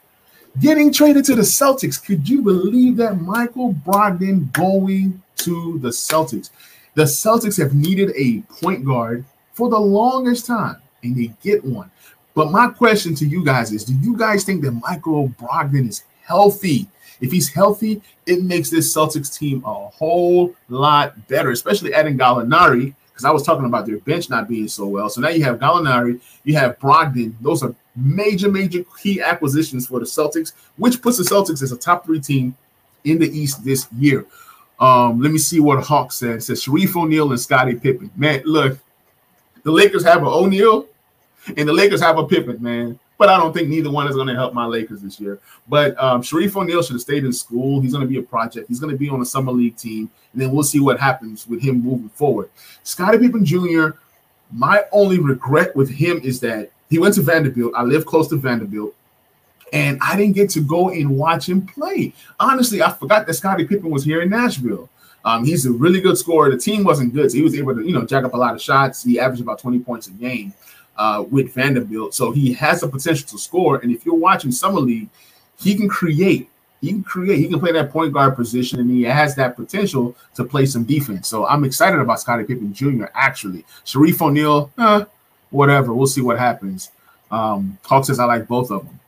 getting 0.59 0.93
traded 0.93 1.25
to 1.25 1.33
the 1.33 1.41
Celtics. 1.41 2.05
Could 2.05 2.29
you 2.29 2.43
believe 2.43 2.97
that 2.97 3.19
Michael 3.19 3.73
Brogdon 3.73 4.53
going 4.53 5.23
to 5.37 5.79
the 5.79 5.89
Celtics? 5.89 6.51
The 6.93 7.05
Celtics 7.05 7.57
have 7.57 7.73
needed 7.73 8.11
a 8.15 8.41
point 8.61 8.85
guard 8.85 9.25
for 9.53 9.69
the 9.69 9.79
longest 9.79 10.45
time, 10.45 10.75
and 11.01 11.15
they 11.15 11.33
get 11.41 11.65
one. 11.65 11.89
But 12.33 12.51
my 12.51 12.67
question 12.69 13.13
to 13.15 13.25
you 13.25 13.43
guys 13.43 13.71
is 13.71 13.83
do 13.83 13.93
you 13.93 14.17
guys 14.17 14.43
think 14.43 14.61
that 14.63 14.71
Michael 14.71 15.29
Brogdon 15.29 15.89
is 15.89 16.03
healthy? 16.23 16.87
If 17.19 17.31
he's 17.31 17.49
healthy, 17.49 18.01
it 18.25 18.43
makes 18.43 18.69
this 18.69 18.93
Celtics 18.95 19.37
team 19.37 19.63
a 19.65 19.73
whole 19.73 20.55
lot 20.69 21.27
better, 21.27 21.51
especially 21.51 21.93
adding 21.93 22.17
Gallinari, 22.17 22.95
because 23.09 23.25
I 23.25 23.31
was 23.31 23.43
talking 23.43 23.65
about 23.65 23.85
their 23.85 23.99
bench 23.99 24.29
not 24.29 24.47
being 24.47 24.67
so 24.67 24.87
well. 24.87 25.09
So 25.09 25.21
now 25.21 25.29
you 25.29 25.43
have 25.43 25.59
Gallinari, 25.59 26.19
you 26.43 26.55
have 26.55 26.79
Brogdon. 26.79 27.35
Those 27.41 27.61
are 27.61 27.75
major, 27.95 28.49
major 28.49 28.83
key 28.99 29.21
acquisitions 29.21 29.87
for 29.87 29.99
the 29.99 30.05
Celtics, 30.05 30.53
which 30.77 31.01
puts 31.01 31.17
the 31.17 31.23
Celtics 31.23 31.61
as 31.61 31.71
a 31.71 31.77
top 31.77 32.05
three 32.05 32.19
team 32.19 32.55
in 33.03 33.19
the 33.19 33.29
East 33.29 33.63
this 33.63 33.87
year. 33.97 34.25
Um, 34.79 35.21
let 35.21 35.31
me 35.31 35.37
see 35.37 35.59
what 35.59 35.83
Hawk 35.83 36.11
said. 36.11 36.37
It 36.37 36.43
says 36.43 36.63
Shareef 36.63 36.95
O'Neal 36.95 37.29
and 37.29 37.39
Scottie 37.39 37.75
Pippen. 37.75 38.09
Man, 38.15 38.41
look, 38.45 38.79
the 39.63 39.71
Lakers 39.71 40.03
have 40.03 40.21
an 40.21 40.27
O'Neal 40.27 40.87
and 41.57 41.67
the 41.67 41.73
Lakers 41.73 42.01
have 42.01 42.17
a 42.17 42.25
Pippen, 42.25 42.61
man. 42.61 42.99
But 43.17 43.29
I 43.29 43.37
don't 43.37 43.53
think 43.53 43.69
neither 43.69 43.91
one 43.91 44.07
is 44.07 44.15
going 44.15 44.27
to 44.27 44.33
help 44.33 44.53
my 44.53 44.65
Lakers 44.65 45.01
this 45.01 45.19
year. 45.19 45.39
But 45.67 46.01
um, 46.01 46.23
Shareef 46.23 46.55
O'Neal 46.55 46.81
should 46.81 46.93
have 46.93 47.01
stayed 47.01 47.23
in 47.23 47.31
school. 47.31 47.79
He's 47.79 47.91
going 47.91 48.01
to 48.01 48.07
be 48.07 48.17
a 48.17 48.23
project. 48.23 48.67
He's 48.67 48.79
going 48.79 48.91
to 48.91 48.97
be 48.97 49.09
on 49.09 49.21
a 49.21 49.25
summer 49.25 49.51
league 49.51 49.77
team, 49.77 50.09
and 50.33 50.41
then 50.41 50.51
we'll 50.51 50.63
see 50.63 50.79
what 50.79 50.99
happens 50.99 51.47
with 51.47 51.61
him 51.61 51.83
moving 51.83 52.09
forward. 52.09 52.49
Scottie 52.83 53.19
Pippen 53.19 53.45
Jr. 53.45 53.89
My 54.51 54.83
only 54.91 55.19
regret 55.19 55.75
with 55.75 55.89
him 55.89 56.19
is 56.23 56.39
that 56.39 56.71
he 56.89 56.97
went 56.97 57.13
to 57.15 57.21
Vanderbilt. 57.21 57.73
I 57.75 57.83
live 57.83 58.05
close 58.05 58.27
to 58.29 58.37
Vanderbilt. 58.37 58.95
And 59.71 59.99
I 60.01 60.17
didn't 60.17 60.35
get 60.35 60.49
to 60.51 60.59
go 60.59 60.89
and 60.89 61.17
watch 61.17 61.47
him 61.47 61.65
play. 61.65 62.13
Honestly, 62.39 62.81
I 62.81 62.91
forgot 62.91 63.25
that 63.27 63.33
Scottie 63.35 63.65
Pippen 63.65 63.89
was 63.89 64.03
here 64.03 64.21
in 64.21 64.29
Nashville. 64.29 64.89
Um, 65.23 65.45
he's 65.45 65.65
a 65.65 65.71
really 65.71 66.01
good 66.01 66.17
scorer. 66.17 66.49
The 66.49 66.57
team 66.57 66.83
wasn't 66.83 67.13
good, 67.13 67.31
so 67.31 67.37
he 67.37 67.43
was 67.43 67.55
able 67.55 67.75
to, 67.75 67.85
you 67.85 67.93
know, 67.93 68.05
jack 68.05 68.25
up 68.25 68.33
a 68.33 68.37
lot 68.37 68.55
of 68.55 68.61
shots. 68.61 69.03
He 69.03 69.19
averaged 69.19 69.41
about 69.41 69.59
20 69.59 69.79
points 69.79 70.07
a 70.07 70.11
game 70.11 70.53
uh, 71.01 71.23
with 71.23 71.51
Vanderbilt. 71.55 72.13
So 72.13 72.31
he 72.31 72.53
has 72.53 72.81
the 72.81 72.87
potential 72.87 73.27
to 73.29 73.39
score. 73.39 73.77
And 73.77 73.91
if 73.91 74.05
you're 74.05 74.13
watching 74.13 74.51
Summer 74.51 74.79
League, 74.79 75.09
he 75.59 75.75
can 75.75 75.89
create. 75.89 76.47
He 76.79 76.89
can 76.89 77.03
create. 77.03 77.39
He 77.39 77.47
can 77.47 77.59
play 77.59 77.71
that 77.71 77.91
point 77.91 78.13
guard 78.13 78.35
position, 78.35 78.79
and 78.79 78.87
he 78.87 79.01
has 79.03 79.33
that 79.35 79.55
potential 79.55 80.15
to 80.35 80.43
play 80.43 80.67
some 80.67 80.83
defense. 80.83 81.27
So 81.27 81.47
I'm 81.47 81.63
excited 81.63 81.99
about 81.99 82.19
Scottie 82.19 82.43
Pippen 82.43 82.71
Jr. 82.71 83.05
Actually, 83.15 83.65
Shareef 83.83 84.21
O'Neal, 84.21 84.71
eh, 84.77 85.05
whatever. 85.49 85.91
We'll 85.91 86.05
see 86.05 86.21
what 86.21 86.37
happens. 86.37 86.91
Um, 87.31 87.79
Hawk 87.83 88.05
says 88.05 88.19
I 88.19 88.25
like 88.25 88.47
both 88.47 88.69
of 88.69 88.85
them. 88.85 88.99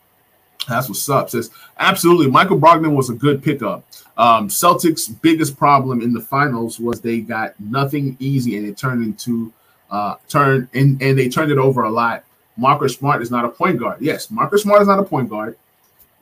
That's 0.67 0.89
what's 0.89 1.07
up. 1.09 1.29
Says 1.29 1.51
absolutely. 1.77 2.31
Michael 2.31 2.59
Brogdon 2.59 2.95
was 2.95 3.11
a 3.11 3.13
good 3.13 3.43
pickup. 3.43 3.85
Um, 4.17 4.47
Celtics' 4.49 5.09
biggest 5.21 5.57
problem 5.57 6.01
in 6.01 6.11
the 6.11 6.21
finals 6.21 6.79
was 6.79 7.01
they 7.01 7.19
got 7.19 7.59
nothing 7.59 8.17
easy, 8.19 8.57
and 8.57 8.67
it 8.67 8.77
turned 8.77 9.03
into 9.03 9.53
uh, 9.93 10.15
turn 10.27 10.67
and, 10.73 11.01
and 11.01 11.17
they 11.17 11.29
turned 11.29 11.51
it 11.51 11.57
over 11.57 11.83
a 11.83 11.91
lot. 11.91 12.25
Marcus 12.57 12.95
Smart 12.95 13.21
is 13.21 13.31
not 13.31 13.45
a 13.45 13.49
point 13.49 13.79
guard. 13.79 14.01
Yes, 14.01 14.29
Marcus 14.29 14.63
Smart 14.63 14.81
is 14.81 14.87
not 14.87 14.99
a 14.99 15.03
point 15.03 15.29
guard. 15.29 15.55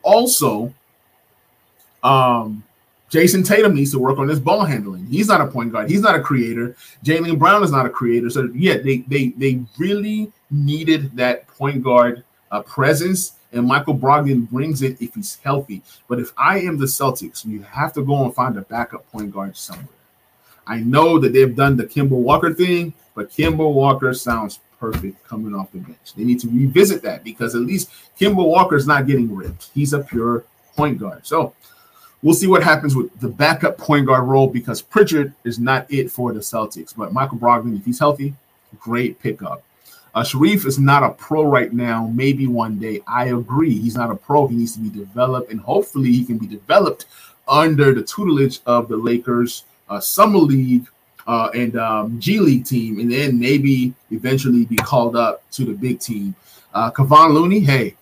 Also, 0.02 0.72
um, 2.02 2.62
Jayson 3.10 3.44
Tatum 3.44 3.74
needs 3.74 3.90
to 3.92 3.98
work 3.98 4.18
on 4.18 4.28
his 4.28 4.40
ball 4.40 4.64
handling. 4.64 5.06
He's 5.06 5.28
not 5.28 5.40
a 5.40 5.46
point 5.46 5.72
guard. 5.72 5.90
He's 5.90 6.00
not 6.00 6.14
a 6.14 6.20
creator. 6.20 6.76
Jaylen 7.04 7.38
Brown 7.38 7.62
is 7.62 7.70
not 7.70 7.86
a 7.86 7.90
creator. 7.90 8.28
So 8.30 8.50
yeah, 8.54 8.76
they 8.78 8.98
they 9.08 9.28
they 9.28 9.60
really 9.78 10.30
needed 10.50 11.16
that 11.16 11.46
point 11.48 11.82
guard 11.82 12.24
uh, 12.50 12.62
presence, 12.62 13.36
and 13.52 13.66
Michael 13.66 13.96
Brogdon 13.96 14.48
brings 14.50 14.82
it 14.82 15.00
if 15.00 15.14
he's 15.14 15.38
healthy. 15.42 15.82
But 16.08 16.20
if 16.20 16.32
I 16.36 16.60
am 16.60 16.78
the 16.78 16.86
Celtics, 16.86 17.44
you 17.46 17.62
have 17.62 17.94
to 17.94 18.02
go 18.02 18.24
and 18.24 18.34
find 18.34 18.56
a 18.58 18.62
backup 18.62 19.10
point 19.10 19.32
guard 19.32 19.56
somewhere. 19.56 19.88
I 20.66 20.80
know 20.80 21.18
that 21.18 21.32
they've 21.32 21.54
done 21.54 21.76
the 21.76 21.84
Kemba 21.84 22.10
Walker 22.10 22.54
thing, 22.54 22.94
but 23.14 23.30
Kemba 23.30 23.72
Walker 23.72 24.14
sounds 24.14 24.60
perfect 24.78 25.22
coming 25.24 25.54
off 25.54 25.70
the 25.72 25.78
bench. 25.78 26.14
They 26.16 26.24
need 26.24 26.40
to 26.40 26.48
revisit 26.48 27.02
that 27.02 27.22
because 27.22 27.54
at 27.54 27.62
least 27.62 27.90
Kemba 28.18 28.44
Walker 28.44 28.76
is 28.76 28.86
not 28.86 29.06
getting 29.06 29.34
ripped. 29.34 29.70
He's 29.74 29.92
a 29.92 30.00
pure 30.00 30.44
point 30.76 30.98
guard. 30.98 31.26
So 31.26 31.54
we'll 32.22 32.34
see 32.34 32.46
what 32.46 32.62
happens 32.62 32.96
with 32.96 33.18
the 33.20 33.28
backup 33.28 33.78
point 33.78 34.06
guard 34.06 34.24
role 34.24 34.48
because 34.48 34.82
Pritchard 34.82 35.34
is 35.44 35.58
not 35.58 35.86
it 35.90 36.10
for 36.10 36.32
the 36.32 36.40
Celtics. 36.40 36.94
But 36.96 37.12
Michael 37.12 37.38
Brogdon, 37.38 37.78
if 37.78 37.84
he's 37.84 37.98
healthy, 37.98 38.34
great 38.78 39.20
pickup. 39.20 39.62
Uh, 40.14 40.22
Shareef 40.22 40.66
is 40.66 40.78
not 40.78 41.02
a 41.02 41.10
pro 41.10 41.42
right 41.42 41.72
now. 41.72 42.10
Maybe 42.12 42.46
one 42.46 42.78
day. 42.78 43.00
I 43.06 43.26
agree. 43.26 43.78
He's 43.78 43.96
not 43.96 44.10
a 44.10 44.14
pro. 44.14 44.46
He 44.46 44.56
needs 44.56 44.74
to 44.74 44.80
be 44.80 44.90
developed, 44.90 45.50
and 45.50 45.60
hopefully, 45.60 46.12
he 46.12 46.24
can 46.24 46.36
be 46.36 46.46
developed 46.46 47.06
under 47.48 47.94
the 47.94 48.02
tutelage 48.02 48.60
of 48.66 48.88
the 48.88 48.96
Lakers 48.96 49.64
uh, 49.88 50.00
Summer 50.00 50.38
League 50.38 50.86
uh, 51.26 51.50
and 51.54 51.76
um, 51.76 52.20
G 52.20 52.38
League 52.38 52.64
team, 52.64 52.98
and 52.98 53.10
then 53.10 53.38
maybe 53.38 53.94
eventually 54.10 54.64
be 54.64 54.76
called 54.76 55.16
up 55.16 55.48
to 55.52 55.64
the 55.64 55.72
big 55.72 56.00
team. 56.00 56.34
Uh, 56.74 56.90
Kevon 56.90 57.32
Looney, 57.32 57.60
hey, 57.60 57.94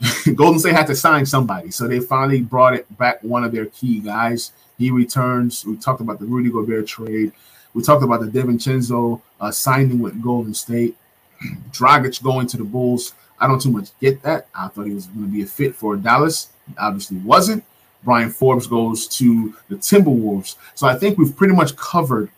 Golden 0.34 0.58
State 0.58 0.74
had 0.74 0.86
to 0.88 0.94
sign 0.94 1.26
somebody, 1.26 1.70
so 1.70 1.86
they 1.86 2.00
finally 2.00 2.40
brought 2.40 2.74
it 2.74 2.98
back 2.98 3.22
one 3.22 3.44
of 3.44 3.52
their 3.52 3.66
key 3.66 4.00
guys. 4.00 4.52
He 4.78 4.90
returns. 4.90 5.64
We 5.64 5.76
talked 5.76 6.00
about 6.00 6.18
the 6.18 6.26
Rudy 6.26 6.50
Gobert 6.50 6.86
trade. 6.86 7.32
We 7.74 7.82
talked 7.82 8.02
about 8.02 8.20
the 8.20 8.26
DiVincenzo 8.26 9.20
uh, 9.40 9.50
signing 9.50 10.00
with 10.00 10.20
Golden 10.22 10.54
State. 10.54 10.96
Dragic 11.70 12.22
going 12.22 12.46
to 12.48 12.56
the 12.56 12.64
Bulls. 12.64 13.14
I 13.38 13.46
don't 13.46 13.60
too 13.60 13.70
much 13.70 13.88
get 14.00 14.22
that. 14.22 14.46
I 14.54 14.68
thought 14.68 14.86
he 14.86 14.94
was 14.94 15.06
going 15.06 15.26
to 15.26 15.32
be 15.32 15.42
a 15.42 15.46
fit 15.46 15.74
for 15.74 15.96
Dallas. 15.96 16.48
Obviously 16.78 17.18
wasn't. 17.18 17.64
Bryn 18.04 18.30
Forbes 18.30 18.66
goes 18.66 19.06
to 19.08 19.54
the 19.68 19.76
Timberwolves. 19.76 20.56
So 20.74 20.86
I 20.86 20.96
think 20.96 21.18
we've 21.18 21.34
pretty 21.34 21.54
much 21.54 21.76
covered 21.76 22.30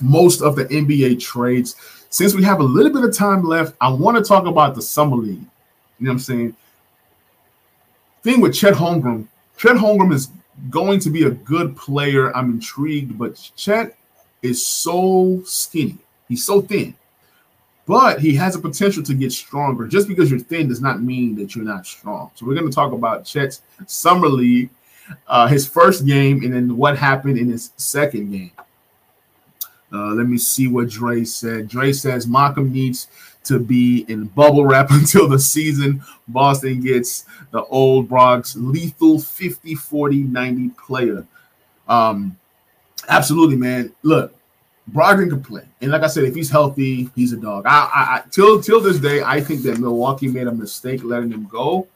most 0.00 0.42
of 0.42 0.56
the 0.56 0.66
NBA 0.66 1.20
trades. 1.20 1.76
Since 2.10 2.34
we 2.34 2.42
have 2.44 2.60
a 2.60 2.64
little 2.64 2.92
bit 2.92 3.04
of 3.04 3.16
time 3.16 3.44
left, 3.44 3.74
I 3.80 3.90
want 3.90 4.16
to 4.16 4.22
talk 4.22 4.46
about 4.46 4.74
the 4.74 4.82
Summer 4.82 5.16
League. 5.16 5.38
You 5.98 6.06
know 6.06 6.10
what 6.10 6.14
I'm 6.14 6.18
saying? 6.18 6.56
Thing 8.22 8.40
with 8.40 8.54
Chet 8.54 8.74
Holmgren, 8.74 9.26
Chet 9.56 9.76
Holmgren 9.76 10.12
is 10.12 10.28
going 10.68 11.00
to 11.00 11.10
be 11.10 11.24
a 11.24 11.30
good 11.30 11.76
player. 11.76 12.34
I'm 12.36 12.50
intrigued, 12.50 13.18
but 13.18 13.50
Chet 13.56 13.96
is 14.42 14.66
so 14.66 15.42
skinny. 15.44 15.98
He's 16.28 16.44
so 16.44 16.60
thin. 16.60 16.94
But 17.86 18.20
he 18.20 18.34
has 18.36 18.54
a 18.54 18.58
potential 18.58 19.02
to 19.02 19.14
get 19.14 19.32
stronger. 19.32 19.86
Just 19.86 20.06
because 20.06 20.30
you're 20.30 20.40
thin 20.40 20.68
does 20.68 20.80
not 20.80 21.02
mean 21.02 21.34
that 21.36 21.54
you're 21.54 21.64
not 21.64 21.86
strong. 21.86 22.30
So 22.34 22.46
we're 22.46 22.54
going 22.54 22.68
to 22.68 22.74
talk 22.74 22.92
about 22.92 23.24
Chet's 23.24 23.62
Summer 23.86 24.28
League 24.28 24.70
uh, 25.26 25.46
his 25.46 25.66
first 25.66 26.06
game 26.06 26.42
and 26.42 26.52
then 26.52 26.76
what 26.76 26.98
happened 26.98 27.38
in 27.38 27.50
his 27.50 27.72
second 27.76 28.30
game. 28.30 28.52
Uh, 29.92 30.12
let 30.14 30.26
me 30.26 30.38
see 30.38 30.68
what 30.68 30.88
Dre 30.88 31.24
said. 31.24 31.68
Dre 31.68 31.92
says 31.92 32.26
Malcolm 32.26 32.72
needs 32.72 33.08
to 33.44 33.58
be 33.58 34.04
in 34.08 34.26
bubble 34.26 34.64
wrap 34.64 34.90
until 34.90 35.28
the 35.28 35.38
season. 35.38 36.02
Boston 36.28 36.80
gets 36.80 37.24
the 37.50 37.64
old 37.64 38.08
Bronx 38.08 38.56
lethal 38.56 39.18
50 39.18 39.74
40 39.74 40.22
90 40.22 40.68
player. 40.70 41.26
Um, 41.88 42.38
absolutely, 43.08 43.56
man. 43.56 43.92
Look, 44.02 44.34
Brogdon 44.92 45.28
can 45.30 45.42
play, 45.42 45.64
and 45.80 45.90
like 45.90 46.02
I 46.02 46.06
said, 46.06 46.24
if 46.24 46.34
he's 46.34 46.50
healthy, 46.50 47.10
he's 47.14 47.32
a 47.32 47.36
dog. 47.36 47.64
I, 47.66 47.70
I, 47.70 48.00
I 48.16 48.22
till 48.30 48.60
till 48.60 48.80
this 48.80 48.98
day, 48.98 49.22
I 49.22 49.40
think 49.40 49.62
that 49.62 49.78
Milwaukee 49.78 50.28
made 50.28 50.46
a 50.46 50.52
mistake 50.52 51.02
letting 51.02 51.32
him 51.32 51.46
go 51.46 51.86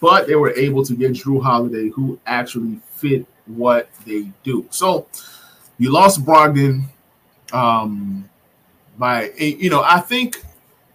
but 0.00 0.26
they 0.26 0.34
were 0.34 0.50
able 0.50 0.84
to 0.84 0.94
get 0.94 1.12
Jrue 1.12 1.42
Holiday, 1.42 1.88
who 1.88 2.18
actually 2.26 2.80
fit 2.94 3.26
what 3.46 3.88
they 4.06 4.30
do. 4.42 4.66
So 4.70 5.06
you 5.78 5.92
lost 5.92 6.24
Brogdon 6.24 6.84
um, 7.52 8.28
by, 8.98 9.30
you 9.36 9.70
know, 9.70 9.82
I 9.82 10.00
think 10.00 10.42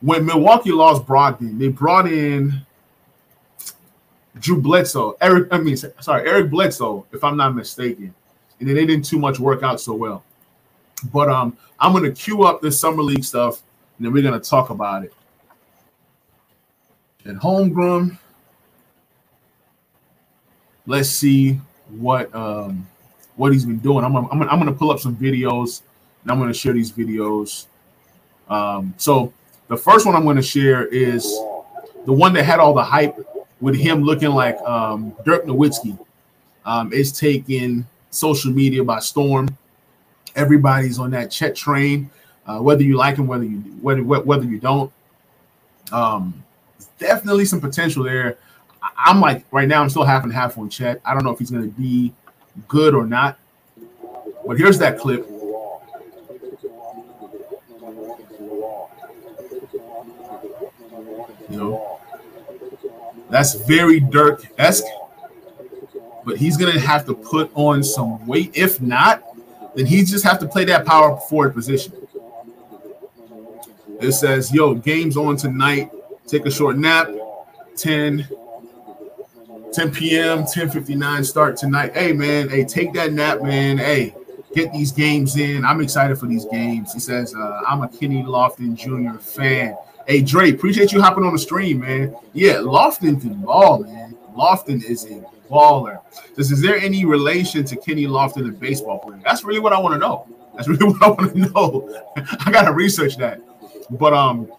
when 0.02 0.26
Milwaukee 0.26 0.72
lost 0.72 1.06
Brogdon, 1.06 1.60
they 1.60 1.68
brought 1.68 2.08
in 2.12 2.62
Drew 4.40 4.62
Bledsoe, 4.62 5.18
Eric, 5.20 5.48
I 5.52 5.58
mean, 5.58 5.78
sorry, 5.78 6.30
Eric 6.30 6.50
Bledsoe, 6.50 7.06
if 7.12 7.24
I'm 7.24 7.38
not 7.38 7.56
mistaken. 7.56 8.14
And 8.60 8.68
then 8.68 8.76
they 8.76 8.86
didn't 8.86 9.06
too 9.06 9.20
much 9.20 9.40
work 9.40 9.64
out 9.64 9.80
so 9.80 9.94
well. 9.94 10.24
But 11.14 11.30
um, 11.30 11.58
I'm 11.80 11.92
going 11.92 12.04
to 12.04 12.12
queue 12.12 12.44
up 12.44 12.62
this 12.62 12.80
summer 12.80 13.04
league 13.04 13.24
stuff, 13.24 13.62
and 13.98 14.06
then 14.06 14.14
we're 14.14 14.24
going 14.24 14.40
to 14.40 14.50
talk 14.50 14.70
about 14.70 15.04
it. 15.04 15.14
And 17.26 17.40
Holmgren, 17.40 18.18
let's 20.88 21.10
see 21.10 21.60
what 21.90 22.34
um 22.34 22.88
what 23.36 23.54
he's 23.54 23.66
been 23.66 23.78
doing. 23.78 24.04
I'm 24.04 24.14
gonna, 24.14 24.28
I'm 24.32 24.42
I'm 24.42 24.58
gonna 24.58 24.74
pull 24.74 24.90
up 24.90 25.00
some 25.00 25.16
videos 25.16 25.84
and 26.24 26.32
I'm 26.32 26.40
gonna 26.40 26.54
share 26.54 26.74
these 26.74 26.92
videos. 26.92 27.68
Um, 28.50 28.96
so 28.98 29.32
the 29.68 29.78
first 29.78 30.06
one 30.08 30.16
I'm 30.16 30.26
gonna 30.26 30.42
share 30.42 30.88
is 30.88 31.24
the 32.06 32.14
one 32.14 32.34
that 32.34 32.44
had 32.44 32.60
all 32.60 32.74
the 32.74 32.84
hype 32.84 33.16
with 33.62 33.76
him 33.76 34.02
looking 34.02 34.30
like 34.30 34.58
um, 34.62 35.14
Dirk 35.24 35.46
Nowitzki. 35.46 36.00
Um, 36.66 36.92
it's 36.92 37.12
taking 37.12 37.86
social 38.10 38.52
media 38.52 38.84
by 38.84 39.00
storm. 39.00 39.56
Everybody's 40.36 41.00
on 41.00 41.12
that 41.12 41.32
Chet 41.32 41.56
train, 41.56 42.10
uh, 42.46 42.60
whether 42.60 42.84
you 42.84 42.96
like 42.98 43.18
him, 43.18 43.28
whether 43.28 43.44
you 43.44 43.58
whether 43.82 44.02
whether 44.02 44.46
you 44.46 44.60
don't. 44.60 44.92
Um, 45.92 46.44
definitely 47.00 47.46
some 47.46 47.62
potential 47.62 48.04
there. 48.04 48.38
I'm 48.98 49.22
like 49.22 49.46
right 49.52 49.68
now, 49.68 49.82
I'm 49.82 49.90
still 49.90 50.04
half 50.04 50.24
and 50.24 50.34
half 50.34 50.58
on 50.58 50.70
Chet. 50.70 51.02
I 51.06 51.14
don't 51.14 51.24
know 51.24 51.32
if 51.32 51.40
he's 51.40 51.52
going 51.52 51.64
to 51.64 51.78
be 51.78 52.14
good 52.68 52.96
or 52.96 53.06
not. 53.06 53.38
But 54.46 54.58
here's 54.58 54.80
that 54.80 54.98
clip. 54.98 55.28
You 61.50 61.58
know, 61.58 62.00
that's 63.30 63.54
very 63.54 64.00
Dirk 64.00 64.46
esque, 64.58 64.84
but 66.26 66.38
he's 66.38 66.58
going 66.58 66.74
to 66.74 66.80
have 66.80 67.06
to 67.06 67.14
put 67.14 67.52
on 67.54 67.84
some 67.84 68.26
weight. 68.26 68.52
If 68.54 68.82
not, 68.82 69.24
then 69.76 69.86
he 69.86 70.04
just 70.04 70.26
have 70.26 70.40
to 70.40 70.48
play 70.48 70.66
that 70.66 70.86
power 70.86 71.18
forward 71.18 71.54
position. 71.54 71.94
It 74.02 74.12
says, 74.14 74.54
"Yo, 74.54 74.76
game's 74.76 75.18
on 75.18 75.38
tonight. 75.38 75.92
Take 76.26 76.46
a 76.46 76.52
short 76.52 76.78
nap. 76.78 77.10
10 77.76 78.28
10 79.74 79.92
p.m., 79.92 80.44
10:59 80.44 81.26
start 81.26 81.58
tonight. 81.58 81.94
Hey 81.94 82.14
man, 82.14 82.50
hey, 82.50 82.64
take 82.64 82.94
that 82.94 83.14
nap, 83.14 83.42
man. 83.42 83.78
Hey, 83.78 84.16
get 84.56 84.72
these 84.72 84.92
games 84.92 85.38
in. 85.38 85.66
I'm 85.66 85.82
excited 85.82 86.18
for 86.18 86.26
these 86.26 86.46
games. 86.46 86.94
He 86.94 87.00
says, 87.00 87.36
uh, 87.36 87.62
I'm 87.68 87.82
a 87.82 87.88
Kenny 87.88 88.24
Lofton 88.24 88.76
Jr. 88.76 89.20
fan. 89.20 89.76
Hey 90.08 90.22
Dre, 90.22 90.52
appreciate 90.52 90.92
you 90.92 91.02
hopping 91.02 91.24
on 91.24 91.34
the 91.34 91.40
stream, 91.40 91.82
man. 91.82 92.16
Yeah, 92.34 92.56
Lofton 92.56 93.22
can 93.22 93.42
ball, 93.42 93.80
man. 93.80 94.16
Lofton 94.36 94.84
is 94.84 95.06
a 95.06 95.24
baller. 95.50 96.00
Says, 96.36 96.52
is 96.52 96.62
there 96.62 96.78
any 96.78 97.06
relation 97.06 97.64
to 97.66 97.76
Kenny 97.76 98.06
Lofton, 98.06 98.48
a 98.48 98.52
baseball 98.52 99.00
player? 99.00 99.20
That's 99.24 99.44
really 99.44 99.60
what 99.60 99.74
I 99.74 99.80
want 99.80 99.96
to 99.96 100.00
know. 100.00 100.28
That's 100.56 100.68
really 100.68 100.86
what 100.86 101.02
I 101.04 101.10
want 101.10 101.34
to 101.34 101.40
know. 101.40 102.04
I 102.46 102.52
gotta 102.52 102.72
research 102.72 103.18
that. 103.18 103.42
But 103.92 104.14
um, 104.14 104.52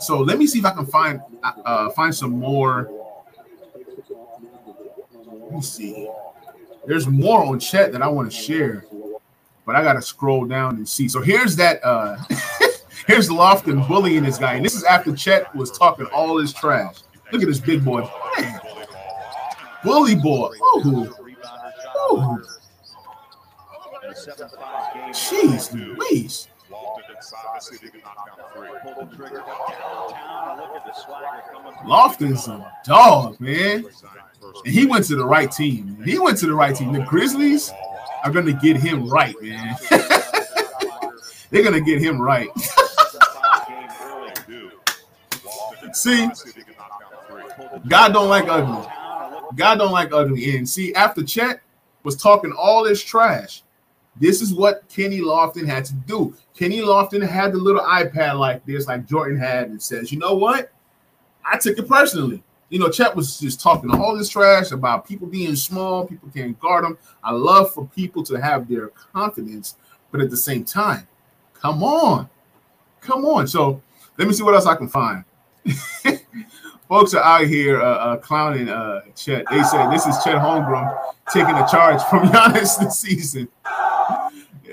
So 0.00 0.20
let 0.20 0.38
me 0.38 0.46
see 0.46 0.58
if 0.58 0.64
I 0.64 0.72
can 0.72 0.86
find 0.86 1.20
uh, 1.42 1.90
find 1.90 2.14
some 2.14 2.32
more. 2.38 2.90
Let 5.52 5.56
me 5.56 5.62
see. 5.62 6.08
There's 6.86 7.06
more 7.08 7.44
on 7.44 7.60
chat 7.60 7.92
that 7.92 8.02
I 8.02 8.08
want 8.08 8.30
to 8.32 8.36
share, 8.36 8.86
but 9.66 9.76
I 9.76 9.82
gotta 9.82 10.02
scroll 10.02 10.46
down 10.46 10.76
and 10.76 10.88
see. 10.88 11.08
So 11.08 11.22
here's 11.22 11.56
that. 11.56 11.84
Uh, 11.84 12.18
here's 13.06 13.28
Lofton 13.30 13.86
bullying 13.88 14.24
this 14.24 14.38
guy, 14.38 14.54
and 14.54 14.64
this 14.64 14.74
is 14.74 14.84
after 14.84 15.14
Chet 15.16 15.54
was 15.56 15.70
talking 15.76 16.06
all 16.06 16.38
his 16.38 16.52
trash. 16.52 16.96
Look 17.32 17.42
at 17.42 17.48
this 17.48 17.60
big 17.60 17.84
boy, 17.84 18.08
Man. 18.38 18.60
bully 19.84 20.16
boy. 20.16 20.52
Ooh. 20.86 21.14
Ooh. 22.12 22.42
Jeez 25.10 25.72
Louise. 25.74 26.48
Lofton's 31.84 32.48
a 32.48 32.72
dog, 32.84 33.40
man. 33.40 33.84
And 34.64 34.74
he 34.74 34.86
went 34.86 35.04
to 35.06 35.16
the 35.16 35.24
right 35.24 35.50
team. 35.50 36.02
He 36.04 36.18
went 36.18 36.38
to 36.38 36.46
the 36.46 36.54
right 36.54 36.74
team. 36.74 36.92
The 36.92 37.04
Grizzlies 37.04 37.72
are 38.24 38.30
going 38.30 38.46
to 38.46 38.52
get 38.52 38.76
him 38.76 39.08
right, 39.08 39.34
man. 39.40 39.76
They're 41.50 41.62
going 41.62 41.74
to 41.74 41.80
get 41.80 42.00
him 42.00 42.20
right. 42.20 42.48
see, 45.92 46.28
God 47.88 48.12
don't 48.12 48.28
like 48.28 48.48
ugly. 48.48 48.88
God 49.54 49.76
don't 49.76 49.92
like 49.92 50.12
ugly. 50.12 50.56
And 50.56 50.68
see, 50.68 50.94
after 50.94 51.22
Chet 51.22 51.60
was 52.04 52.16
talking 52.16 52.52
all 52.56 52.84
this 52.84 53.02
trash, 53.02 53.62
this 54.16 54.42
is 54.42 54.52
what 54.52 54.88
Kenny 54.88 55.20
Lofton 55.20 55.66
had 55.66 55.84
to 55.86 55.94
do. 55.94 56.34
Kenny 56.54 56.80
Lofton 56.80 57.26
had 57.26 57.52
the 57.52 57.58
little 57.58 57.82
iPad 57.82 58.38
like 58.38 58.64
this, 58.66 58.86
like 58.86 59.06
Jordan 59.06 59.38
had, 59.38 59.68
and 59.68 59.82
says, 59.82 60.12
"You 60.12 60.18
know 60.18 60.34
what? 60.34 60.72
I 61.44 61.58
took 61.58 61.78
it 61.78 61.88
personally. 61.88 62.42
You 62.68 62.78
know, 62.78 62.88
Chet 62.88 63.14
was 63.14 63.38
just 63.38 63.60
talking 63.60 63.90
all 63.90 64.16
this 64.16 64.30
trash 64.30 64.70
about 64.70 65.06
people 65.06 65.26
being 65.26 65.54
small, 65.56 66.06
people 66.06 66.30
can't 66.34 66.58
guard 66.58 66.84
them. 66.84 66.96
I 67.22 67.32
love 67.32 67.72
for 67.74 67.86
people 67.88 68.22
to 68.24 68.40
have 68.40 68.66
their 68.66 68.88
confidence, 68.88 69.76
but 70.10 70.22
at 70.22 70.30
the 70.30 70.36
same 70.36 70.64
time, 70.64 71.06
come 71.52 71.82
on, 71.82 72.30
come 73.00 73.26
on. 73.26 73.46
So 73.46 73.82
let 74.16 74.26
me 74.26 74.32
see 74.32 74.42
what 74.42 74.54
else 74.54 74.64
I 74.64 74.76
can 74.76 74.88
find. 74.88 75.24
Folks 76.88 77.14
are 77.14 77.22
out 77.22 77.46
here 77.46 77.80
uh, 77.80 77.84
uh, 77.84 78.16
clowning 78.16 78.68
uh, 78.68 79.02
Chet. 79.16 79.44
They 79.50 79.62
say 79.62 79.90
this 79.90 80.06
is 80.06 80.22
Chet 80.24 80.36
Holmgren 80.36 80.98
taking 81.30 81.54
a 81.54 81.66
charge 81.70 82.02
from 82.04 82.28
Giannis 82.28 82.78
this 82.78 83.00
season. 83.00 83.48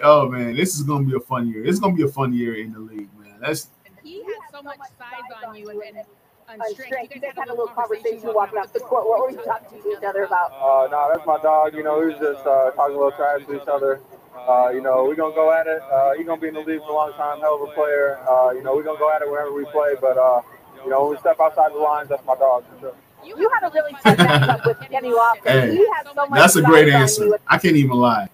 Oh 0.03 0.29
man, 0.29 0.55
this 0.55 0.75
is 0.75 0.83
gonna 0.83 1.05
be 1.05 1.15
a 1.15 1.19
fun 1.19 1.47
year. 1.47 1.65
It's 1.65 1.79
gonna 1.79 1.95
be 1.95 2.03
a 2.03 2.07
fun 2.07 2.33
year 2.33 2.55
in 2.55 2.73
the 2.73 2.79
league, 2.79 3.09
man. 3.19 3.35
That's 3.39 3.69
he 4.03 4.23
has 4.23 4.51
so 4.51 4.61
much 4.61 4.79
size 4.97 5.45
on 5.45 5.55
you 5.55 5.69
and, 5.69 5.81
and 5.81 6.05
on 6.47 6.73
strength. 6.73 7.13
You 7.13 7.21
guys 7.21 7.33
had 7.35 7.47
a 7.47 7.51
little 7.51 7.67
conversation 7.67 8.33
walking 8.33 8.57
off 8.57 8.73
the 8.73 8.79
court. 8.79 9.07
What 9.07 9.21
were 9.21 9.31
you 9.31 9.43
talking 9.45 9.81
to 9.81 9.97
each 9.97 10.03
other 10.03 10.23
about? 10.23 10.51
Uh, 10.53 10.87
no, 10.89 10.97
nah, 10.97 11.13
that's 11.13 11.25
my 11.25 11.37
dog. 11.41 11.75
You 11.75 11.83
know, 11.83 11.99
we 11.99 12.07
was 12.07 12.19
just 12.19 12.45
uh, 12.45 12.71
talking 12.71 12.95
a 12.95 12.97
little 12.97 13.11
trash 13.11 13.45
to 13.45 13.61
each 13.61 13.67
other. 13.67 14.01
Uh, 14.35 14.69
you 14.73 14.81
know, 14.81 15.05
we're 15.05 15.15
gonna 15.15 15.35
go 15.35 15.51
at 15.51 15.67
it. 15.67 15.81
Uh, 15.91 16.13
he's 16.13 16.25
gonna 16.25 16.41
be 16.41 16.47
in 16.47 16.53
the 16.53 16.61
league 16.61 16.79
for 16.79 16.91
a 16.91 16.93
long 16.93 17.13
time, 17.13 17.39
hell 17.39 17.61
of 17.61 17.69
a 17.69 17.73
player. 17.73 18.19
Uh, 18.29 18.51
you 18.51 18.63
know, 18.63 18.75
we're 18.75 18.83
gonna 18.83 18.99
go 18.99 19.11
at 19.11 19.21
it 19.21 19.29
wherever 19.29 19.53
we 19.53 19.65
play. 19.65 19.95
But 19.99 20.17
uh, 20.17 20.41
you 20.83 20.89
know, 20.89 21.03
when 21.03 21.11
we 21.11 21.17
step 21.19 21.39
outside 21.39 21.73
the 21.73 21.77
lines, 21.77 22.09
that's 22.09 22.25
my 22.25 22.35
dog 22.35 22.63
for 22.65 22.79
sure. 22.79 22.95
You 23.23 23.49
had 23.49 23.67
a 23.67 23.71
really 23.73 23.91
tough 24.01 24.17
matchup 24.17 24.65
with 24.65 24.79
Kenny 24.89 25.09
Lofton. 25.09 25.43
Hey, 25.43 25.71
he 25.75 25.87
had 25.93 26.07
so 26.15 26.25
much 26.25 26.39
that's 26.39 26.55
a 26.55 26.61
great 26.61 26.89
answer. 26.89 27.37
I 27.47 27.57
can't 27.57 27.75
even 27.75 27.97
lie. 27.97 28.29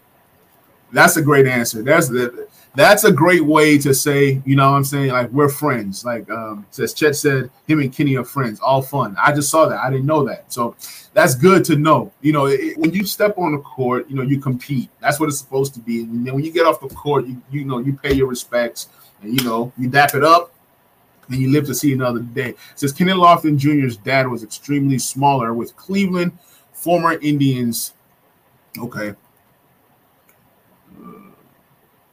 That's 0.95 1.17
a 1.17 1.21
great 1.21 1.45
answer. 1.45 1.81
That's 1.83 2.07
the 2.07 2.47
that's 2.73 3.03
a 3.03 3.11
great 3.11 3.43
way 3.43 3.77
to 3.79 3.93
say, 3.93 4.41
you 4.45 4.55
know 4.55 4.71
what 4.71 4.77
I'm 4.77 4.85
saying? 4.85 5.11
Like 5.11 5.29
we're 5.29 5.49
friends. 5.49 6.05
Like 6.05 6.29
um 6.29 6.65
says 6.71 6.93
Chet 6.93 7.17
said, 7.17 7.49
him 7.67 7.81
and 7.81 7.91
Kenny 7.93 8.15
are 8.15 8.23
friends, 8.23 8.61
all 8.61 8.81
fun. 8.81 9.13
I 9.19 9.33
just 9.33 9.49
saw 9.49 9.65
that. 9.65 9.79
I 9.79 9.89
didn't 9.89 10.05
know 10.05 10.23
that. 10.23 10.53
So 10.53 10.77
that's 11.13 11.35
good 11.35 11.65
to 11.65 11.75
know. 11.75 12.13
You 12.21 12.31
know, 12.31 12.45
it, 12.45 12.77
when 12.77 12.93
you 12.93 13.05
step 13.05 13.37
on 13.37 13.51
the 13.51 13.57
court, 13.57 14.09
you 14.09 14.15
know, 14.15 14.21
you 14.21 14.39
compete. 14.39 14.89
That's 15.01 15.19
what 15.19 15.27
it's 15.27 15.37
supposed 15.37 15.73
to 15.73 15.81
be. 15.81 16.03
And 16.03 16.25
then 16.25 16.33
when 16.33 16.45
you 16.45 16.51
get 16.53 16.65
off 16.65 16.79
the 16.79 16.87
court, 16.87 17.25
you 17.25 17.41
you 17.51 17.65
know, 17.65 17.79
you 17.79 17.91
pay 17.91 18.13
your 18.13 18.27
respects 18.27 18.87
and 19.21 19.37
you 19.37 19.45
know, 19.45 19.73
you 19.77 19.89
dap 19.89 20.15
it 20.15 20.23
up 20.23 20.53
and 21.27 21.39
you 21.39 21.51
live 21.51 21.65
to 21.65 21.75
see 21.75 21.91
another 21.91 22.21
day. 22.21 22.51
It 22.51 22.57
says 22.75 22.93
Kenny 22.93 23.11
Lofton 23.11 23.57
Jr.'s 23.57 23.97
dad 23.97 24.29
was 24.29 24.43
extremely 24.43 24.99
smaller 24.99 25.53
with 25.53 25.75
Cleveland, 25.75 26.37
former 26.71 27.19
Indians. 27.19 27.93
Okay. 28.77 29.13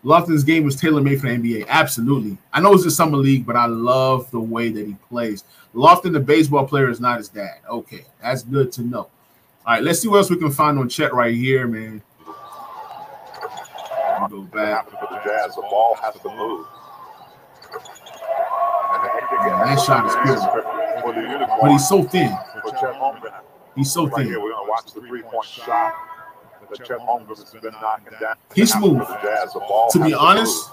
Lofton's 0.04 0.42
game 0.42 0.64
was 0.64 0.74
tailor 0.74 1.00
made 1.00 1.20
for 1.20 1.28
the 1.28 1.34
NBA. 1.34 1.68
Absolutely. 1.68 2.36
I 2.52 2.60
know 2.60 2.74
it's 2.74 2.84
a 2.84 2.90
summer 2.90 3.16
league, 3.16 3.46
but 3.46 3.54
I 3.54 3.66
love 3.66 4.30
the 4.32 4.40
way 4.40 4.68
that 4.70 4.86
he 4.86 4.94
plays. 5.08 5.44
Lofton, 5.74 6.12
the 6.12 6.20
baseball 6.20 6.66
player, 6.66 6.90
is 6.90 7.00
not 7.00 7.18
his 7.18 7.28
dad. 7.28 7.58
Okay, 7.68 8.04
that's 8.20 8.42
good 8.42 8.72
to 8.72 8.82
know. 8.82 9.08
All 9.64 9.74
right, 9.74 9.82
let's 9.82 10.00
see 10.00 10.08
what 10.08 10.18
else 10.18 10.30
we 10.30 10.36
can 10.36 10.50
find 10.50 10.78
on 10.78 10.88
Chet 10.88 11.14
right 11.14 11.34
here, 11.34 11.68
man. 11.68 12.02
Go 14.28 14.42
back. 14.42 14.90
The 14.90 15.20
Jazz, 15.24 15.54
the 15.54 15.62
ball 15.62 15.96
has 16.02 16.14
to 16.20 16.28
move. 16.28 16.66
Man, 19.46 19.66
that 19.66 19.80
shot 19.80 20.06
is 20.06 20.14
good. 20.24 20.38
But 21.60 21.70
he's 21.70 21.88
so 21.88 22.02
thin. 22.02 22.36
He's 23.74 23.92
so 23.92 24.06
thin. 24.06 24.12
Right 24.12 24.26
here, 24.26 24.40
We're 24.40 24.52
going 24.52 24.64
to 24.64 24.70
watch 24.70 24.92
the 24.94 25.00
three 25.00 25.22
point 25.22 25.44
shot. 25.44 25.94
Chet 26.78 26.98
Holmgren 26.98 27.38
has 27.38 27.52
been 27.60 27.74
knocking 27.80 28.18
down. 28.20 28.36
He's 28.54 28.72
smooth. 28.72 29.06
To 29.90 30.00
be 30.02 30.14
honest, 30.14 30.70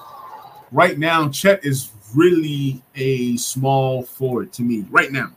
right 0.72 0.97
now, 0.97 1.30
Chet 1.30 1.64
is 1.64 1.91
really 2.16 2.82
a 2.95 3.38
small 3.38 4.04
forward 4.04 4.52
to 4.54 4.64
me 4.64 4.86
right 4.89 5.12
now. 5.12 5.32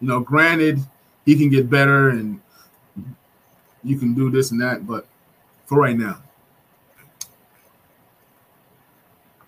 You 0.00 0.08
know, 0.08 0.20
granted, 0.20 0.80
he 1.24 1.36
can 1.36 1.48
get 1.48 1.70
better 1.70 2.10
and 2.10 2.40
you 3.82 3.98
can 3.98 4.14
do 4.14 4.30
this 4.30 4.50
and 4.50 4.60
that, 4.60 4.86
but 4.86 5.06
for 5.66 5.78
right 5.78 5.96
now. 5.96 6.22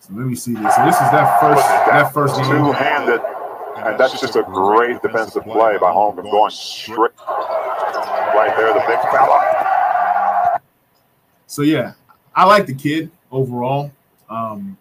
So 0.00 0.14
let 0.14 0.26
me 0.26 0.34
see 0.34 0.54
this. 0.54 0.74
So 0.76 0.84
this 0.84 0.94
is 0.94 1.10
that 1.10 1.40
first 1.40 1.66
that 1.66 2.12
first. 2.14 2.36
Two-handed, 2.36 3.20
and 3.78 3.98
that's 3.98 4.20
just 4.20 4.36
a 4.36 4.42
great 4.42 5.02
defensive 5.02 5.44
play 5.44 5.78
by 5.78 5.90
Holmgren 5.90 6.30
going 6.30 6.50
straight 6.50 7.12
right 7.26 8.54
there, 8.56 8.72
the 8.72 8.80
big 8.80 9.00
fella. 9.10 9.55
So 11.46 11.62
yeah, 11.62 11.94
I 12.34 12.44
like 12.44 12.66
the 12.66 12.74
kid 12.74 13.10
overall. 13.30 13.92
Um, 14.28 14.76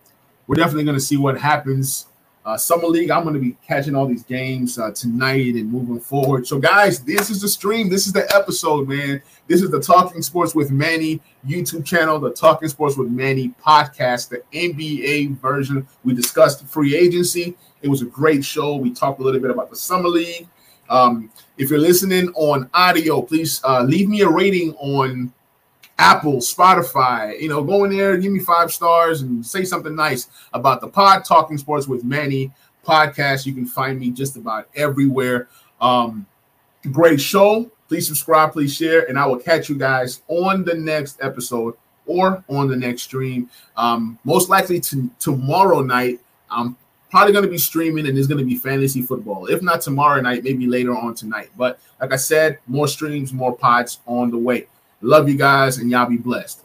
we're 0.47 0.55
definitely 0.55 0.83
going 0.83 0.97
to 0.97 1.03
see 1.03 1.17
what 1.17 1.39
happens. 1.39 2.07
Uh, 2.43 2.55
Summer 2.55 2.85
League, 2.87 3.09
I'm 3.09 3.23
going 3.23 3.33
to 3.33 3.41
be 3.41 3.57
catching 3.65 3.95
all 3.95 4.05
these 4.05 4.23
games 4.23 4.77
uh, 4.77 4.91
tonight 4.91 5.55
and 5.55 5.71
moving 5.71 5.99
forward. 5.99 6.45
So, 6.45 6.59
guys, 6.59 6.99
this 6.99 7.31
is 7.31 7.41
the 7.41 7.47
stream. 7.47 7.89
This 7.89 8.05
is 8.05 8.13
the 8.13 8.31
episode, 8.35 8.87
man. 8.87 9.21
This 9.47 9.63
is 9.63 9.71
the 9.71 9.79
Talking 9.79 10.21
Sports 10.21 10.53
with 10.53 10.69
Manny 10.69 11.21
YouTube 11.47 11.85
channel, 11.85 12.19
the 12.19 12.31
Talking 12.31 12.69
Sports 12.69 12.97
with 12.97 13.09
Manny 13.09 13.49
podcast, 13.63 14.29
the 14.29 14.43
NBA 14.53 15.39
version. 15.39 15.87
We 16.03 16.13
discussed 16.13 16.67
free 16.67 16.95
agency. 16.95 17.55
It 17.81 17.89
was 17.89 18.03
a 18.03 18.05
great 18.05 18.45
show. 18.45 18.75
We 18.75 18.91
talked 18.91 19.19
a 19.19 19.23
little 19.23 19.41
bit 19.41 19.49
about 19.49 19.71
the 19.71 19.75
Summer 19.75 20.09
League. 20.09 20.47
Um, 20.87 21.31
if 21.57 21.71
you're 21.71 21.79
listening 21.79 22.29
on 22.35 22.69
audio, 22.75 23.23
please 23.23 23.59
uh, 23.63 23.81
leave 23.81 24.07
me 24.07 24.21
a 24.21 24.29
rating 24.29 24.73
on 24.73 25.33
Apple, 25.97 26.37
Spotify, 26.37 27.39
you 27.39 27.47
know, 27.47 27.63
go 27.63 27.85
in 27.85 27.95
there, 27.95 28.17
give 28.17 28.31
me 28.31 28.39
five 28.39 28.71
stars 28.71 29.21
and 29.21 29.45
say 29.45 29.63
something 29.63 29.95
nice 29.95 30.29
about 30.53 30.81
the 30.81 30.87
pod 30.87 31.23
talking 31.23 31.57
sports 31.57 31.87
with 31.87 32.03
Manny 32.03 32.51
podcast. 32.85 33.45
You 33.45 33.53
can 33.53 33.65
find 33.65 33.99
me 33.99 34.11
just 34.11 34.35
about 34.35 34.67
everywhere. 34.75 35.47
Um, 35.79 36.25
great 36.91 37.21
show. 37.21 37.71
Please 37.87 38.07
subscribe, 38.07 38.51
please 38.51 38.75
share, 38.75 39.07
and 39.07 39.17
I 39.17 39.25
will 39.25 39.37
catch 39.37 39.69
you 39.69 39.75
guys 39.75 40.21
on 40.27 40.63
the 40.65 40.73
next 40.73 41.17
episode 41.21 41.75
or 42.07 42.43
on 42.49 42.67
the 42.67 42.75
next 42.75 43.03
stream. 43.03 43.49
Um, 43.77 44.19
most 44.23 44.49
likely 44.49 44.79
to 44.81 45.09
tomorrow 45.19 45.81
night. 45.81 46.19
I'm 46.49 46.75
probably 47.09 47.31
going 47.31 47.45
to 47.45 47.51
be 47.51 47.57
streaming 47.57 48.07
and 48.07 48.15
there's 48.15 48.27
going 48.27 48.39
to 48.39 48.45
be 48.45 48.55
fantasy 48.57 49.01
football. 49.01 49.45
If 49.45 49.61
not 49.61 49.81
tomorrow 49.81 50.19
night, 50.21 50.43
maybe 50.43 50.67
later 50.67 50.95
on 50.95 51.15
tonight. 51.15 51.49
But 51.57 51.79
like 52.01 52.11
I 52.11 52.17
said, 52.17 52.59
more 52.67 52.87
streams, 52.87 53.31
more 53.31 53.55
pods 53.55 53.99
on 54.05 54.31
the 54.31 54.37
way. 54.37 54.67
Love 55.05 55.29
you 55.29 55.37
guys, 55.37 55.77
and 55.77 55.91
y'all 55.91 56.09
be 56.09 56.17
blessed. 56.17 56.64